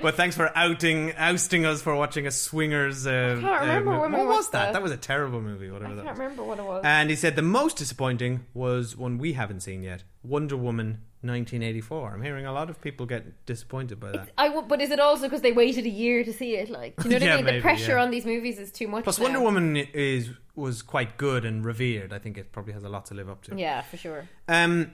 [0.02, 3.06] but thanks for outing, ousting us for watching a swingers.
[3.06, 4.66] Uh, I can't remember uh, what was that?
[4.66, 4.72] that.
[4.72, 5.70] That was a terrible movie.
[5.70, 6.20] Whatever I that can't was.
[6.20, 6.82] remember what it was.
[6.84, 12.14] And he said the most disappointing was one we haven't seen yet Wonder Woman 1984.
[12.14, 14.30] I'm hearing a lot of people get disappointed by that.
[14.38, 16.70] I w- but is it also because they waited a year to see it?
[16.70, 17.44] Like, do you know what Yeah, I mean?
[17.46, 18.02] maybe, the pressure yeah.
[18.02, 19.04] on these movies is too much.
[19.04, 19.24] Plus, now.
[19.24, 22.12] Wonder Woman is was quite good and revered.
[22.12, 23.56] I think it probably has a lot to live up to.
[23.56, 24.28] Yeah, for sure.
[24.48, 24.92] Um,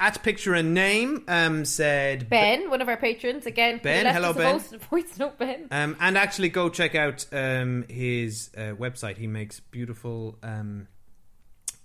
[0.00, 3.80] at Picture a Name um, said Ben, one of our patrons, again.
[3.82, 4.58] Ben, hello, Ben.
[4.90, 5.68] voice note, Ben.
[5.70, 9.18] Um, and actually, go check out um, his uh, website.
[9.18, 10.88] He makes beautiful um,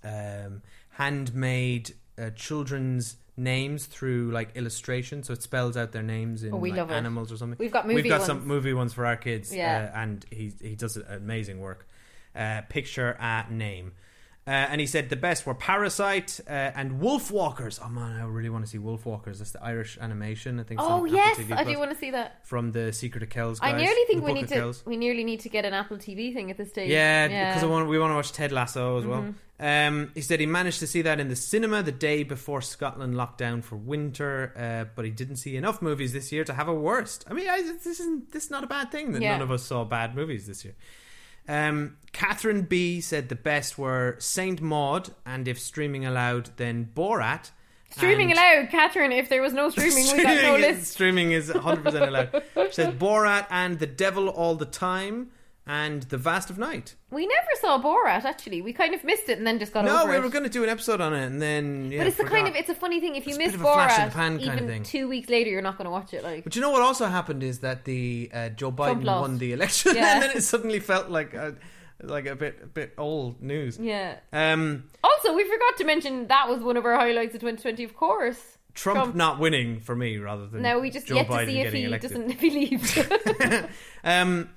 [0.03, 6.53] um, handmade uh, children's names through like illustration, so it spells out their names in
[6.53, 6.95] Oh, we like, love it.
[6.95, 7.57] animals or something.
[7.59, 8.47] We've got movie We've got some ones.
[8.47, 9.53] movie ones for our kids.
[9.55, 9.91] Yeah.
[9.93, 11.87] uh, and he he does amazing work.
[12.35, 13.93] Uh, picture a name.
[14.49, 17.79] Uh, and he said the best were Parasite uh, and Wolf Walkers.
[17.85, 19.37] Oh man, I really want to see Wolf Walkers.
[19.37, 20.59] That's the Irish animation.
[20.59, 20.79] I think.
[20.83, 22.47] Oh, yes, I do want to see that.
[22.47, 23.59] From the Secret of Kells.
[23.61, 24.55] I nearly think we need to.
[24.55, 24.83] Kells.
[24.87, 26.89] We nearly need to get an Apple TV thing at this stage.
[26.89, 29.21] Yeah, because I want, we want to watch Ted Lasso as well.
[29.21, 29.35] Mhm.
[29.61, 33.15] Um, he said he managed to see that in the cinema the day before Scotland
[33.17, 36.67] locked down for winter, uh, but he didn't see enough movies this year to have
[36.69, 37.25] a worst.
[37.29, 39.33] I mean, I, this isn't this is not a bad thing that Yeah.
[39.33, 40.75] none of us saw bad movies this year.
[41.49, 47.51] Um, Catherine B said the best were Saint Maud, and if streaming allowed, then Borat.
[47.91, 49.11] Streaming and- allowed, Catherine.
[49.11, 50.91] If there was no streaming, we got no Streaming is- list.
[50.91, 52.43] Streaming is 100% allowed.
[52.69, 55.31] She said Borat and The Devil All the Time
[55.71, 56.95] and The Vast of Night.
[57.11, 58.25] We never saw Borat.
[58.25, 60.23] Actually, we kind of missed it and then just got no, over we it.
[60.23, 61.91] were going to do an episode on it and then.
[61.91, 63.15] Yeah, but it's the kind of it's a funny thing.
[63.15, 64.83] If you It's miss bit of a flash in the Borat, pan kind of even
[64.83, 66.23] two weeks later, you're not going to watch it.
[66.23, 69.37] Like, But you know what also happened is that the uh, Joe Trump Biden won
[69.37, 70.13] the election, Yeah.
[70.15, 71.55] and then it suddenly felt like a,
[72.01, 73.77] like a bit a bit old news.
[73.79, 74.15] yeah.
[74.33, 77.95] Um, Also, we forgot to mention that was one of our highlights of 2020, of
[77.95, 78.57] course.
[78.73, 81.59] Trump, not winning for me rather than no, we just Joe yet Biden to see
[81.59, 82.11] if he elected.
[82.11, 83.69] doesn't believe.
[84.03, 84.49] Um,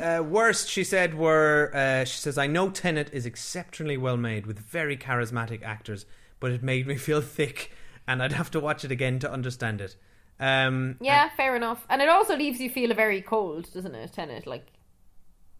[0.00, 4.46] uh, worst, she said, were uh, she says, I know Tenet is exceptionally well made
[4.46, 6.06] with very charismatic actors,
[6.40, 7.72] but it made me feel thick,
[8.06, 9.96] and I'd have to watch it again to understand it.
[10.40, 11.84] Um, yeah, fair enough.
[11.90, 14.46] And it also leaves you feel very cold, doesn't it, Tenet?
[14.46, 14.66] Like,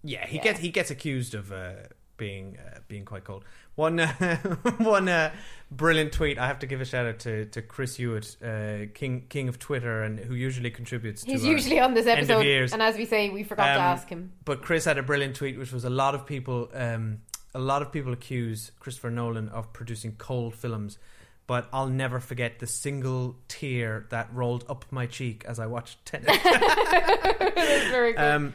[0.03, 1.73] Yeah, he gets he gets accused of uh,
[2.17, 3.45] being uh, being quite cold.
[3.79, 4.37] One uh,
[4.79, 5.33] one uh,
[5.71, 6.37] brilliant tweet.
[6.37, 9.61] I have to give a shout out to, to Chris Hewitt, uh, king king of
[9.61, 11.23] Twitter, and who usually contributes.
[11.23, 12.73] he's to our usually on this episode, years.
[12.73, 14.33] and as we say, we forgot to Um, ask him.
[14.45, 17.19] But Chris had a brilliant tweet, which was a lot of people, um,
[17.55, 20.99] a lot of people accuse Christopher Nolan of producing cold films,
[21.47, 26.05] but I'll never forget the single tear that rolled up my cheek as I watched
[26.05, 26.27] Tenet.
[26.27, 28.21] That's very good.
[28.21, 28.55] Um,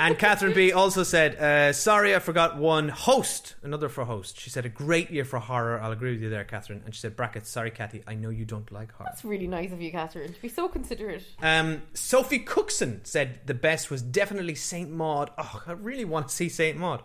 [0.00, 3.54] and Catherine B also said, uh, "Sorry, I forgot one host.
[3.62, 6.44] Another for host." She said, "A great year for horror." I'll agree with you there,
[6.44, 6.82] Catherine.
[6.84, 8.02] And she said, "Brackets, sorry, Kathy.
[8.06, 10.68] I know you don't like horror." That's really nice of you, Catherine, to be so
[10.68, 11.24] considerate.
[11.42, 15.30] Um, Sophie Cookson said the best was definitely Saint Maud.
[15.38, 17.02] Oh, I really want to see Saint Maud.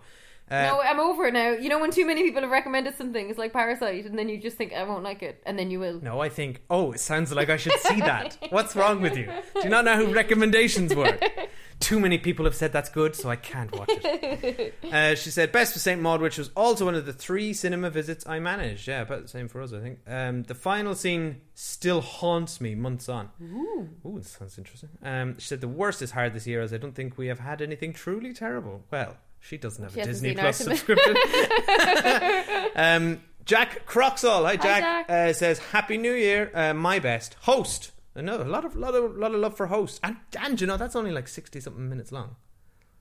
[0.50, 1.52] Uh, no, I'm over it now.
[1.52, 4.38] You know when too many people have recommended something, it's like Parasite, and then you
[4.38, 6.00] just think I won't like it, and then you will.
[6.02, 8.38] No, I think, oh, it sounds like I should see that.
[8.50, 9.26] What's wrong with you?
[9.26, 11.22] Do you not know who recommendations work?
[11.80, 14.74] Too many people have said that's good, so I can't watch it.
[14.88, 16.02] Uh, she said, best for St.
[16.02, 18.88] Maud, which was also one of the three cinema visits I managed.
[18.88, 20.00] Yeah, about the same for us, I think.
[20.08, 23.30] Um, the final scene still haunts me months on.
[23.42, 23.90] Ooh.
[24.06, 24.90] Ooh, this sounds interesting.
[25.04, 27.40] Um, she said, the worst is hard this year, as I don't think we have
[27.40, 28.84] had anything truly terrible.
[28.92, 31.16] Well, she doesn't have She a Disney Plus subscription.
[32.76, 35.10] um, Jack Croxall, hi Jack, Jack.
[35.10, 36.52] Uh, says Happy New Year.
[36.54, 37.92] Uh, my best host.
[38.18, 40.66] I know a lot of lot of lot of love for host, and and you
[40.68, 42.36] know that's only like sixty something minutes long.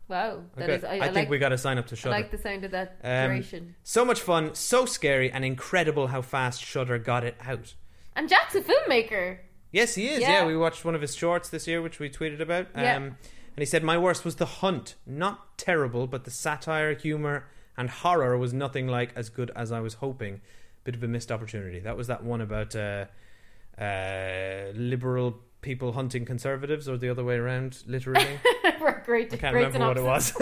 [0.09, 0.75] Wow, that Okay.
[0.77, 0.85] is.
[0.85, 2.11] I, I I think like, we got to sign up to I Shudder.
[2.11, 3.75] like the sound of that Um, duration.
[3.83, 7.75] so much fun, so scary, and incredible how fast Shudder got it out.
[8.15, 9.39] And Jack's a filmmaker.
[9.73, 10.21] Yes, he is.
[10.21, 10.43] Yeah.
[10.43, 10.47] Yeah.
[10.47, 12.67] we watched one of his shorts this year, which we tweeted about.
[12.75, 12.97] Um, Yeah.
[12.97, 13.15] and
[13.59, 14.95] he said, My worst was The Hunt.
[15.07, 19.81] Not terrible, but the satire, humour, and horror was nothing like as good as I
[19.81, 20.41] was hoping.
[20.85, 21.81] Bit of a missed opportunity.
[21.81, 23.07] That was that one about uh,
[23.79, 28.39] uh, liberal people hunting conservatives, or the other way around, literally.
[29.05, 29.33] great.
[29.33, 30.33] I can't great remember what it was.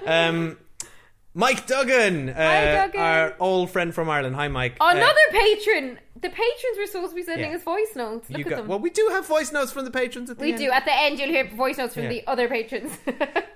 [0.06, 0.56] um,
[1.32, 3.00] Mike Duggan, uh, Hi, Duggan.
[3.00, 4.34] our old friend from Ireland.
[4.34, 4.76] Hi, Mike.
[4.80, 5.98] Uh, Another patron.
[6.16, 7.56] The patrons were supposed to be sending Yeah.
[7.56, 8.28] us voice notes.
[8.30, 8.66] Look you at got- them.
[8.66, 10.60] Well, we do have voice notes from the patrons at the we end.
[10.60, 10.70] do.
[10.70, 12.08] At the end, you'll hear voice notes from Yeah.
[12.10, 12.92] the other patrons.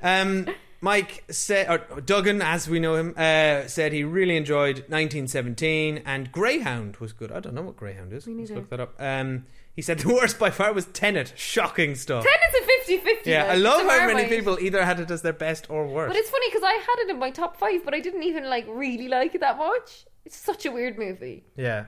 [0.03, 0.47] Um,
[0.85, 6.31] Mike said, or Duggan, as we know him, uh, said he really enjoyed 1917 and
[6.31, 7.33] Greyhound was good.
[7.33, 8.27] I don't know what Greyhound is.
[8.27, 8.95] Let's look that up.
[8.99, 11.33] Um, he said the worst by far was Tenet.
[11.37, 12.25] Shocking stuff.
[12.25, 13.27] Tenet's a 50-50.
[13.27, 16.13] yeah, like, I love how many people either had it as their best or worst.
[16.13, 18.45] But it's funny because I had it in my top five, but I didn't even
[18.51, 20.05] like really like it that much.
[20.27, 21.45] It's such a weird movie.
[21.57, 21.87] yeah,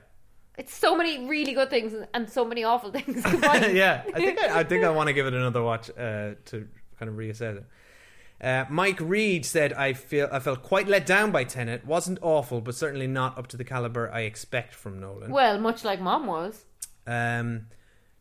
[0.56, 3.76] It's so many really good things and- and so many awful things combined.
[3.84, 4.04] yeah.
[4.14, 6.66] I think I, I think I want to give it another watch uh, to
[6.98, 7.64] kind of reassess it.
[8.40, 11.86] Uh, Mike Reed said, "I feel I felt quite let down by Tenet.
[11.86, 15.84] wasn't awful, but certainly not up to the caliber I expect from Nolan." Well, much
[15.84, 16.64] like Mom was.
[17.06, 17.68] Um,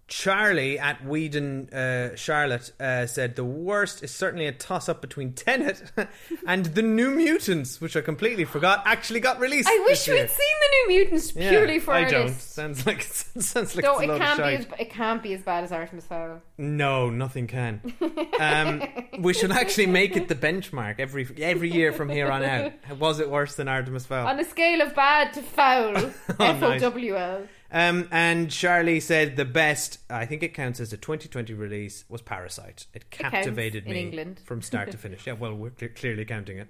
[0.07, 5.33] Charlie at Whedon uh, Charlotte uh, said the worst is certainly a toss up between
[5.33, 5.81] Tenet
[6.47, 9.67] and the New Mutants, which I completely forgot actually got released.
[9.67, 12.29] I wish we'd seen the New Mutants Yeah, purely for I our don't.
[12.33, 13.01] Sounds like
[13.39, 16.05] sounds like a it of can't be as it can't be as bad as Artemis
[16.05, 16.39] Fowl.
[16.57, 17.81] No, nothing can.
[18.39, 18.83] Um,
[19.19, 22.73] we should actually make it the benchmark every every year from here on out.
[22.99, 24.27] Was it worse than Artemis Fowl?
[24.27, 26.77] On a scale of bad to foul, F O.
[26.79, 27.47] W L.
[27.75, 32.21] Um, and Charlie said the best, I think it counts as a 2020 release, was
[32.21, 32.85] Parasite.
[32.93, 35.27] It captivated in me from start to finish.
[35.27, 36.69] Yeah, well, we're cle- clearly counting it.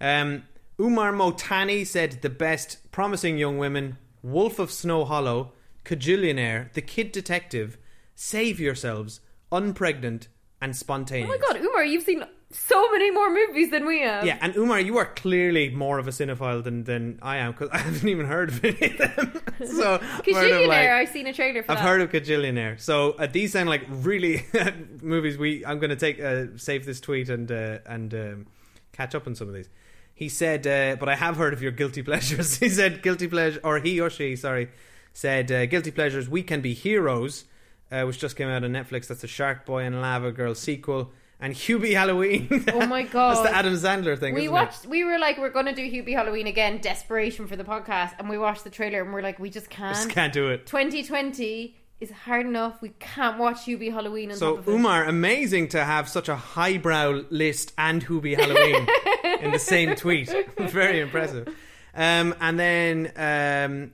[0.00, 0.42] Um,
[0.80, 5.52] Umar Motani said the best, Promising Young Women, Wolf of Snow Hollow,
[5.84, 7.78] Kajillionaire, The Kid Detective,
[8.16, 9.20] Save Yourselves,
[9.52, 10.26] Unpregnant,
[10.60, 11.30] and Spontaneous.
[11.32, 14.26] Oh my god, Umar, you've seen so many more movies than we have.
[14.26, 17.68] Yeah, and Umar, you are clearly more of a cinephile than, than I am because
[17.72, 19.40] I haven't even heard of any of them.
[19.66, 21.84] so I'm sort of Kajillionaire, like- I've seen a trailer for I've that.
[21.86, 22.80] heard of Kajillionaire.
[22.80, 24.44] So uh, these sound like really
[25.02, 25.38] movies.
[25.38, 28.46] We I'm going to take uh, save this tweet and uh, and um,
[28.92, 29.68] catch up on some of these.
[30.12, 32.56] He said, uh, but I have heard of your guilty pleasures.
[32.58, 34.68] he said guilty pleasure, or he or she, sorry,
[35.12, 36.28] said uh, guilty pleasures.
[36.28, 37.44] We can be heroes,
[37.90, 39.06] uh, which just came out on Netflix.
[39.06, 41.12] That's a Shark Boy and Lava Girl sequel.
[41.42, 42.48] And Hubie Halloween.
[42.74, 43.36] Oh my god.
[43.36, 44.34] That's the Adam Sandler thing.
[44.34, 48.12] we watched we were like we're gonna do Hubie Halloween again, desperation for the podcast,
[48.18, 50.66] and we watched the trailer and we're like, we just can't Just can't do it.
[50.66, 52.80] Twenty twenty is hard enough.
[52.82, 54.72] We can't watch Hubie Halloween on So top of it.
[54.72, 58.86] Umar, amazing to have such a highbrow list and Hubie Halloween
[59.42, 60.34] in the same tweet.
[60.58, 61.48] Very impressive.
[61.94, 63.92] Um, and then um,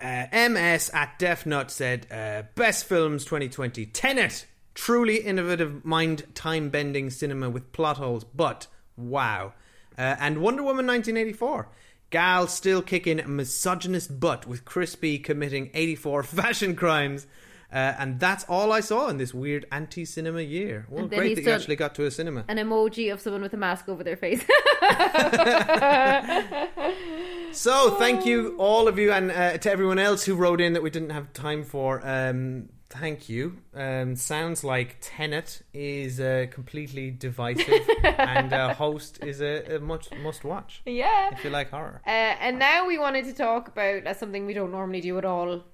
[0.00, 6.70] uh, MS at Def Nut said, uh, "Best films 2020: Tenet, truly innovative, mind time
[6.70, 8.66] bending cinema with plot holes, but
[8.96, 9.52] wow."
[9.96, 11.68] Uh, and Wonder Woman 1984.
[12.10, 17.26] Gal still kicking misogynist butt with Chris Pine committing 84 fashion crimes.
[17.72, 20.86] Uh, and that's all I saw in this weird anti cinema year.
[20.90, 22.44] Well, great that you actually got to a cinema.
[22.48, 24.44] An emoji of someone with a mask over their face.
[27.52, 30.82] So, thank you, all of you, and uh, to everyone else who wrote in that
[30.82, 32.00] we didn't have time for.
[32.02, 33.56] Um, thank you.
[33.74, 40.08] Um, sounds like Tenet is uh, completely divisive, and uh, Host is a, a much
[40.22, 41.30] must watch Yeah.
[41.32, 42.00] if you like horror.
[42.06, 45.24] Uh, and now we wanted to talk about uh, something we don't normally do at
[45.24, 45.64] all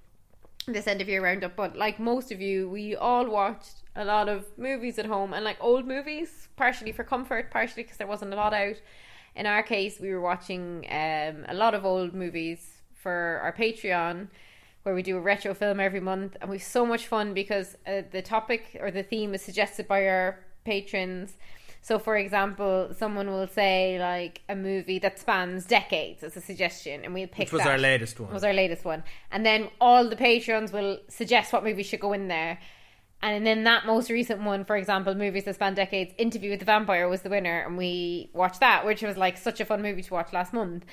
[0.66, 4.28] this end of year roundup, but like most of you, we all watched a lot
[4.28, 8.32] of movies at home and like old movies, partially for comfort, partially because there wasn't
[8.32, 8.76] a lot out.
[9.34, 14.28] In our case, we were watching um, a lot of old movies for our Patreon,
[14.88, 18.00] where we do a retro film every month, and we've so much fun because uh,
[18.10, 21.36] the topic or the theme is suggested by our patrons.
[21.82, 27.04] So, for example, someone will say like a movie that spans decades as a suggestion,
[27.04, 27.72] and we'll pick Which was that.
[27.72, 28.30] our latest one.
[28.30, 32.00] It Was our latest one, and then all the patrons will suggest what movie should
[32.00, 32.58] go in there.
[33.20, 36.66] And then that most recent one, for example, movies that span decades, Interview with the
[36.66, 40.02] Vampire was the winner, and we watched that, which was like such a fun movie
[40.02, 40.86] to watch last month.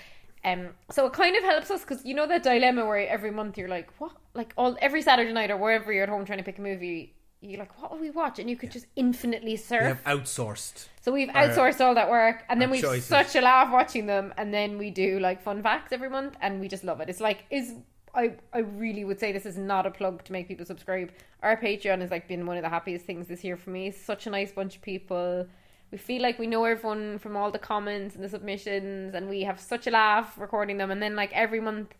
[0.46, 3.58] Um, so it kind of helps us because you know that dilemma where every month
[3.58, 4.12] you're like, what?
[4.36, 7.16] Like all every Saturday night or wherever you're at home trying to pick a movie,
[7.42, 8.38] you're like, what will we watch?
[8.38, 9.82] And you could just infinitely search.
[9.82, 10.88] We have outsourced.
[11.02, 13.06] So we've our- outsourced all that work, and then we've choices.
[13.06, 16.60] such a laugh watching them, and then we do like fun facts every month, and
[16.60, 17.10] we just love it.
[17.10, 17.74] It's like is
[18.14, 21.12] I I really would say this is not a plug to make people subscribe.
[21.42, 23.92] Our Patreon has like been one of the happiest things this year for me.
[23.92, 25.48] Such a nice bunch of people.
[25.96, 29.44] We feel like we know everyone from all the comments and the submissions, and we
[29.44, 30.92] have such a laugh recording them.
[30.92, 31.96] And then like every month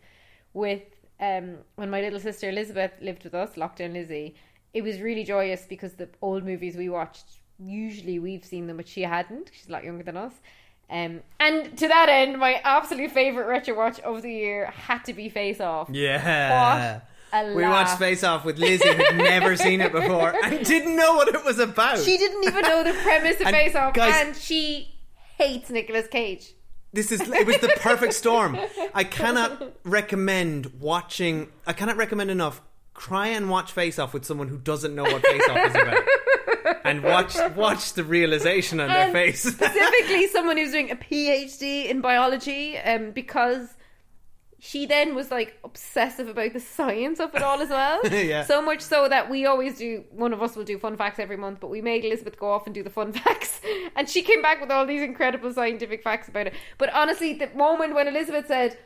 [0.52, 0.82] with
[1.18, 4.34] um when my little sister Elizabeth lived with us, Lockdown Lizzie,
[4.74, 7.24] it was really joyous because the old movies we watched
[7.58, 9.50] usually we've seen them, but she hadn't.
[9.54, 10.34] She's a lot younger than us.
[10.90, 15.14] Um, and to that end, my absolute favorite retro watch of the year had to
[15.14, 15.88] be Face Off.
[15.90, 16.96] Yeah.
[16.96, 17.02] What
[17.32, 17.86] a We laugh.
[17.88, 21.44] watched Face Off with Lizzie, who'd never seen it before and didn't know what it
[21.44, 21.98] was about.
[21.98, 24.94] She didn't even know the premise of And Face Off, guys- and she
[25.38, 26.52] hates Nicolas Cage.
[26.92, 28.58] This is it was the perfect storm.
[28.94, 31.48] I cannot recommend watching.
[31.66, 32.62] I cannot recommend enough.
[32.96, 36.04] Try and watch Face Off with someone who doesn't know what Face Off is about,
[36.84, 39.42] and watch watch the realization on their face.
[39.42, 43.68] Specifically, someone who's doing a PhD in biology, um, because
[44.58, 48.00] she then was like obsessive about the science of it all as well.
[48.10, 48.44] Yeah.
[48.44, 50.04] So much so that we always do.
[50.10, 52.66] One of us will do fun facts every month, but we made Elizabeth go off
[52.66, 53.60] and do the fun facts,
[53.94, 56.54] and she came back with all these incredible scientific facts about it.
[56.78, 58.76] But honestly, the moment when Elizabeth said.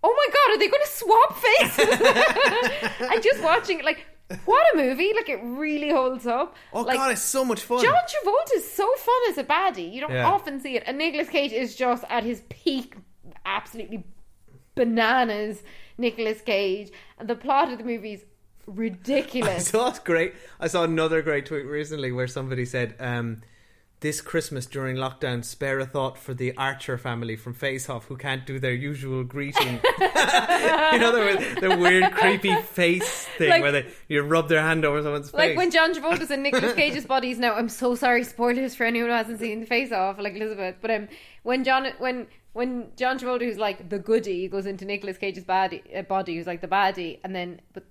[0.00, 3.10] Oh my god, are they going to swap faces?
[3.12, 4.06] and just watching it, like,
[4.44, 5.12] what a movie!
[5.12, 6.54] Like, it really holds up.
[6.72, 7.82] Oh like, god, it's so much fun.
[7.82, 9.92] John Travolta is so fun as a baddie.
[9.92, 10.30] You don't Yeah.
[10.30, 10.84] often see it.
[10.86, 12.94] And Nicolas Cage is just at his peak,
[13.44, 14.04] absolutely
[14.78, 15.62] bananas.
[16.00, 18.20] Nicolas Cage, and the plot of the movie is
[18.68, 19.66] I ridiculous.
[19.68, 20.32] saw it great.
[20.60, 23.42] I saw another great tweet recently where somebody said, um,
[23.98, 28.16] "This Christmas during lockdown, spare a thought for the Archer family from Face Off who
[28.16, 29.80] can't do their usual greeting.
[29.98, 34.84] In other words, the weird, creepy face thing Like- where they you rub their hand
[34.84, 35.48] over someone's Like face.
[35.50, 37.54] Like when John Travolta's in Nicolas Cage's bodies now.
[37.54, 40.76] I'm so sorry, spoilers for anyone who hasn't seen the Face Off, like Elizabeth.
[40.80, 41.08] But um,
[41.42, 45.80] when John when when John Travolta, who's like the goodie, goes into Nicolas Cage's body,
[45.96, 47.84] uh, body, who's like the baddie, and then but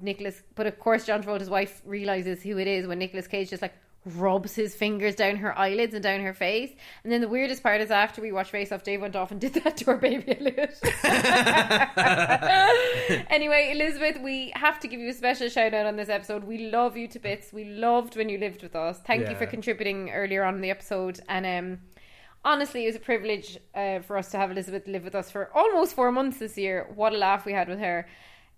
[0.00, 3.62] Nicholas, but of course John Travolta's wife realizes who it is when Nicolas Cage just
[3.62, 3.72] like
[4.04, 6.72] rubs his fingers down her eyelids and down her face.
[7.04, 9.40] And then the weirdest part is after we watched Face Off, Dave went off and
[9.40, 10.76] did that to our baby Elliot.
[13.30, 16.42] anyway, Elizabeth, we have to give you a special shout out on this episode.
[16.42, 17.52] We love you to bits.
[17.52, 18.98] We loved when you lived with us.
[19.06, 21.20] Thank you for contributing earlier on in the episode.
[21.28, 21.78] And um,
[22.44, 25.50] honestly, it was a privilege uh, for us to have Elizabeth live with us for
[25.54, 26.86] almost four months this year.
[26.94, 28.06] What a laugh we had with her.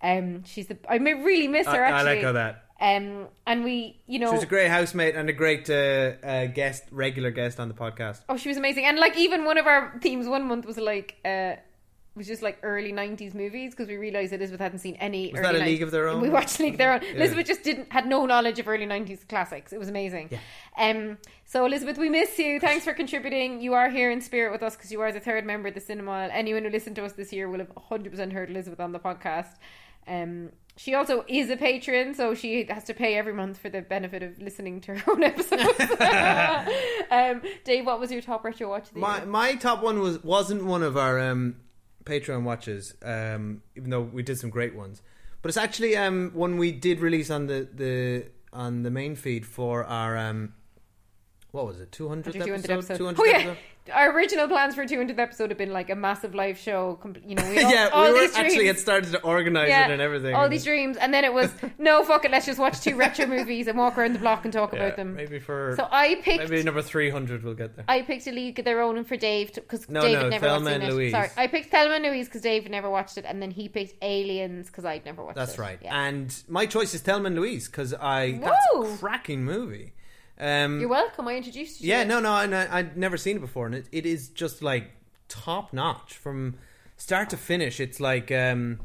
[0.03, 1.85] Um, she's the I may really miss her.
[1.85, 5.15] I- I like how that- Um, and we, you know, she was a great housemate
[5.15, 8.23] and a great uh, uh, guest, regular guest on the podcast.
[8.29, 8.85] Oh, she was amazing.
[8.87, 11.55] And like even one of our themes one month was like uh
[12.15, 15.33] was just like early nineties movies because we realised that Elizabeth hadn't seen any.
[15.33, 15.67] Was early that a 90s.
[15.67, 16.21] League of Their Own?
[16.21, 17.01] We watched League of Their Own.
[17.03, 17.15] Yeah.
[17.15, 19.73] Elizabeth just didn't had no knowledge of early nineties classics.
[19.73, 20.29] It was amazing.
[20.31, 20.39] Yeah.
[20.77, 21.19] Um.
[21.45, 22.61] So Elizabeth, we miss you.
[22.61, 23.61] Thanks for contributing.
[23.61, 25.81] You are here in spirit with us because you are the third member of the
[25.81, 26.29] cinema.
[26.33, 29.01] Anyone who listened to us this year will have hundred percent heard Elizabeth on the
[29.01, 29.55] podcast.
[30.07, 30.51] Um.
[30.79, 34.23] She also is a patron, so she has to pay every month for the benefit
[34.23, 35.61] of listening to her own episodes.
[37.11, 39.27] um, Dave, what was your top retro watch My year?
[39.27, 41.57] my top one was wasn't one of our um,
[42.05, 45.03] Patreon watches, um, even though we did some great ones.
[45.41, 49.45] But it's actually um, one we did release on the, the on the main feed
[49.47, 50.55] for our um,
[51.51, 51.91] what was it?
[51.93, 52.99] Two hundred 200 episodes.
[52.99, 53.37] Two hundred Oh, yeah.
[53.39, 53.59] episode.
[53.93, 57.01] Our original plans for 200th episode had been like a massive live show.
[57.27, 59.91] You know, we all, yeah, all we were actually had started to organize Yeah, it
[59.91, 60.37] and everything.
[60.37, 62.95] All and these dreams, and then it was no, fuck it, let's just watch two
[62.95, 65.17] retro movies and walk around the block and talk yeah, about them.
[65.17, 67.43] Maybe for So I picked- maybe number three hundred.
[67.43, 67.85] We'll get there.
[67.89, 70.65] I picked a league of their own for Dave because No, David no, never Thelma
[70.67, 70.93] watched and it.
[70.95, 71.13] Louise.
[71.13, 73.95] Sorry, I picked Thelma and Louise because David never watched it, and then he picked
[74.01, 75.41] Aliens because I'd never watched it.
[75.41, 75.59] That's it.
[75.61, 75.79] right.
[75.83, 76.01] Yeah.
[76.07, 79.95] And my choice is Thelma and Louise because I that's a cracking movie.
[80.43, 81.29] Um, You're welcome.
[81.29, 81.89] I introduced you.
[81.89, 84.61] Yeah, no, no, and I, I'd never seen it before, and it, it is just
[84.63, 84.91] like
[85.29, 86.57] top notch from
[86.97, 87.79] start to finish.
[87.79, 88.81] It's like um,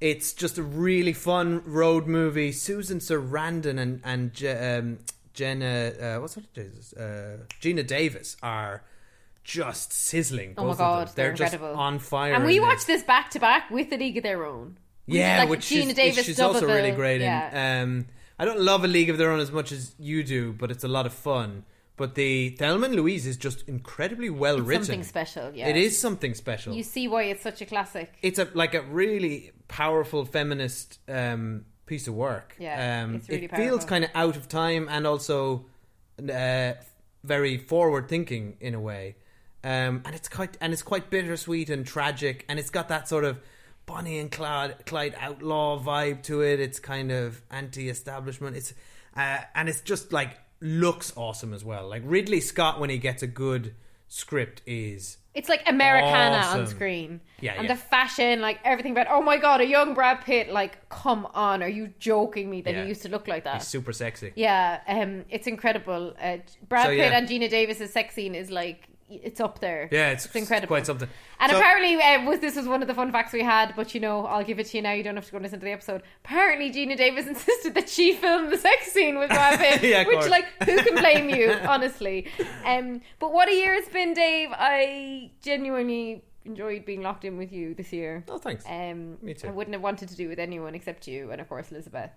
[0.00, 2.50] it's just a really fun road movie.
[2.52, 4.98] Susan Sarandon and and Je- um,
[5.32, 8.82] Jenna, uh, what's her Jesus, uh, Geena Davis are
[9.44, 10.54] just sizzling.
[10.58, 11.12] Oh my both of god, them.
[11.16, 12.34] they're, they're just on fire.
[12.34, 14.76] And we watched this back to back with a league of their own.
[15.08, 17.82] Did, Yeah, like, which Gina she's, Davis she's also really great Yeah.
[17.82, 17.82] in.
[17.82, 18.06] Um,
[18.38, 20.84] I don't love A League of Their Own as much as you do, but it's
[20.84, 21.64] a lot of fun.
[21.96, 24.84] But the Thelma and Louise is just incredibly well It's written.
[24.84, 25.68] something special, yeah.
[25.68, 26.74] It is something special.
[26.74, 28.12] You see why it's such a classic.
[28.22, 32.56] it's a like a really powerful feminist um, piece of work.
[32.58, 35.66] Yeah, um, it's really it feels kind of out of time and also
[36.28, 36.72] uh,
[37.22, 39.14] very forward thinking in a way.
[39.62, 43.24] Um, and it's quite and it's quite bittersweet and tragic, and it's got that sort
[43.24, 43.38] of
[43.86, 46.60] Bonnie and Clyde, Clyde outlaw vibe to it.
[46.60, 48.56] It's kind of anti-establishment.
[48.56, 48.72] It's
[49.16, 51.88] uh, and it's just like looks awesome as well.
[51.88, 53.74] Like Ridley Scott when he gets a good
[54.08, 56.60] script is It's like Americana Awesome.
[56.60, 57.20] on screen.
[57.40, 57.74] Yeah, And yeah.
[57.74, 61.62] the fashion, like everything about, oh my god, a young Brad Pitt, like, come on,
[61.62, 62.82] are you joking me that Yeah.
[62.82, 63.54] he used to look like that?
[63.56, 64.32] he's super sexy.
[64.36, 66.14] Yeah, um, it's incredible.
[66.20, 66.38] Uh,
[66.68, 67.18] Brad So, Pitt yeah.
[67.18, 69.88] and Geena Davis's sex scene is like, it's up there.
[69.92, 70.68] Yeah, it's, incredible.
[70.68, 71.08] quite something.
[71.40, 73.94] And So- apparently, uh, was this was one of the fun facts we had, but
[73.94, 74.92] you know, I'll give it to you now.
[74.92, 76.02] You don't have to go and listen to the episode.
[76.24, 80.14] Apparently, Geena Davis insisted that she filmed the sex scene with Brad Pitt, Yeah, which,
[80.18, 80.28] course.
[80.30, 82.28] like, who can blame you, honestly?
[82.64, 84.48] Um, but what a year it's been, Dave.
[84.52, 88.24] I genuinely enjoyed being locked in with you this year.
[88.28, 88.64] Oh, thanks.
[88.68, 89.48] Um, Me too.
[89.48, 92.10] I wouldn't have wanted to do it with anyone except you, and of course Elizabeth.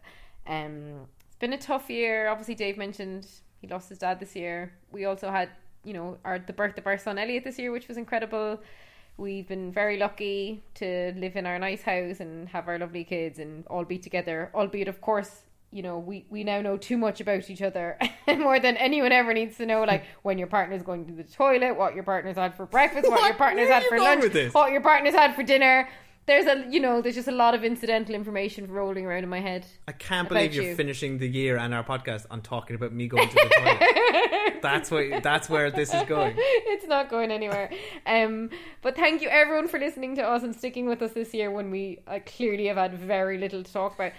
[0.46, 2.28] Um, it's been a tough year.
[2.30, 3.28] Obviously, Dave mentioned
[3.62, 4.74] he lost his dad this year.
[4.92, 5.50] We also had,
[5.88, 8.60] you know, our the birth of our son Elliot this year, which was incredible.
[9.16, 13.40] We've been very lucky to live in our nice house and have our lovely kids
[13.40, 14.52] and all be together.
[14.54, 17.98] Albeit, of course, you know, we, we now know too much about each other
[18.28, 19.84] more than anyone ever needs to know.
[19.84, 23.24] Like when your partner's going to the toilet, what your partner's had for breakfast, what,
[23.24, 25.90] your partner's had for lunch, what your partner's had for dinner.
[26.28, 29.40] There's a you know, there's just a lot of incidental information rolling around in my
[29.40, 29.66] head.
[29.88, 30.76] I can't believe you're you.
[30.76, 34.62] finishing the year and our podcast on talking about me going to the toilet.
[34.62, 35.24] that's what.
[35.24, 36.36] That's where this is going.
[36.38, 37.72] it's not going anywhere.
[38.06, 38.50] Um,
[38.82, 41.72] but thank you everyone for listening to us and sticking with us this year when
[41.72, 44.12] we uh, clearly have had very little to talk about.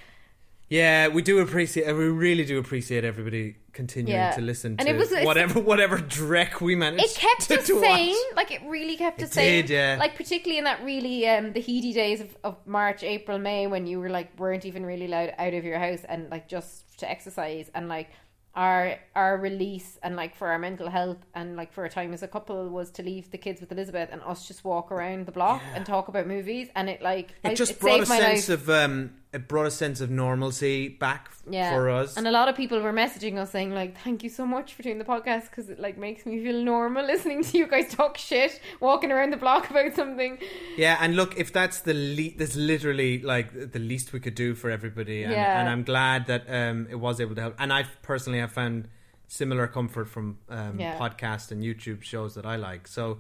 [0.71, 1.87] Yeah, we do appreciate.
[1.95, 4.33] We really do appreciate everybody continuing Yeah.
[4.33, 7.05] to listen And to it was- whatever whatever dreck we managed.
[7.05, 8.09] It kept to, us to sane.
[8.11, 8.37] watch.
[8.37, 9.63] Like it really kept us It sane.
[9.67, 9.97] did, yeah.
[9.99, 13.87] Like particularly in that really um the heady days of, of March, April, May when
[13.87, 17.11] you were like weren't even really allowed out of your house and like just to
[17.11, 18.11] exercise and like
[18.55, 22.23] our our release and like for our mental health and like for a time as
[22.25, 25.33] a couple was to leave the kids with Elizabeth and us just walk around the
[25.33, 28.19] block and talk about movies and it like It I- just brought a saved my
[28.19, 28.61] sense life.
[28.61, 31.71] of um, it brought a sense of normalcy back yeah.
[31.71, 32.17] for us.
[32.17, 34.83] And a lot of people were messaging us saying like, "Thank you so much for
[34.83, 38.17] doing the podcast because it like makes me feel normal listening to you guys talk
[38.17, 40.39] shit, walking around the block about something."
[40.77, 44.55] Yeah, and look, if that's the le- that's literally like the least we could do
[44.55, 45.61] for everybody, and, Yeah.
[45.61, 47.55] and I'm glad that um, it was able to help.
[47.59, 48.89] And I personally have found
[49.27, 50.97] similar comfort from um, Yeah.
[50.99, 52.89] podcast and YouTube shows that I like.
[52.89, 53.19] So.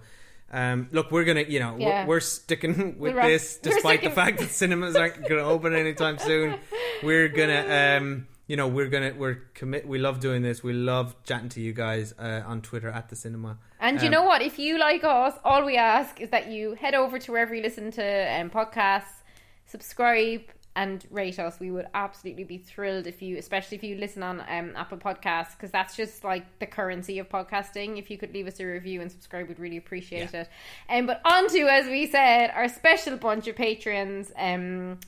[0.50, 2.02] Um, look, we're gonna, you know, Yeah.
[2.04, 5.74] we're, we're sticking with wrap- this, we're despite the fact that cinemas aren't gonna open
[5.74, 6.58] anytime soon.
[7.02, 9.86] We're gonna, um, you know, we're gonna, we're commit.
[9.86, 10.62] We love doing this.
[10.62, 13.58] We love chatting to you guys uh, on Twitter at the cinema.
[13.78, 14.40] And you Um, know what?
[14.40, 17.62] If you like us, all we ask is that you head over to wherever you
[17.62, 19.22] listen to um, podcasts,
[19.66, 20.40] subscribe
[20.78, 21.58] and rate us.
[21.58, 25.50] We would absolutely be thrilled if you, especially if you listen on um, Apple Podcasts,
[25.56, 27.98] because that's just like the currency of podcasting.
[27.98, 30.48] If you could leave us a review and subscribe, we'd really appreciate it.
[30.88, 34.30] Um, but on to, as we said, our special bunch of patrons.
[34.38, 35.00] Um,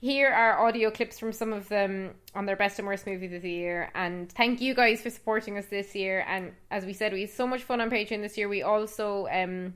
[0.00, 3.42] here are audio clips from some of them on their best and worst movies of
[3.42, 3.90] the year.
[3.94, 6.24] And thank you guys for supporting us this year.
[6.26, 8.48] And as we said, we had so much fun on Patreon this year.
[8.48, 9.74] We also um,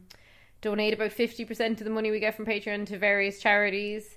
[0.62, 4.16] donate about 50% of the money we get from Patreon to various charities.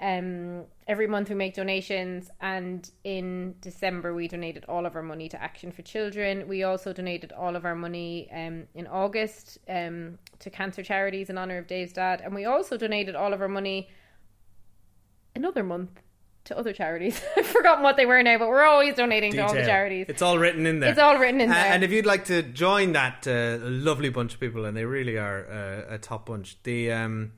[0.00, 5.28] Um, every month we make donations, and in December we donated all of our money
[5.30, 6.46] to Action for Children.
[6.46, 11.36] We also donated all of our money um, in August um, to cancer charities in
[11.38, 13.88] honor of Dave's dad, and we also donated all of our money
[15.34, 15.90] another month
[16.44, 17.20] to other charities.
[17.36, 20.06] I've forgotten what they were now, but we're always donating to all the charities.
[20.08, 20.90] It's all written in there.
[20.90, 21.72] It's all written in Uh, there.
[21.72, 25.18] and if you'd like to join that uh, lovely bunch of people, and they really
[25.18, 27.32] are uh, a top bunch, the um,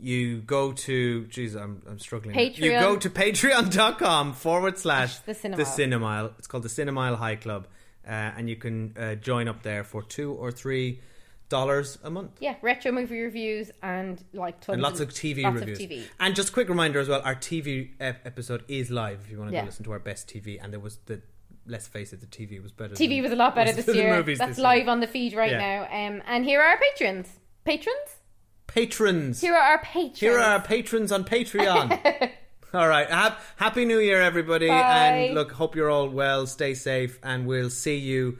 [0.00, 2.38] you go to geez, I'm I'm struggling.
[2.38, 5.56] You go to patreon.com forward slash The Cinemile.
[5.56, 6.32] the Cinemile.
[6.38, 7.66] It's called the Cinemile High Club,
[8.06, 11.00] uh, and you can uh, join up there for two or three
[11.48, 12.32] dollars a month.
[12.40, 15.80] yeah, retro movie reviews and like tons and lots of TV lots reviews.
[15.80, 16.02] Of TV.
[16.18, 19.20] And just a quick reminder as well: our TV ep- episode is live.
[19.24, 19.62] If you want to Yeah.
[19.62, 21.22] go listen to our best TV, and there was the
[21.68, 22.94] let's face it, the TV was better.
[22.94, 24.22] TV than- was a lot better this year.
[24.22, 24.62] That's this year.
[24.64, 25.58] live on the feed right Yeah.
[25.58, 25.82] now.
[25.84, 27.28] Um, and here are our patrons.
[27.64, 28.20] Patrons?
[28.66, 29.40] Patrons.
[29.40, 30.20] Here are our patrons.
[30.20, 32.30] Here are our patrons on Patreon.
[32.74, 33.08] all right.
[33.08, 34.68] Hap- Happy New Year, everybody.
[34.68, 35.26] Bye.
[35.26, 36.46] And look, hope you're all well.
[36.46, 37.18] Stay safe.
[37.22, 38.38] And we'll see you,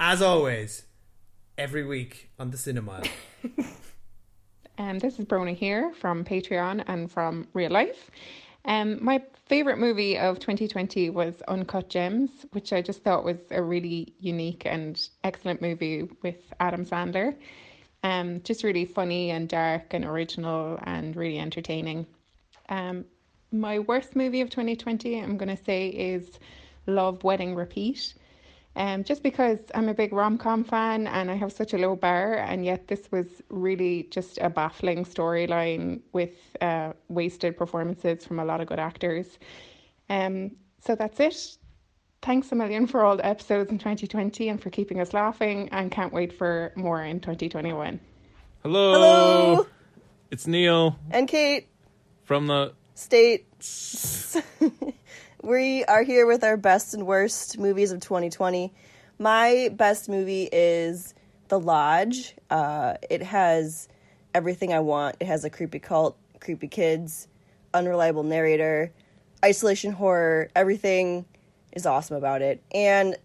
[0.00, 0.84] as always,
[1.56, 3.02] every week on the Cinema.
[4.78, 8.12] Um, this is Brony here from Patreon and from real life.
[8.64, 13.60] Um, my favourite movie of 2020 was Uncut Gems, which I just thought was a
[13.60, 17.34] really unique and excellent movie with Adam Sandler.
[18.02, 22.06] Um, just really funny and dark and original and really entertaining.
[22.68, 23.04] Um,
[23.50, 26.38] my worst movie of 2020, I'm going to say, is
[26.86, 28.14] Love, Wedding, Repeat.
[28.76, 31.96] Um, just because I'm a big rom com fan and I have such a low
[31.96, 38.38] bar, and yet this was really just a baffling storyline with uh, wasted performances from
[38.38, 39.38] a lot of good actors.
[40.08, 41.57] Um, so that's it.
[42.20, 45.90] Thanks a million for all the episodes in 2020 and for keeping us laughing, and
[45.90, 48.00] can't wait for more in 2021.
[48.62, 48.92] Hello.
[48.92, 49.66] Hello.
[50.30, 51.68] It's Neil And Kate,
[52.24, 54.36] from the States.
[55.42, 58.74] we are here with our best and worst movies of 2020.
[59.20, 61.14] My best movie is
[61.46, 62.34] The Lodge.
[62.50, 63.88] Uh, it has
[64.34, 65.16] everything I want.
[65.20, 67.28] It has a creepy cult, creepy kids,
[67.72, 68.92] unreliable narrator,
[69.44, 70.50] isolation horror.
[70.56, 71.24] Everything
[71.78, 72.60] is awesome about it.
[72.72, 73.16] And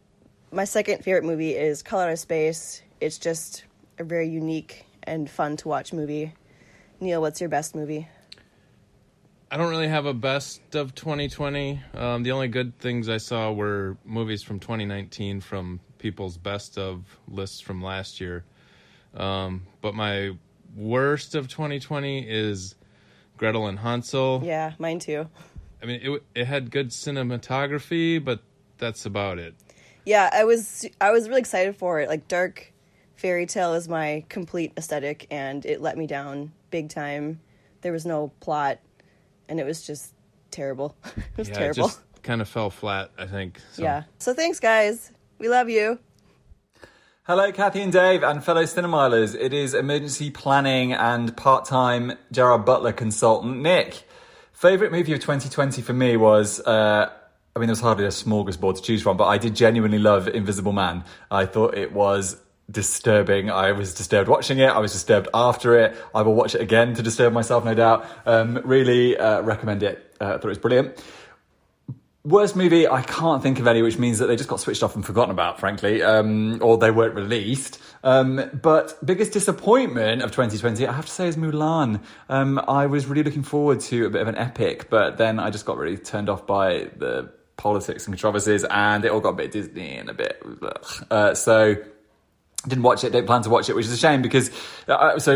[0.51, 2.84] my second favorite movie is Color Out of Space.
[3.01, 3.65] It's just
[3.97, 6.34] a very unique and fun to watch movie.
[6.99, 8.07] Neil, what's your best movie?
[9.49, 11.81] I don't really have a best of 2020.
[11.95, 17.05] Um, the only good things I saw were movies from 2019 from people's best of
[17.27, 18.45] lists from last year.
[19.15, 20.38] Um, but my
[20.75, 22.75] worst of 2020 is
[23.38, 24.43] Gretel and Hansel.
[24.43, 25.27] Yeah, mine too.
[25.84, 28.41] I mean, it it had good cinematography, but
[28.77, 29.53] that's about it.
[30.05, 32.07] Yeah, I was I was really excited for it.
[32.07, 32.72] Like dark
[33.15, 37.41] fairy tale is my complete aesthetic, and it let me down big time.
[37.81, 38.80] There was no plot,
[39.49, 40.14] and it was just
[40.51, 40.95] terrible.
[41.03, 41.85] it was yeah, terrible.
[41.85, 43.60] It just kind of fell flat, I think.
[43.73, 43.84] So.
[43.84, 44.03] Yeah.
[44.19, 45.11] So thanks, guys.
[45.38, 45.99] We love you.
[47.23, 49.35] Hello, Kathy and Dave, and fellow Cinemilers.
[49.38, 54.03] It is emergency planning and part time Gerard Butler consultant Nick.
[54.53, 57.11] Favourite movie of 2020 for me was, uh,
[57.55, 60.27] I mean, there was hardly a smorgasbord to choose from, but I did genuinely love
[60.27, 61.03] Invisible Man.
[61.30, 62.39] I thought it was
[62.71, 63.49] disturbing.
[63.49, 64.69] I was disturbed watching it.
[64.69, 65.97] I was disturbed after it.
[66.15, 68.05] I will watch it again to disturb myself, no doubt.
[68.25, 70.15] Um, really uh, recommend it.
[70.21, 71.03] Uh, I thought it was brilliant.
[72.26, 74.95] Worst movie, I can't think of any, which means that they just got switched off
[74.95, 77.82] and forgotten about, frankly, um, or they weren't released.
[78.02, 82.02] Um, but biggest disappointment of 2020, I have to say, is Mulan.
[82.30, 85.50] Um, I was really looking forward to a bit of an epic, but then I
[85.50, 89.36] just got really turned off by the politics and controversies, and it all got a
[89.36, 90.41] bit Disney and a bit.
[91.12, 91.76] Uh, so
[92.68, 94.49] didn't watch it, don't plan to watch it, which is a shame because,
[94.88, 95.34] uh, so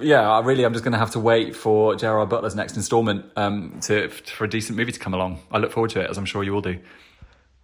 [0.00, 3.26] yeah, I really, I'm just going to have to wait for Gerard Butler's next instalment
[3.36, 5.40] um, to for a decent movie to come along.
[5.50, 6.78] I look forward to it, as I'm sure you all do.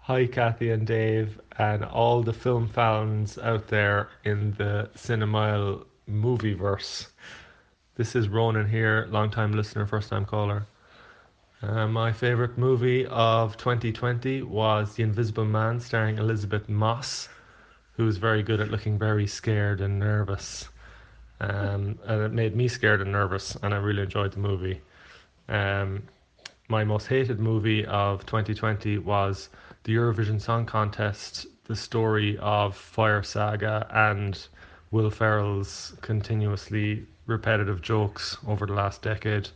[0.01, 7.07] Hi, Kathy and Dave, and all the film fans out there in the Cinemile movieverse.
[7.97, 10.67] This is Ronan here, long time listener, first time caller.
[11.63, 17.29] Uh, my favourite movie of 2020 was The Invisible Man, starring Elizabeth Moss,
[17.97, 20.69] who's very good at looking very scared and nervous.
[21.41, 24.81] Um, and it made me scared and nervous, and I really enjoyed the movie.
[25.49, 26.03] Um,
[26.69, 29.51] my most hated movie of 2020 was
[29.85, 34.47] the Eurovision Song Contest, the story of Fire Saga and
[34.91, 39.49] Will Ferrell's continuously repetitive jokes over the last decade.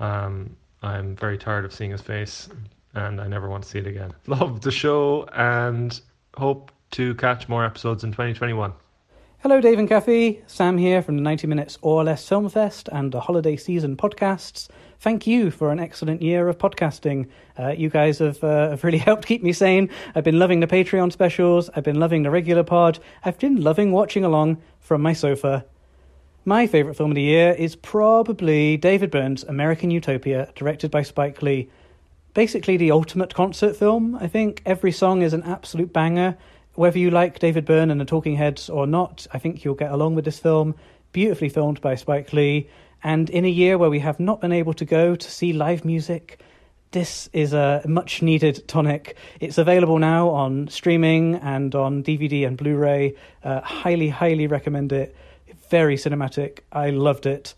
[0.00, 2.48] Um, I'm very tired of seeing his face
[2.94, 4.12] and I never want to see it again.
[4.26, 6.00] Love the show and
[6.36, 8.72] hope to catch more episodes in 2021.
[9.40, 10.42] Hello, Dave and Kathy.
[10.48, 14.68] Sam here from the 90 Minutes or Less Film Fest and the Holiday Season podcasts.
[14.98, 17.28] Thank you for an excellent year of podcasting.
[17.56, 19.90] Uh, you guys have, uh, have really helped keep me sane.
[20.16, 21.70] I've been loving the Patreon specials.
[21.76, 22.98] I've been loving the regular pod.
[23.24, 25.64] I've been loving watching along from my sofa.
[26.44, 31.42] My favourite film of the year is probably David Byrne's American Utopia, directed by Spike
[31.42, 31.68] Lee.
[32.34, 34.14] basically the ultimate concert film.
[34.16, 36.36] I think every song is an absolute banger.
[36.78, 39.90] Whether you like David Byrne and the Talking Heads or not, I think you'll get
[39.90, 40.76] along with this film.
[41.10, 42.70] Beautifully filmed by Spike Lee.
[43.02, 45.84] And in a year where we have not been able to go to see live
[45.84, 46.40] music,
[46.92, 49.16] this is a much needed tonic.
[49.40, 53.16] It's available now on streaming and on DVD and Blu ray.
[53.42, 55.16] Uh, highly, highly recommend it.
[55.70, 56.60] Very cinematic.
[56.70, 57.54] I loved it.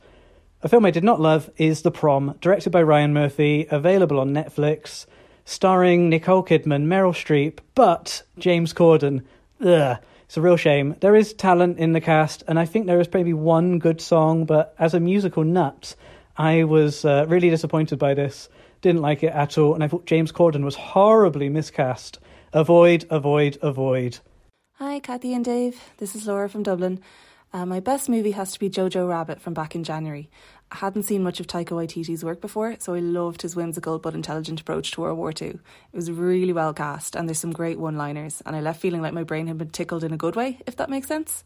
[0.63, 4.31] A film I did not love is The Prom, directed by Ryan Murphy, available on
[4.31, 5.05] Netflix,
[5.45, 9.23] starring Nicole Kidman, Meryl Streep, but James Corden.
[9.65, 9.99] Ugh.
[10.31, 10.95] It's a real shame.
[11.01, 14.45] There is talent in the cast, and I think there is maybe one good song,
[14.45, 15.97] but as a musical nut,
[16.37, 18.49] I was uh, really disappointed by this.
[18.81, 22.21] Didn't like it at all, and I thought James Corden was horribly miscast.
[22.53, 24.21] Avoid, avoid, avoid.
[24.75, 25.81] Hi, Kathy and Dave.
[25.97, 27.01] This is Laura from Dublin.
[27.53, 30.31] Uh, my best movie has to be Jojo Rabbit from back in January.
[30.73, 34.61] Hadn't seen much of Taika Waititi's work before, so I loved his whimsical but intelligent
[34.61, 35.49] approach to World War II.
[35.49, 35.61] It
[35.93, 39.13] was really well cast, and there's some great one liners, and I left feeling like
[39.13, 41.43] my brain had been tickled in a good way, if that makes sense.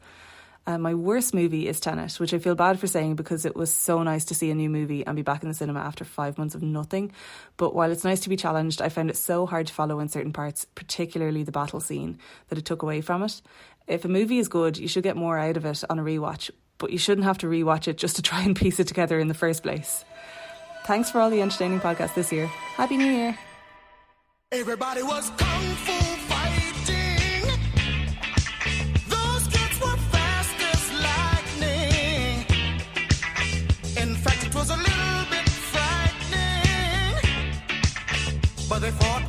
[0.66, 3.72] Uh, my worst movie is Tenet, which I feel bad for saying because it was
[3.72, 6.38] so nice to see a new movie and be back in the cinema after five
[6.38, 7.12] months of nothing.
[7.58, 10.08] But while it's nice to be challenged, I found it so hard to follow in
[10.08, 12.18] certain parts, particularly the battle scene,
[12.48, 13.42] that it took away from it.
[13.86, 16.50] If a movie is good, you should get more out of it on a rewatch,
[16.78, 19.28] but you shouldn't have to rewatch it just to try and piece it together in
[19.28, 20.04] the first place.
[20.86, 22.46] Thanks for all the entertaining podcasts this year.
[22.76, 23.38] Happy New Year.
[24.52, 25.92] Everybody was kung fu
[26.28, 27.58] fighting.
[29.08, 32.44] Those kids were fast as lightning.
[33.96, 37.16] In fact, it was a little bit frightening.
[38.68, 39.28] But they fought